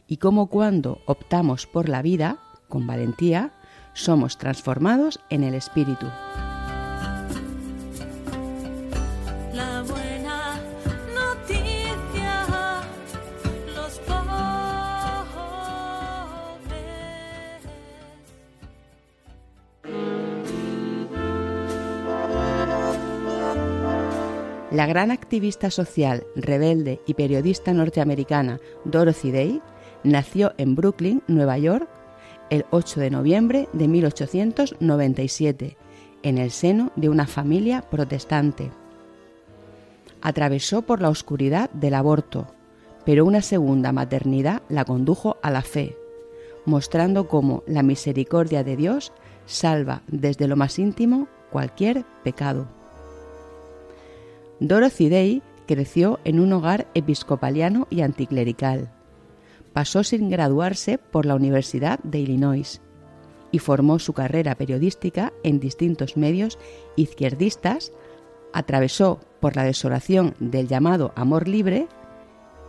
y 0.07 0.16
cómo 0.18 0.47
cuando 0.47 1.01
optamos 1.07 1.66
por 1.66 1.89
la 1.89 2.03
vida 2.03 2.39
con 2.68 2.87
valentía, 2.87 3.53
somos 3.95 4.39
transformados 4.39 5.20
en 5.28 5.43
el 5.43 5.55
Espíritu. 5.55 6.07
La 24.70 24.86
gran 24.86 25.10
activista 25.10 25.68
social, 25.68 26.24
rebelde 26.36 27.00
y 27.04 27.14
periodista 27.14 27.72
norteamericana 27.72 28.60
Dorothy 28.84 29.32
Day 29.32 29.62
nació 30.04 30.52
en 30.58 30.76
Brooklyn, 30.76 31.24
Nueva 31.26 31.58
York, 31.58 31.88
el 32.50 32.64
8 32.70 33.00
de 33.00 33.10
noviembre 33.10 33.68
de 33.72 33.88
1897 33.88 35.76
en 36.22 36.38
el 36.38 36.52
seno 36.52 36.92
de 36.94 37.08
una 37.08 37.26
familia 37.26 37.82
protestante. 37.82 38.70
Atravesó 40.22 40.82
por 40.82 41.00
la 41.00 41.08
oscuridad 41.08 41.68
del 41.70 41.94
aborto, 41.94 42.54
pero 43.04 43.24
una 43.24 43.42
segunda 43.42 43.90
maternidad 43.90 44.62
la 44.68 44.84
condujo 44.84 45.38
a 45.42 45.50
la 45.50 45.62
fe, 45.62 45.96
mostrando 46.64 47.26
cómo 47.26 47.64
la 47.66 47.82
misericordia 47.82 48.62
de 48.62 48.76
Dios 48.76 49.12
salva 49.46 50.02
desde 50.06 50.46
lo 50.46 50.54
más 50.54 50.78
íntimo 50.78 51.26
cualquier 51.50 52.04
pecado. 52.22 52.80
Dorothy 54.61 55.08
Day 55.08 55.42
creció 55.66 56.20
en 56.24 56.40
un 56.40 56.52
hogar 56.52 56.86
episcopaliano 56.94 57.86
y 57.90 58.02
anticlerical 58.02 58.90
pasó 59.72 60.04
sin 60.04 60.30
graduarse 60.30 60.98
por 60.98 61.26
la 61.26 61.34
Universidad 61.34 61.98
de 62.00 62.18
Illinois 62.20 62.80
y 63.52 63.58
formó 63.58 63.98
su 63.98 64.12
carrera 64.12 64.54
periodística 64.54 65.32
en 65.42 65.58
distintos 65.58 66.16
medios 66.16 66.58
izquierdistas, 66.96 67.92
atravesó 68.52 69.20
por 69.40 69.56
la 69.56 69.64
desolación 69.64 70.34
del 70.38 70.68
llamado 70.68 71.12
amor 71.16 71.48
libre 71.48 71.88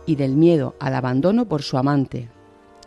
y 0.06 0.16
del 0.16 0.34
miedo 0.34 0.74
al 0.80 0.94
abandono 0.94 1.46
por 1.46 1.62
su 1.62 1.78
amante, 1.78 2.28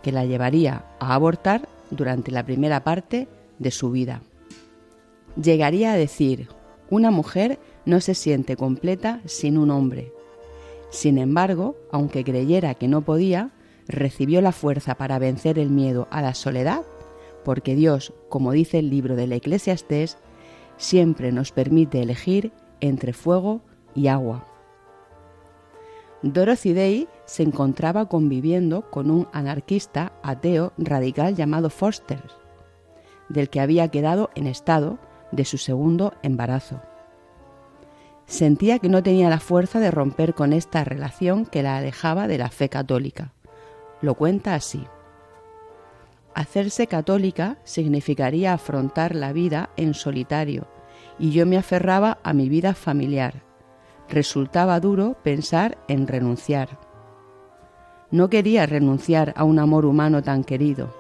que 0.02 0.12
la 0.12 0.26
llevaría 0.26 0.86
a 1.00 1.14
abortar 1.14 1.70
durante 1.90 2.32
la 2.32 2.46
primera 2.46 2.84
parte 2.84 3.28
de 3.60 3.72
su 3.72 3.92
vida. 3.92 4.22
Llegaría 5.42 5.94
a 5.94 5.98
decir, 5.98 6.50
una 6.90 7.12
mujer 7.12 7.60
no 7.86 8.02
se 8.02 8.16
siente 8.16 8.56
completa 8.56 9.22
sin 9.26 9.58
un 9.58 9.72
hombre. 9.72 10.12
Sin 10.90 11.18
embargo, 11.18 11.76
aunque 11.92 12.24
creyera 12.24 12.76
que 12.76 12.88
no 12.88 13.02
podía, 13.02 13.52
recibió 13.88 14.42
la 14.42 14.52
fuerza 14.52 14.96
para 14.96 15.20
vencer 15.20 15.60
el 15.60 15.70
miedo 15.70 16.08
a 16.12 16.22
la 16.22 16.34
soledad 16.34 16.84
porque 17.46 17.76
Dios, 17.76 18.12
como 18.28 18.52
dice 18.52 18.80
el 18.80 18.90
libro 18.90 19.16
de 19.16 19.28
la 19.28 19.36
Eclesiastés, 19.36 20.18
siempre 20.78 21.32
nos 21.32 21.52
permite 21.52 22.02
elegir 22.02 22.52
entre 22.82 23.14
fuego 23.14 23.62
y 23.94 24.08
agua. 24.08 24.48
Dorothy 26.24 26.74
Day 26.74 27.08
se 27.26 27.44
encontraba 27.44 28.10
conviviendo 28.10 28.90
con 28.90 29.12
un 29.12 29.28
anarquista 29.32 30.12
ateo 30.24 30.74
radical 30.80 31.36
llamado 31.36 31.70
Foster, 31.70 32.24
del 33.30 33.50
que 33.50 33.62
había 33.62 33.90
quedado 33.90 34.32
en 34.34 34.48
estado 34.48 34.98
de 35.32 35.46
su 35.46 35.60
segundo 35.60 36.14
embarazo. 36.24 36.82
Sentía 38.28 38.80
que 38.80 38.90
no 38.90 39.04
tenía 39.04 39.30
la 39.30 39.40
fuerza 39.40 39.80
de 39.80 39.92
romper 39.92 40.34
con 40.34 40.52
esta 40.52 40.84
relación 40.84 41.46
que 41.46 41.62
la 41.62 41.78
alejaba 41.78 42.28
de 42.28 42.38
la 42.38 42.50
fe 42.50 42.70
católica. 42.70 43.34
Lo 44.02 44.16
cuenta 44.16 44.56
así. 44.56 44.86
Hacerse 46.34 46.88
católica 46.88 47.58
significaría 47.64 48.54
afrontar 48.54 49.16
la 49.16 49.32
vida 49.32 49.70
en 49.78 49.94
solitario, 49.94 50.68
y 51.18 51.32
yo 51.32 51.46
me 51.46 51.58
aferraba 51.58 52.18
a 52.24 52.34
mi 52.34 52.50
vida 52.50 52.74
familiar. 52.74 53.44
Resultaba 54.10 54.80
duro 54.80 55.16
pensar 55.24 55.78
en 55.88 56.08
renunciar. 56.08 56.78
No 58.12 58.30
quería 58.30 58.66
renunciar 58.66 59.34
a 59.38 59.44
un 59.44 59.60
amor 59.60 59.86
humano 59.86 60.22
tan 60.22 60.44
querido. 60.44 60.94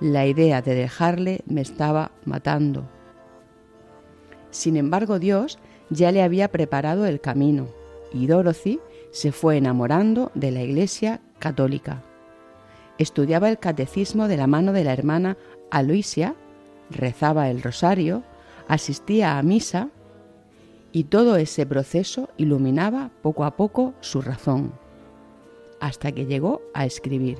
La 0.00 0.26
idea 0.26 0.62
de 0.62 0.74
dejarle 0.74 1.42
me 1.46 1.60
estaba 1.60 2.10
matando. 2.24 2.88
Sin 4.50 4.76
embargo, 4.76 5.18
Dios 5.18 5.58
ya 5.92 6.12
le 6.12 6.22
había 6.22 6.48
preparado 6.48 7.06
el 7.06 7.20
camino 7.20 7.68
y 8.12 8.26
Dorothy 8.26 8.80
se 9.10 9.32
fue 9.32 9.56
enamorando 9.56 10.30
de 10.34 10.50
la 10.50 10.62
Iglesia 10.62 11.20
católica 11.38 12.02
estudiaba 12.98 13.48
el 13.48 13.58
catecismo 13.58 14.28
de 14.28 14.36
la 14.36 14.46
mano 14.46 14.72
de 14.72 14.84
la 14.84 14.92
hermana 14.92 15.36
Aloisia, 15.70 16.34
rezaba 16.90 17.50
el 17.50 17.62
rosario, 17.62 18.22
asistía 18.68 19.38
a 19.38 19.42
misa 19.42 19.88
y 20.92 21.04
todo 21.04 21.36
ese 21.36 21.66
proceso 21.66 22.28
iluminaba 22.36 23.10
poco 23.22 23.44
a 23.44 23.56
poco 23.56 23.94
su 24.00 24.20
razón, 24.20 24.72
hasta 25.80 26.12
que 26.12 26.26
llegó 26.26 26.60
a 26.74 26.84
escribir. 26.84 27.38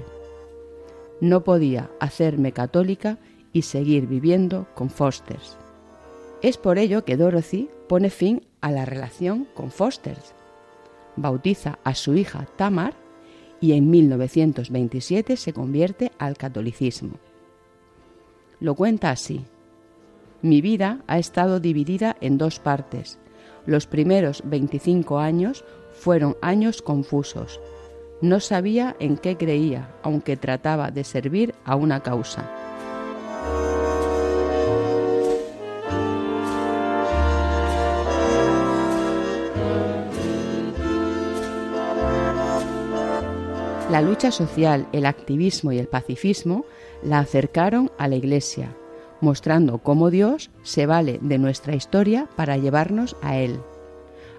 No 1.21 1.45
podía 1.45 1.91
hacerme 2.01 2.53
católica 2.53 3.19
y 3.53 3.63
seguir 3.63 4.07
viviendo 4.07 4.67
con 4.75 4.89
Fosters. 4.91 5.59
Es 6.43 6.57
por 6.57 6.79
ello 6.79 7.05
que 7.05 7.17
Dorothy 7.17 7.71
pone 7.89 8.11
fin 8.11 8.45
a 8.61 8.73
la 8.73 8.85
relación 8.85 9.47
con 9.55 9.71
Fosters. 9.71 10.35
Bautiza 11.15 11.79
a 11.85 11.95
su 11.95 12.15
hija 12.15 12.47
Tamar 12.57 12.95
y 13.61 13.75
en 13.75 13.89
1927 13.89 15.37
se 15.37 15.53
convierte 15.53 16.11
al 16.19 16.37
catolicismo. 16.37 17.21
Lo 18.59 18.75
cuenta 18.75 19.11
así. 19.11 19.45
Mi 20.43 20.61
vida 20.61 21.05
ha 21.07 21.19
estado 21.19 21.61
dividida 21.61 22.17
en 22.21 22.39
dos 22.39 22.59
partes. 22.59 23.21
Los 23.65 23.87
primeros 23.87 24.43
25 24.45 25.21
años 25.21 25.65
fueron 25.93 26.37
años 26.43 26.83
confusos. 26.83 27.61
No 28.21 28.41
sabía 28.41 28.97
en 28.99 29.17
qué 29.17 29.37
creía, 29.37 29.95
aunque 30.03 30.37
trataba 30.37 30.91
de 30.91 31.05
servir 31.05 31.55
a 31.65 31.77
una 31.77 32.03
causa. 32.03 32.51
La 43.93 44.01
lucha 44.01 44.31
social, 44.31 44.89
el 44.93 45.05
activismo 45.05 45.71
y 45.71 45.79
el 45.79 45.87
pacifismo 45.87 46.65
la 47.03 47.19
acercaron 47.19 47.93
a 47.99 48.09
la 48.09 48.17
Iglesia, 48.17 48.75
mostrando 49.21 49.81
cómo 49.81 50.09
Dios 50.09 50.51
se 50.63 50.87
vale 50.87 51.19
de 51.21 51.37
nuestra 51.37 51.75
historia 51.75 52.27
para 52.35 52.57
llevarnos 52.57 53.19
a 53.21 53.37
Él. 53.37 53.61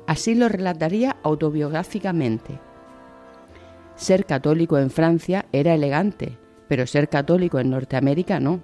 Así 0.07 0.33
lo 0.33 0.49
relataría 0.49 1.17
autobiográficamente. 1.21 2.59
Ser 3.95 4.25
católico 4.25 4.79
en 4.79 4.89
Francia 4.89 5.45
era 5.51 5.75
elegante, 5.75 6.39
pero 6.67 6.87
ser 6.87 7.07
católico 7.07 7.59
en 7.59 7.69
Norteamérica 7.69 8.39
no. 8.39 8.59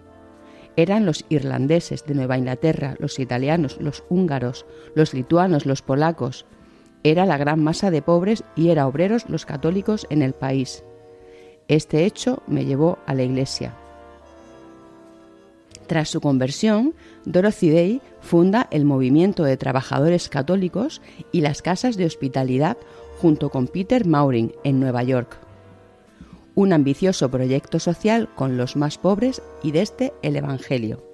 Eran 0.76 1.06
los 1.06 1.24
irlandeses 1.30 2.04
de 2.04 2.16
Nueva 2.16 2.40
Inglaterra, 2.40 2.96
los 2.98 3.20
italianos, 3.20 3.78
los 3.80 4.04
húngaros, 4.10 4.66
los 4.96 5.14
lituanos, 5.14 5.68
los 5.68 5.84
polacos, 5.84 6.48
era 7.04 7.26
la 7.26 7.38
gran 7.38 7.64
masa 7.64 7.92
de 7.92 8.02
pobres 8.02 8.44
y 8.56 8.70
era 8.70 8.88
obreros 8.88 9.30
los 9.30 9.46
católicos 9.46 10.06
en 10.10 10.22
el 10.22 10.34
país. 10.34 10.84
Este 11.68 12.06
hecho 12.06 12.42
me 12.48 12.66
llevó 12.66 12.98
a 13.06 13.14
la 13.14 13.24
iglesia. 13.24 13.76
Tras 15.88 16.10
su 16.10 16.22
conversión, 16.22 16.94
Dorothy 17.26 17.72
Day 17.72 18.02
funda 18.22 18.68
el 18.70 18.86
movimiento 18.86 19.44
de 19.44 19.58
trabajadores 19.58 20.30
católicos 20.30 21.02
y 21.32 21.42
las 21.42 21.62
casas 21.62 21.98
de 21.98 22.06
hospitalidad 22.06 22.78
junto 23.20 23.50
con 23.50 23.68
Peter 23.68 24.06
Mauring 24.06 24.54
en 24.64 24.80
Nueva 24.80 25.04
York. 25.04 25.40
Un 26.54 26.74
ambicioso 26.74 27.32
proyecto 27.32 27.80
social 27.80 28.30
con 28.36 28.58
los 28.58 28.76
más 28.76 28.98
pobres 28.98 29.42
y 29.64 29.72
desde 29.72 30.14
el 30.22 30.36
Evangelio. 30.36 31.09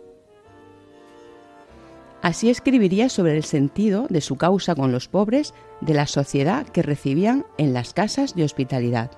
Así 2.26 2.50
escribiría 2.50 3.08
sobre 3.08 3.38
el 3.38 3.44
sentido 3.44 4.08
de 4.10 4.20
su 4.20 4.36
causa 4.36 4.74
con 4.74 4.92
los 4.92 5.08
pobres 5.08 5.54
de 5.80 5.94
la 5.94 6.08
sociedad 6.08 6.66
que 6.66 6.82
recibían 6.82 7.46
en 7.60 7.72
las 7.72 7.94
casas 7.94 8.34
de 8.34 8.44
hospitalidad. 8.44 9.12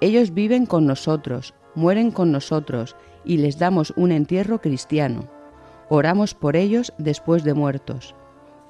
Ellos 0.00 0.34
viven 0.34 0.66
con 0.66 0.86
nosotros, 0.86 1.52
mueren 1.74 2.12
con 2.12 2.30
nosotros 2.30 2.94
y 3.24 3.38
les 3.38 3.58
damos 3.58 3.92
un 3.96 4.12
entierro 4.12 4.60
cristiano. 4.60 5.28
Oramos 5.88 6.34
por 6.34 6.54
ellos 6.54 6.92
después 6.96 7.42
de 7.42 7.54
muertos. 7.54 8.14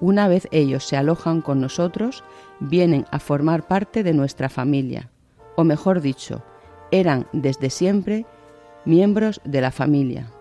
Una 0.00 0.26
vez 0.26 0.48
ellos 0.50 0.86
se 0.88 0.96
alojan 0.96 1.42
con 1.42 1.60
nosotros, 1.60 2.24
vienen 2.58 3.04
a 3.10 3.18
formar 3.18 3.68
parte 3.68 4.02
de 4.02 4.14
nuestra 4.14 4.48
familia, 4.48 5.10
o 5.56 5.64
mejor 5.64 6.00
dicho, 6.00 6.42
eran 6.90 7.26
desde 7.34 7.68
siempre 7.68 8.24
miembros 8.86 9.42
de 9.44 9.60
la 9.60 9.72
familia. 9.72 10.32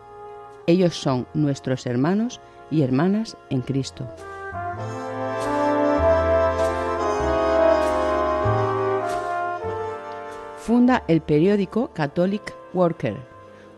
Ellos 0.67 0.95
son 0.95 1.27
nuestros 1.33 1.85
hermanos 1.85 2.39
y 2.69 2.83
hermanas 2.83 3.37
en 3.49 3.61
Cristo. 3.61 4.07
Funda 10.57 11.03
el 11.07 11.21
periódico 11.21 11.89
Catholic 11.93 12.53
Worker, 12.73 13.17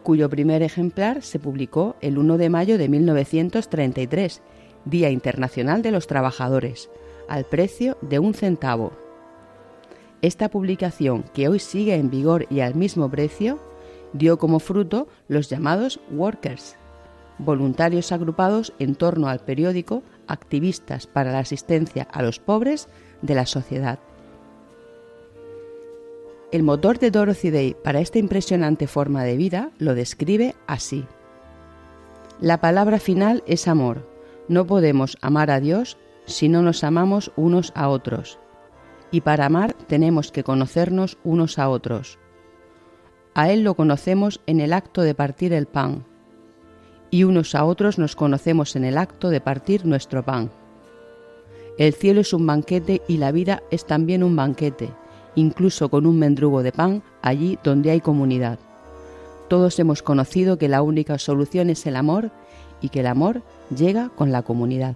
cuyo 0.04 0.30
primer 0.30 0.62
ejemplar 0.62 1.22
se 1.22 1.40
publicó 1.40 1.96
el 2.02 2.18
1 2.18 2.38
de 2.38 2.50
mayo 2.50 2.78
de 2.78 2.90
1933, 2.90 4.42
Día 4.84 5.10
Internacional 5.10 5.82
de 5.82 5.92
los 5.92 6.08
Trabajadores, 6.08 6.90
al 7.30 7.46
precio 7.46 7.98
de 8.02 8.20
un 8.20 8.34
centavo. 8.34 8.92
Esta 10.22 10.50
publicación, 10.50 11.24
que 11.34 11.48
hoy 11.48 11.60
sigue 11.60 11.96
en 11.96 12.10
vigor 12.10 12.48
y 12.50 12.60
al 12.60 12.76
mismo 12.76 13.10
precio, 13.10 13.60
dio 14.14 14.38
como 14.38 14.60
fruto 14.60 15.08
los 15.28 15.50
llamados 15.50 16.00
workers, 16.12 16.76
voluntarios 17.38 18.12
agrupados 18.12 18.74
en 18.80 18.96
torno 18.96 19.28
al 19.28 19.40
periódico, 19.40 20.04
activistas 20.28 21.08
para 21.08 21.32
la 21.32 21.40
asistencia 21.40 22.04
a 22.12 22.22
los 22.22 22.40
pobres 22.40 22.88
de 23.22 23.36
la 23.36 23.46
sociedad. 23.46 24.00
El 26.52 26.62
motor 26.62 27.00
de 27.00 27.10
Dorothy 27.10 27.50
Day 27.50 27.76
para 27.84 28.00
esta 28.00 28.20
impresionante 28.20 28.86
forma 28.86 29.24
de 29.24 29.38
vida 29.38 29.72
lo 29.80 29.96
describe 29.96 30.56
así. 30.68 31.06
La 32.40 32.62
palabra 32.62 33.00
final 33.00 33.44
es 33.48 33.68
amor. 33.68 34.08
No 34.48 34.68
podemos 34.68 35.18
amar 35.22 35.50
a 35.50 35.60
Dios 35.60 35.98
si 36.26 36.50
no 36.50 36.62
nos 36.62 36.84
amamos 36.84 37.32
unos 37.36 37.72
a 37.76 37.90
otros. 37.90 38.38
Y 39.12 39.22
para 39.22 39.48
amar 39.48 39.74
tenemos 39.74 40.32
que 40.32 40.44
conocernos 40.44 41.18
unos 41.24 41.58
a 41.58 41.70
otros. 41.70 42.20
A 43.36 43.52
Él 43.52 43.64
lo 43.64 43.74
conocemos 43.74 44.42
en 44.46 44.60
el 44.60 44.74
acto 44.74 45.02
de 45.02 45.16
partir 45.16 45.54
el 45.54 45.66
pan, 45.66 46.06
y 47.10 47.24
unos 47.26 47.54
a 47.54 47.66
otros 47.66 48.00
nos 48.00 48.16
conocemos 48.16 48.76
en 48.76 48.84
el 48.84 48.98
acto 48.98 49.30
de 49.30 49.40
partir 49.40 49.86
nuestro 49.86 50.24
pan. 50.24 50.50
El 51.78 51.94
cielo 51.94 52.22
es 52.22 52.34
un 52.34 52.46
banquete 52.46 53.02
y 53.08 53.18
la 53.18 53.32
vida 53.32 53.62
es 53.72 53.86
también 53.86 54.24
un 54.24 54.36
banquete, 54.36 54.90
incluso 55.36 55.90
con 55.90 56.06
un 56.06 56.18
mendrugo 56.20 56.64
de 56.64 56.72
pan 56.72 57.04
allí 57.22 57.58
donde 57.64 57.92
hay 57.92 58.02
comunidad. 58.02 58.60
Todos 59.48 59.78
hemos 59.80 60.02
conocido 60.02 60.58
que 60.58 60.68
la 60.68 60.82
única 60.82 61.18
solución 61.18 61.70
es 61.70 61.86
el 61.86 61.96
amor 61.96 62.32
y 62.82 62.90
que 62.90 63.02
el 63.02 63.08
amor 63.08 63.42
llega 63.76 64.10
con 64.10 64.32
la 64.32 64.42
comunidad. 64.42 64.96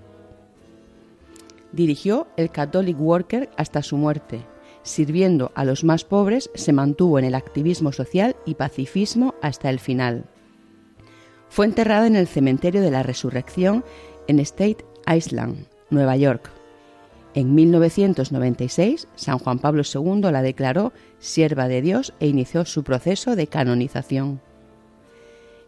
Dirigió 1.72 2.28
el 2.38 2.50
Catholic 2.50 3.00
Worker 3.00 3.50
hasta 3.58 3.84
su 3.84 3.98
muerte, 3.98 4.42
sirviendo 4.88 5.52
a 5.56 5.66
los 5.66 5.84
más 5.84 6.04
pobres, 6.04 6.50
se 6.56 6.74
mantuvo 6.74 7.20
en 7.20 7.26
el 7.26 7.36
activismo 7.36 7.92
social 7.92 8.36
y 8.46 8.56
pacifismo 8.56 9.36
hasta 9.42 9.70
el 9.70 9.80
final. 9.80 10.26
Fue 11.50 11.66
enterrada 11.66 12.08
en 12.08 12.16
el 12.16 12.28
cementerio 12.28 12.82
de 12.82 12.92
la 12.92 13.04
Resurrección 13.04 13.84
en 14.28 14.40
State 14.40 14.86
Island, 15.08 15.68
Nueva 15.90 16.18
York. 16.18 16.50
En 17.34 17.54
1996, 17.54 19.08
San 19.16 19.38
Juan 19.38 19.60
Pablo 19.60 19.84
II 19.84 20.32
la 20.32 20.42
declaró 20.42 20.92
sierva 21.20 21.68
de 21.68 21.82
Dios 21.82 22.14
e 22.20 22.28
inició 22.28 22.66
su 22.66 22.84
proceso 22.84 23.36
de 23.36 23.48
canonización. 23.48 24.42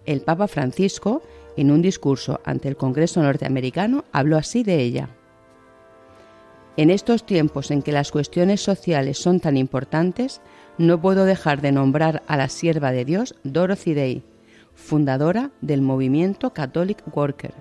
El 0.06 0.22
Papa 0.22 0.48
Francisco, 0.48 1.22
en 1.58 1.70
un 1.72 1.82
discurso 1.82 2.42
ante 2.44 2.68
el 2.68 2.76
Congreso 2.76 3.22
norteamericano, 3.22 4.06
habló 4.12 4.38
así 4.38 4.64
de 4.64 4.82
ella. 4.82 5.10
En 6.78 6.90
estos 6.90 7.26
tiempos 7.26 7.72
en 7.72 7.82
que 7.82 7.92
las 7.92 8.12
cuestiones 8.12 8.62
sociales 8.62 9.18
son 9.18 9.40
tan 9.40 9.58
importantes, 9.58 10.42
no 10.78 11.02
puedo 11.02 11.26
dejar 11.26 11.62
de 11.62 11.72
nombrar 11.72 12.24
a 12.28 12.38
la 12.38 12.48
sierva 12.48 12.92
de 12.92 13.06
Dios 13.06 13.36
Dorothy 13.44 13.94
Day, 13.94 14.24
fundadora 14.76 15.52
del 15.62 15.82
movimiento 15.82 16.54
Catholic 16.54 17.04
Worker. 17.14 17.54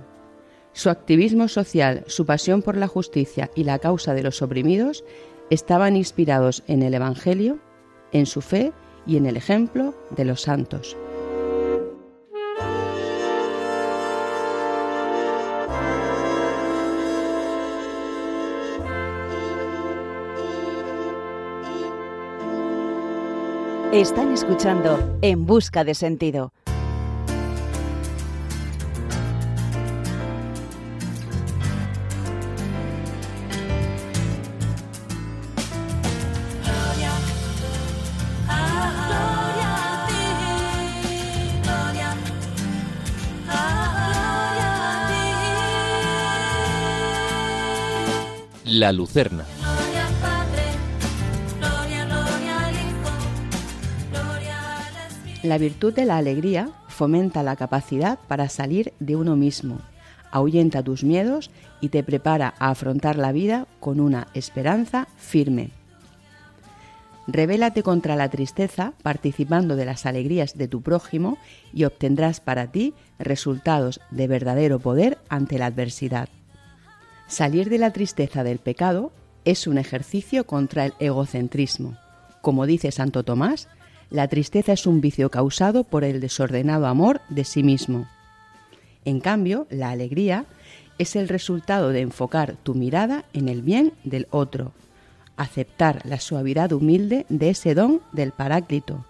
Su 0.73 0.91
activismo 0.91 1.49
social, 1.49 2.05
su 2.07 2.27
pasión 2.27 2.63
por 2.63 2.77
la 2.77 2.87
justicia 2.87 3.51
y 3.57 3.65
la 3.65 3.81
causa 3.81 4.15
de 4.15 4.23
los 4.23 4.43
oprimidos 4.43 5.05
estaban 5.51 5.97
inspirados 5.97 6.63
en 6.69 6.83
el 6.83 6.95
Evangelio, 6.95 7.59
en 8.13 8.27
su 8.27 8.41
fe 8.41 8.73
y 9.07 9.17
en 9.17 9.27
el 9.27 9.37
ejemplo 9.37 9.95
de 10.11 10.25
los 10.25 10.43
santos. 10.43 10.97
Están 23.93 24.35
escuchando 24.35 25.19
En 25.23 25.47
Busca 25.47 25.83
de 25.83 25.95
Sentido. 25.95 26.53
La 48.67 48.93
Lucerna. 48.93 49.47
La 55.43 55.57
virtud 55.57 55.95
de 55.95 56.05
la 56.05 56.17
alegría 56.17 56.71
fomenta 56.89 57.45
la 57.45 57.55
capacidad 57.55 58.19
para 58.27 58.49
salir 58.49 58.93
de 58.99 59.15
uno 59.15 59.37
mismo, 59.37 59.79
ahuyenta 60.33 60.83
tus 60.83 61.05
miedos 61.05 61.53
y 61.81 61.91
te 61.91 62.03
prepara 62.03 62.55
a 62.59 62.71
afrontar 62.71 63.17
la 63.17 63.31
vida 63.31 63.69
con 63.79 64.01
una 64.01 64.27
esperanza 64.35 65.07
firme. 65.17 65.71
Revélate 67.29 67.85
contra 67.85 68.17
la 68.17 68.29
tristeza 68.31 68.95
participando 69.03 69.77
de 69.77 69.85
las 69.85 70.07
alegrías 70.07 70.59
de 70.59 70.67
tu 70.67 70.83
prójimo 70.83 71.39
y 71.73 71.85
obtendrás 71.85 72.41
para 72.41 72.73
ti 72.73 72.95
resultados 73.21 74.01
de 74.11 74.27
verdadero 74.27 74.81
poder 74.81 75.19
ante 75.29 75.59
la 75.59 75.67
adversidad. 75.67 76.29
Salir 77.29 77.69
de 77.69 77.79
la 77.79 77.93
tristeza 77.93 78.43
del 78.43 78.59
pecado 78.59 79.13
es 79.45 79.69
un 79.69 79.79
ejercicio 79.79 80.47
contra 80.47 80.87
el 80.87 80.95
egocentrismo. 80.99 81.97
Como 82.41 82.67
dice 82.67 82.91
Santo 82.91 83.23
Tomás, 83.23 83.69
la 84.11 84.29
tristeza 84.29 84.73
es 84.73 84.87
un 84.87 85.01
vicio 85.01 85.31
causado 85.31 85.85
por 85.85 86.05
el 86.05 86.21
desordenado 86.21 86.87
amor 86.87 87.21
de 87.29 87.45
sí 87.45 87.63
mismo. 87.63 88.09
En 89.05 89.21
cambio, 89.21 89.67
la 89.71 89.91
alegría 89.91 90.47
es 90.99 91.17
el 91.17 91.29
resultado 91.29 91.91
de 91.91 92.01
enfocar 92.01 92.57
tu 92.63 92.75
mirada 92.75 93.25
en 93.33 93.49
el 93.49 93.63
bien 93.63 93.93
del 94.05 94.27
otro, 94.31 94.73
aceptar 95.37 96.05
la 96.05 96.21
suavidad 96.21 96.73
humilde 96.73 97.25
de 97.29 97.51
ese 97.51 97.75
don 97.75 98.01
del 98.13 98.33
Paráclito 98.33 99.05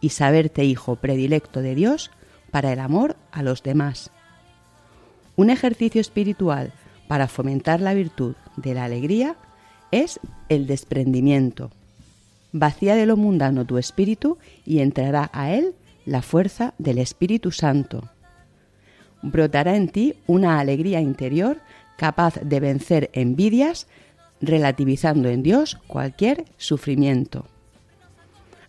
y 0.00 0.10
saberte 0.10 0.64
hijo 0.64 0.96
predilecto 0.96 1.60
de 1.60 1.74
Dios 1.74 2.10
para 2.50 2.72
el 2.72 2.80
amor 2.80 3.16
a 3.32 3.42
los 3.42 3.62
demás. 3.62 4.10
Un 5.36 5.50
ejercicio 5.50 6.00
espiritual 6.00 6.72
para 7.08 7.28
fomentar 7.28 7.80
la 7.80 7.94
virtud 7.94 8.34
de 8.56 8.74
la 8.74 8.84
alegría 8.84 9.36
es 9.90 10.20
el 10.48 10.66
desprendimiento. 10.66 11.70
Vacía 12.56 12.94
de 12.94 13.04
lo 13.04 13.16
mundano 13.16 13.64
tu 13.64 13.78
espíritu 13.78 14.38
y 14.64 14.78
entrará 14.78 15.28
a 15.32 15.50
él 15.50 15.74
la 16.06 16.22
fuerza 16.22 16.72
del 16.78 16.98
Espíritu 16.98 17.50
Santo. 17.50 18.08
Brotará 19.22 19.74
en 19.74 19.88
ti 19.88 20.14
una 20.28 20.60
alegría 20.60 21.00
interior 21.00 21.58
capaz 21.96 22.36
de 22.40 22.60
vencer 22.60 23.10
envidias, 23.12 23.88
relativizando 24.40 25.30
en 25.30 25.42
Dios 25.42 25.80
cualquier 25.88 26.44
sufrimiento. 26.56 27.44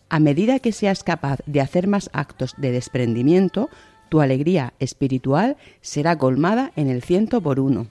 A 0.09 0.19
medida 0.19 0.57
que 0.57 0.71
seas 0.71 1.03
capaz 1.03 1.41
de 1.45 1.61
hacer 1.61 1.85
más 1.85 2.09
actos 2.11 2.55
de 2.57 2.71
desprendimiento, 2.71 3.69
tu 4.09 4.19
alegría 4.19 4.73
espiritual 4.79 5.57
será 5.81 6.17
colmada 6.17 6.71
en 6.75 6.89
el 6.89 7.03
ciento 7.03 7.39
por 7.39 7.59
uno. 7.59 7.85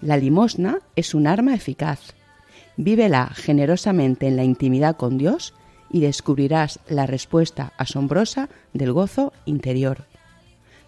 La 0.00 0.16
limosna 0.16 0.78
es 0.94 1.14
un 1.16 1.26
arma 1.26 1.52
eficaz 1.52 2.14
Vívela 2.78 3.26
generosamente 3.34 4.28
en 4.28 4.36
la 4.36 4.44
intimidad 4.44 4.96
con 4.96 5.18
Dios 5.18 5.52
y 5.90 6.00
descubrirás 6.00 6.78
la 6.88 7.06
respuesta 7.06 7.72
asombrosa 7.76 8.48
del 8.72 8.92
gozo 8.92 9.32
interior. 9.46 10.04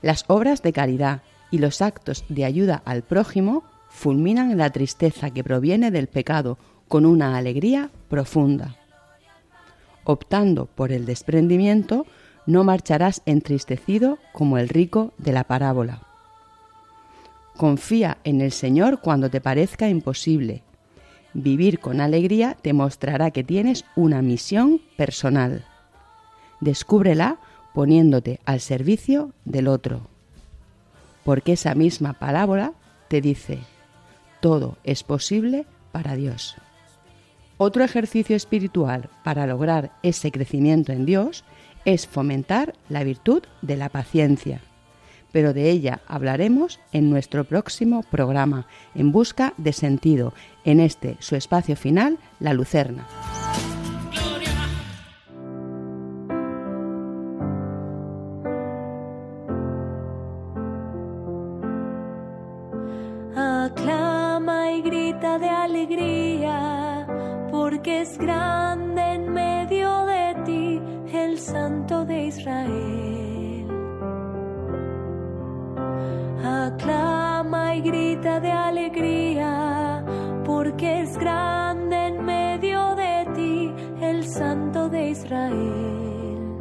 Las 0.00 0.24
obras 0.28 0.62
de 0.62 0.72
caridad 0.72 1.22
y 1.50 1.58
los 1.58 1.82
actos 1.82 2.24
de 2.28 2.44
ayuda 2.44 2.80
al 2.84 3.02
prójimo 3.02 3.64
fulminan 3.88 4.56
la 4.56 4.70
tristeza 4.70 5.30
que 5.30 5.42
proviene 5.42 5.90
del 5.90 6.06
pecado 6.06 6.58
con 6.86 7.04
una 7.04 7.36
alegría 7.36 7.90
profunda. 8.08 8.76
Optando 10.04 10.66
por 10.66 10.92
el 10.92 11.06
desprendimiento, 11.06 12.06
no 12.46 12.62
marcharás 12.62 13.20
entristecido 13.26 14.18
como 14.32 14.58
el 14.58 14.68
rico 14.68 15.12
de 15.18 15.32
la 15.32 15.42
parábola. 15.42 16.02
Confía 17.56 18.18
en 18.22 18.40
el 18.40 18.52
Señor 18.52 19.00
cuando 19.00 19.28
te 19.28 19.40
parezca 19.40 19.88
imposible 19.88 20.62
Vivir 21.34 21.78
con 21.78 22.00
alegría 22.00 22.56
te 22.60 22.72
mostrará 22.72 23.30
que 23.30 23.44
tienes 23.44 23.84
una 23.94 24.22
misión 24.22 24.80
personal. 24.96 25.64
Descúbrela 26.60 27.38
poniéndote 27.72 28.40
al 28.44 28.60
servicio 28.60 29.32
del 29.44 29.68
otro. 29.68 30.02
Porque 31.24 31.52
esa 31.52 31.74
misma 31.74 32.14
palabra 32.14 32.72
te 33.08 33.20
dice, 33.20 33.58
todo 34.40 34.76
es 34.82 35.04
posible 35.04 35.66
para 35.92 36.16
Dios. 36.16 36.56
Otro 37.58 37.84
ejercicio 37.84 38.34
espiritual 38.34 39.10
para 39.22 39.46
lograr 39.46 39.92
ese 40.02 40.32
crecimiento 40.32 40.92
en 40.92 41.06
Dios 41.06 41.44
es 41.84 42.06
fomentar 42.06 42.74
la 42.88 43.04
virtud 43.04 43.42
de 43.62 43.76
la 43.76 43.88
paciencia 43.88 44.60
pero 45.32 45.52
de 45.52 45.70
ella 45.70 46.00
hablaremos 46.06 46.80
en 46.92 47.10
nuestro 47.10 47.44
próximo 47.44 48.02
programa, 48.10 48.66
En 48.94 49.12
Busca 49.12 49.54
de 49.56 49.72
Sentido, 49.72 50.32
en 50.64 50.80
este 50.80 51.16
su 51.20 51.36
espacio 51.36 51.76
final, 51.76 52.18
La 52.38 52.52
Lucerna. 52.52 53.06
De 84.72 85.10
Israel. 85.10 86.56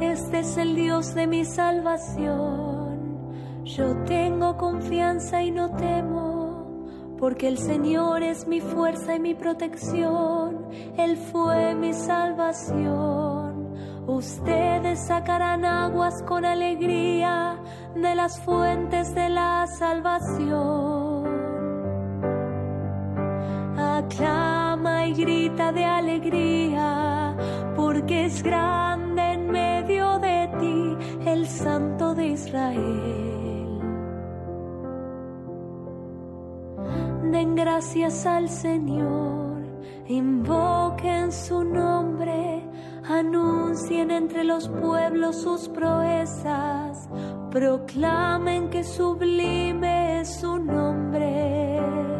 Este 0.00 0.38
es 0.38 0.56
el 0.56 0.76
Dios 0.76 1.14
de 1.16 1.26
mi 1.26 1.44
salvación, 1.44 3.34
yo 3.64 3.96
tengo 4.04 4.56
confianza 4.56 5.42
y 5.42 5.50
no 5.50 5.74
temo, 5.74 7.16
porque 7.18 7.48
el 7.48 7.58
Señor 7.58 8.22
es 8.22 8.46
mi 8.46 8.60
fuerza 8.60 9.16
y 9.16 9.20
mi 9.20 9.34
protección, 9.34 10.68
Él 10.96 11.16
fue 11.16 11.74
mi 11.74 11.92
salvación. 11.92 13.74
Ustedes 14.06 15.08
sacarán 15.08 15.64
aguas 15.64 16.22
con 16.22 16.44
alegría 16.44 17.58
de 17.96 18.14
las 18.14 18.40
fuentes 18.40 19.12
de 19.12 19.28
la 19.28 19.66
salvación. 19.66 21.26
Aclama 23.76 24.47
y 25.08 25.14
grita 25.14 25.72
de 25.72 25.84
alegría, 25.84 27.34
porque 27.74 28.26
es 28.26 28.42
grande 28.42 29.22
en 29.32 29.50
medio 29.50 30.18
de 30.18 30.50
ti 30.60 30.96
el 31.26 31.46
Santo 31.46 32.14
de 32.14 32.26
Israel. 32.28 33.80
Den 37.30 37.54
gracias 37.54 38.26
al 38.26 38.48
Señor, 38.50 39.62
invoquen 40.08 41.32
su 41.32 41.64
nombre, 41.64 42.62
anuncien 43.08 44.10
entre 44.10 44.44
los 44.44 44.68
pueblos 44.68 45.36
sus 45.36 45.68
proezas, 45.68 47.08
proclamen 47.50 48.68
que 48.68 48.84
sublime 48.84 50.20
es 50.20 50.40
su 50.40 50.58
nombre. 50.58 52.17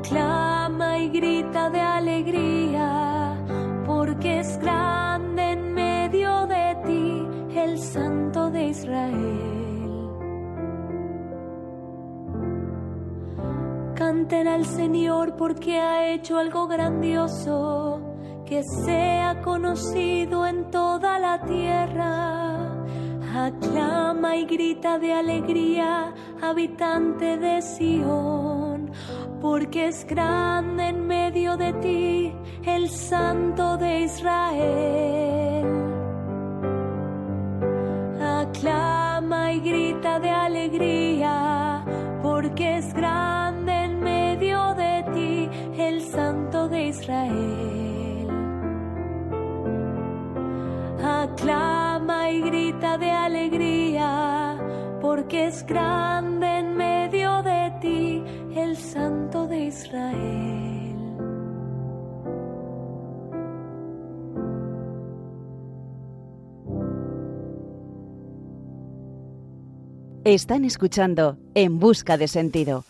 Aclama 0.00 0.96
y 0.96 1.10
grita 1.10 1.68
de 1.68 1.78
alegría, 1.78 3.36
porque 3.86 4.40
es 4.40 4.58
grande 4.58 5.52
en 5.52 5.74
medio 5.74 6.46
de 6.46 6.74
ti 6.86 7.28
el 7.54 7.78
Santo 7.78 8.50
de 8.50 8.68
Israel. 8.68 10.08
Canten 13.94 14.48
al 14.48 14.64
Señor 14.64 15.36
porque 15.36 15.78
ha 15.78 16.08
hecho 16.14 16.38
algo 16.38 16.66
grandioso, 16.66 18.00
que 18.46 18.62
sea 18.62 19.42
conocido 19.42 20.46
en 20.46 20.70
toda 20.70 21.18
la 21.18 21.42
tierra. 21.42 22.40
Aclama 23.34 24.34
y 24.36 24.46
grita 24.46 24.98
de 24.98 25.12
alegría, 25.12 26.14
habitante 26.40 27.36
de 27.36 27.60
Sión, 27.60 28.49
porque 29.40 29.88
es 29.88 30.06
grande 30.06 30.88
en 30.88 31.06
medio 31.06 31.56
de 31.56 31.72
ti 31.74 32.32
el 32.64 32.88
Santo 32.88 33.76
de 33.76 34.00
Israel. 34.00 35.66
Aclama 38.20 39.52
y 39.52 39.60
grita 39.60 40.18
de 40.20 40.30
alegría, 40.30 41.84
porque 42.22 42.78
es 42.78 42.92
grande 42.94 43.70
de 44.74 45.04
ti, 45.14 45.50
el 45.78 46.02
Santo 46.02 46.68
de 46.68 46.88
Israel. 46.88 48.28
Aclama 51.02 52.30
y 52.30 52.40
grita 52.42 52.98
de 52.98 53.10
alegría, 53.10 54.56
porque 55.00 55.46
es 55.46 55.64
grande 55.66 56.58
en 56.58 56.76
medio 56.76 56.80
de 56.80 56.86
ti, 56.86 56.89
Santo 58.80 59.46
de 59.46 59.66
Israel. 59.66 60.96
Están 70.24 70.64
escuchando 70.64 71.38
En 71.54 71.78
Busca 71.78 72.16
de 72.16 72.28
Sentido 72.28 72.84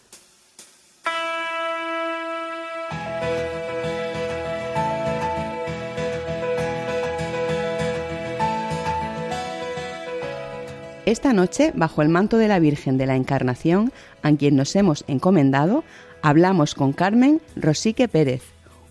Esta 11.10 11.32
noche, 11.32 11.72
bajo 11.74 12.02
el 12.02 12.08
manto 12.08 12.38
de 12.38 12.46
la 12.46 12.60
Virgen 12.60 12.96
de 12.96 13.04
la 13.04 13.16
Encarnación, 13.16 13.92
a 14.22 14.30
quien 14.30 14.54
nos 14.54 14.76
hemos 14.76 15.02
encomendado, 15.08 15.82
hablamos 16.22 16.76
con 16.76 16.92
Carmen 16.92 17.40
Rosique 17.56 18.06
Pérez, 18.06 18.44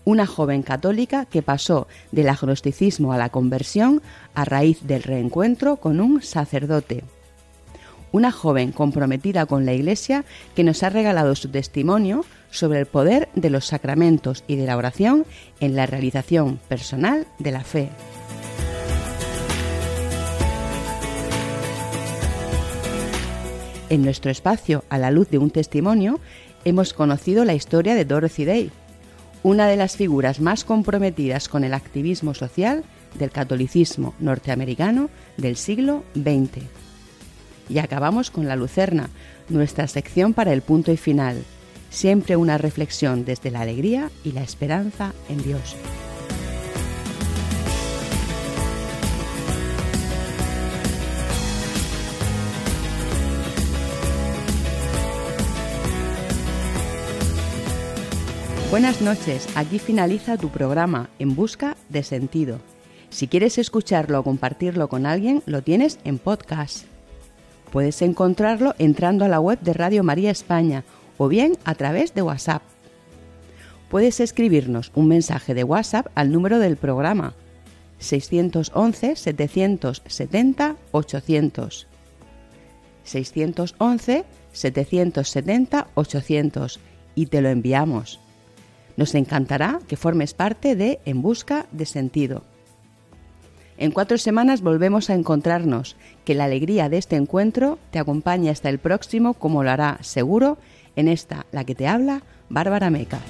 una 0.04 0.26
joven 0.26 0.62
católica 0.62 1.24
que 1.24 1.40
pasó 1.40 1.88
del 2.12 2.28
agnosticismo 2.28 3.14
a 3.14 3.16
la 3.16 3.30
conversión 3.30 4.02
a 4.34 4.44
raíz 4.44 4.86
del 4.86 5.02
reencuentro 5.02 5.76
con 5.76 5.98
un 5.98 6.20
sacerdote. 6.20 7.04
Una 8.12 8.32
joven 8.32 8.72
comprometida 8.72 9.46
con 9.46 9.64
la 9.64 9.72
Iglesia 9.72 10.26
que 10.54 10.62
nos 10.62 10.82
ha 10.82 10.90
regalado 10.90 11.34
su 11.34 11.48
testimonio 11.48 12.26
sobre 12.50 12.80
el 12.80 12.86
poder 12.86 13.30
de 13.34 13.48
los 13.48 13.64
sacramentos 13.64 14.44
y 14.46 14.56
de 14.56 14.66
la 14.66 14.76
oración 14.76 15.24
en 15.58 15.74
la 15.74 15.86
realización 15.86 16.60
personal 16.68 17.26
de 17.38 17.50
la 17.50 17.64
fe. 17.64 17.88
En 23.90 24.02
nuestro 24.02 24.30
espacio, 24.30 24.84
a 24.88 24.98
la 24.98 25.10
luz 25.10 25.28
de 25.30 25.38
un 25.38 25.50
testimonio, 25.50 26.20
hemos 26.64 26.94
conocido 26.94 27.44
la 27.44 27.54
historia 27.54 27.96
de 27.96 28.04
Dorothy 28.04 28.44
Day, 28.44 28.70
una 29.42 29.66
de 29.66 29.76
las 29.76 29.96
figuras 29.96 30.38
más 30.40 30.62
comprometidas 30.62 31.48
con 31.48 31.64
el 31.64 31.74
activismo 31.74 32.32
social 32.32 32.84
del 33.18 33.32
catolicismo 33.32 34.14
norteamericano 34.20 35.10
del 35.36 35.56
siglo 35.56 36.04
XX. 36.14 36.62
Y 37.68 37.80
acabamos 37.80 38.30
con 38.30 38.46
la 38.46 38.54
Lucerna, 38.54 39.10
nuestra 39.48 39.88
sección 39.88 40.34
para 40.34 40.52
el 40.52 40.62
punto 40.62 40.92
y 40.92 40.96
final, 40.96 41.42
siempre 41.90 42.36
una 42.36 42.58
reflexión 42.58 43.24
desde 43.24 43.50
la 43.50 43.62
alegría 43.62 44.08
y 44.22 44.30
la 44.30 44.44
esperanza 44.44 45.12
en 45.28 45.42
Dios. 45.42 45.74
Buenas 58.70 59.02
noches, 59.02 59.48
aquí 59.56 59.80
finaliza 59.80 60.36
tu 60.36 60.48
programa 60.48 61.10
En 61.18 61.34
Busca 61.34 61.76
de 61.88 62.04
Sentido. 62.04 62.60
Si 63.08 63.26
quieres 63.26 63.58
escucharlo 63.58 64.20
o 64.20 64.22
compartirlo 64.22 64.88
con 64.88 65.06
alguien, 65.06 65.42
lo 65.44 65.62
tienes 65.62 65.98
en 66.04 66.18
podcast. 66.18 66.84
Puedes 67.72 68.00
encontrarlo 68.00 68.76
entrando 68.78 69.24
a 69.24 69.28
la 69.28 69.40
web 69.40 69.58
de 69.58 69.72
Radio 69.72 70.04
María 70.04 70.30
España 70.30 70.84
o 71.18 71.26
bien 71.26 71.58
a 71.64 71.74
través 71.74 72.14
de 72.14 72.22
WhatsApp. 72.22 72.62
Puedes 73.88 74.20
escribirnos 74.20 74.92
un 74.94 75.08
mensaje 75.08 75.52
de 75.52 75.64
WhatsApp 75.64 76.06
al 76.14 76.30
número 76.30 76.60
del 76.60 76.76
programa 76.76 77.34
611 77.98 79.16
770 79.16 80.76
800. 80.92 81.88
611 83.02 84.24
770 84.52 85.86
800 85.96 86.80
y 87.16 87.26
te 87.26 87.40
lo 87.40 87.48
enviamos. 87.48 88.20
Nos 88.96 89.14
encantará 89.14 89.80
que 89.88 89.96
formes 89.96 90.34
parte 90.34 90.76
de 90.76 91.00
En 91.04 91.22
Busca 91.22 91.66
de 91.72 91.86
Sentido. 91.86 92.44
En 93.80 93.92
cuatro 93.92 94.18
semanas 94.18 94.60
volvemos 94.60 95.08
a 95.08 95.14
encontrarnos. 95.14 95.96
Que 96.26 96.34
la 96.34 96.44
alegría 96.44 96.90
de 96.90 96.98
este 96.98 97.16
encuentro 97.16 97.78
te 97.90 97.98
acompañe 97.98 98.50
hasta 98.50 98.68
el 98.68 98.78
próximo, 98.78 99.32
como 99.32 99.62
lo 99.62 99.70
hará 99.70 99.98
seguro 100.02 100.58
en 100.96 101.08
esta, 101.08 101.46
la 101.50 101.64
que 101.64 101.74
te 101.74 101.88
habla, 101.88 102.22
Bárbara 102.50 102.90
Meca. 102.90 103.20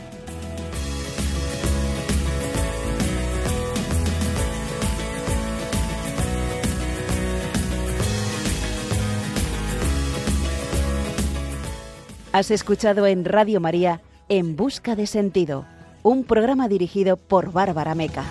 Has 12.32 12.50
escuchado 12.50 13.06
en 13.06 13.24
Radio 13.24 13.60
María 13.60 14.00
en 14.30 14.54
Busca 14.54 14.94
de 14.94 15.08
Sentido, 15.08 15.66
un 16.04 16.22
programa 16.22 16.68
dirigido 16.68 17.16
por 17.16 17.50
Bárbara 17.50 17.96
Meca. 17.96 18.24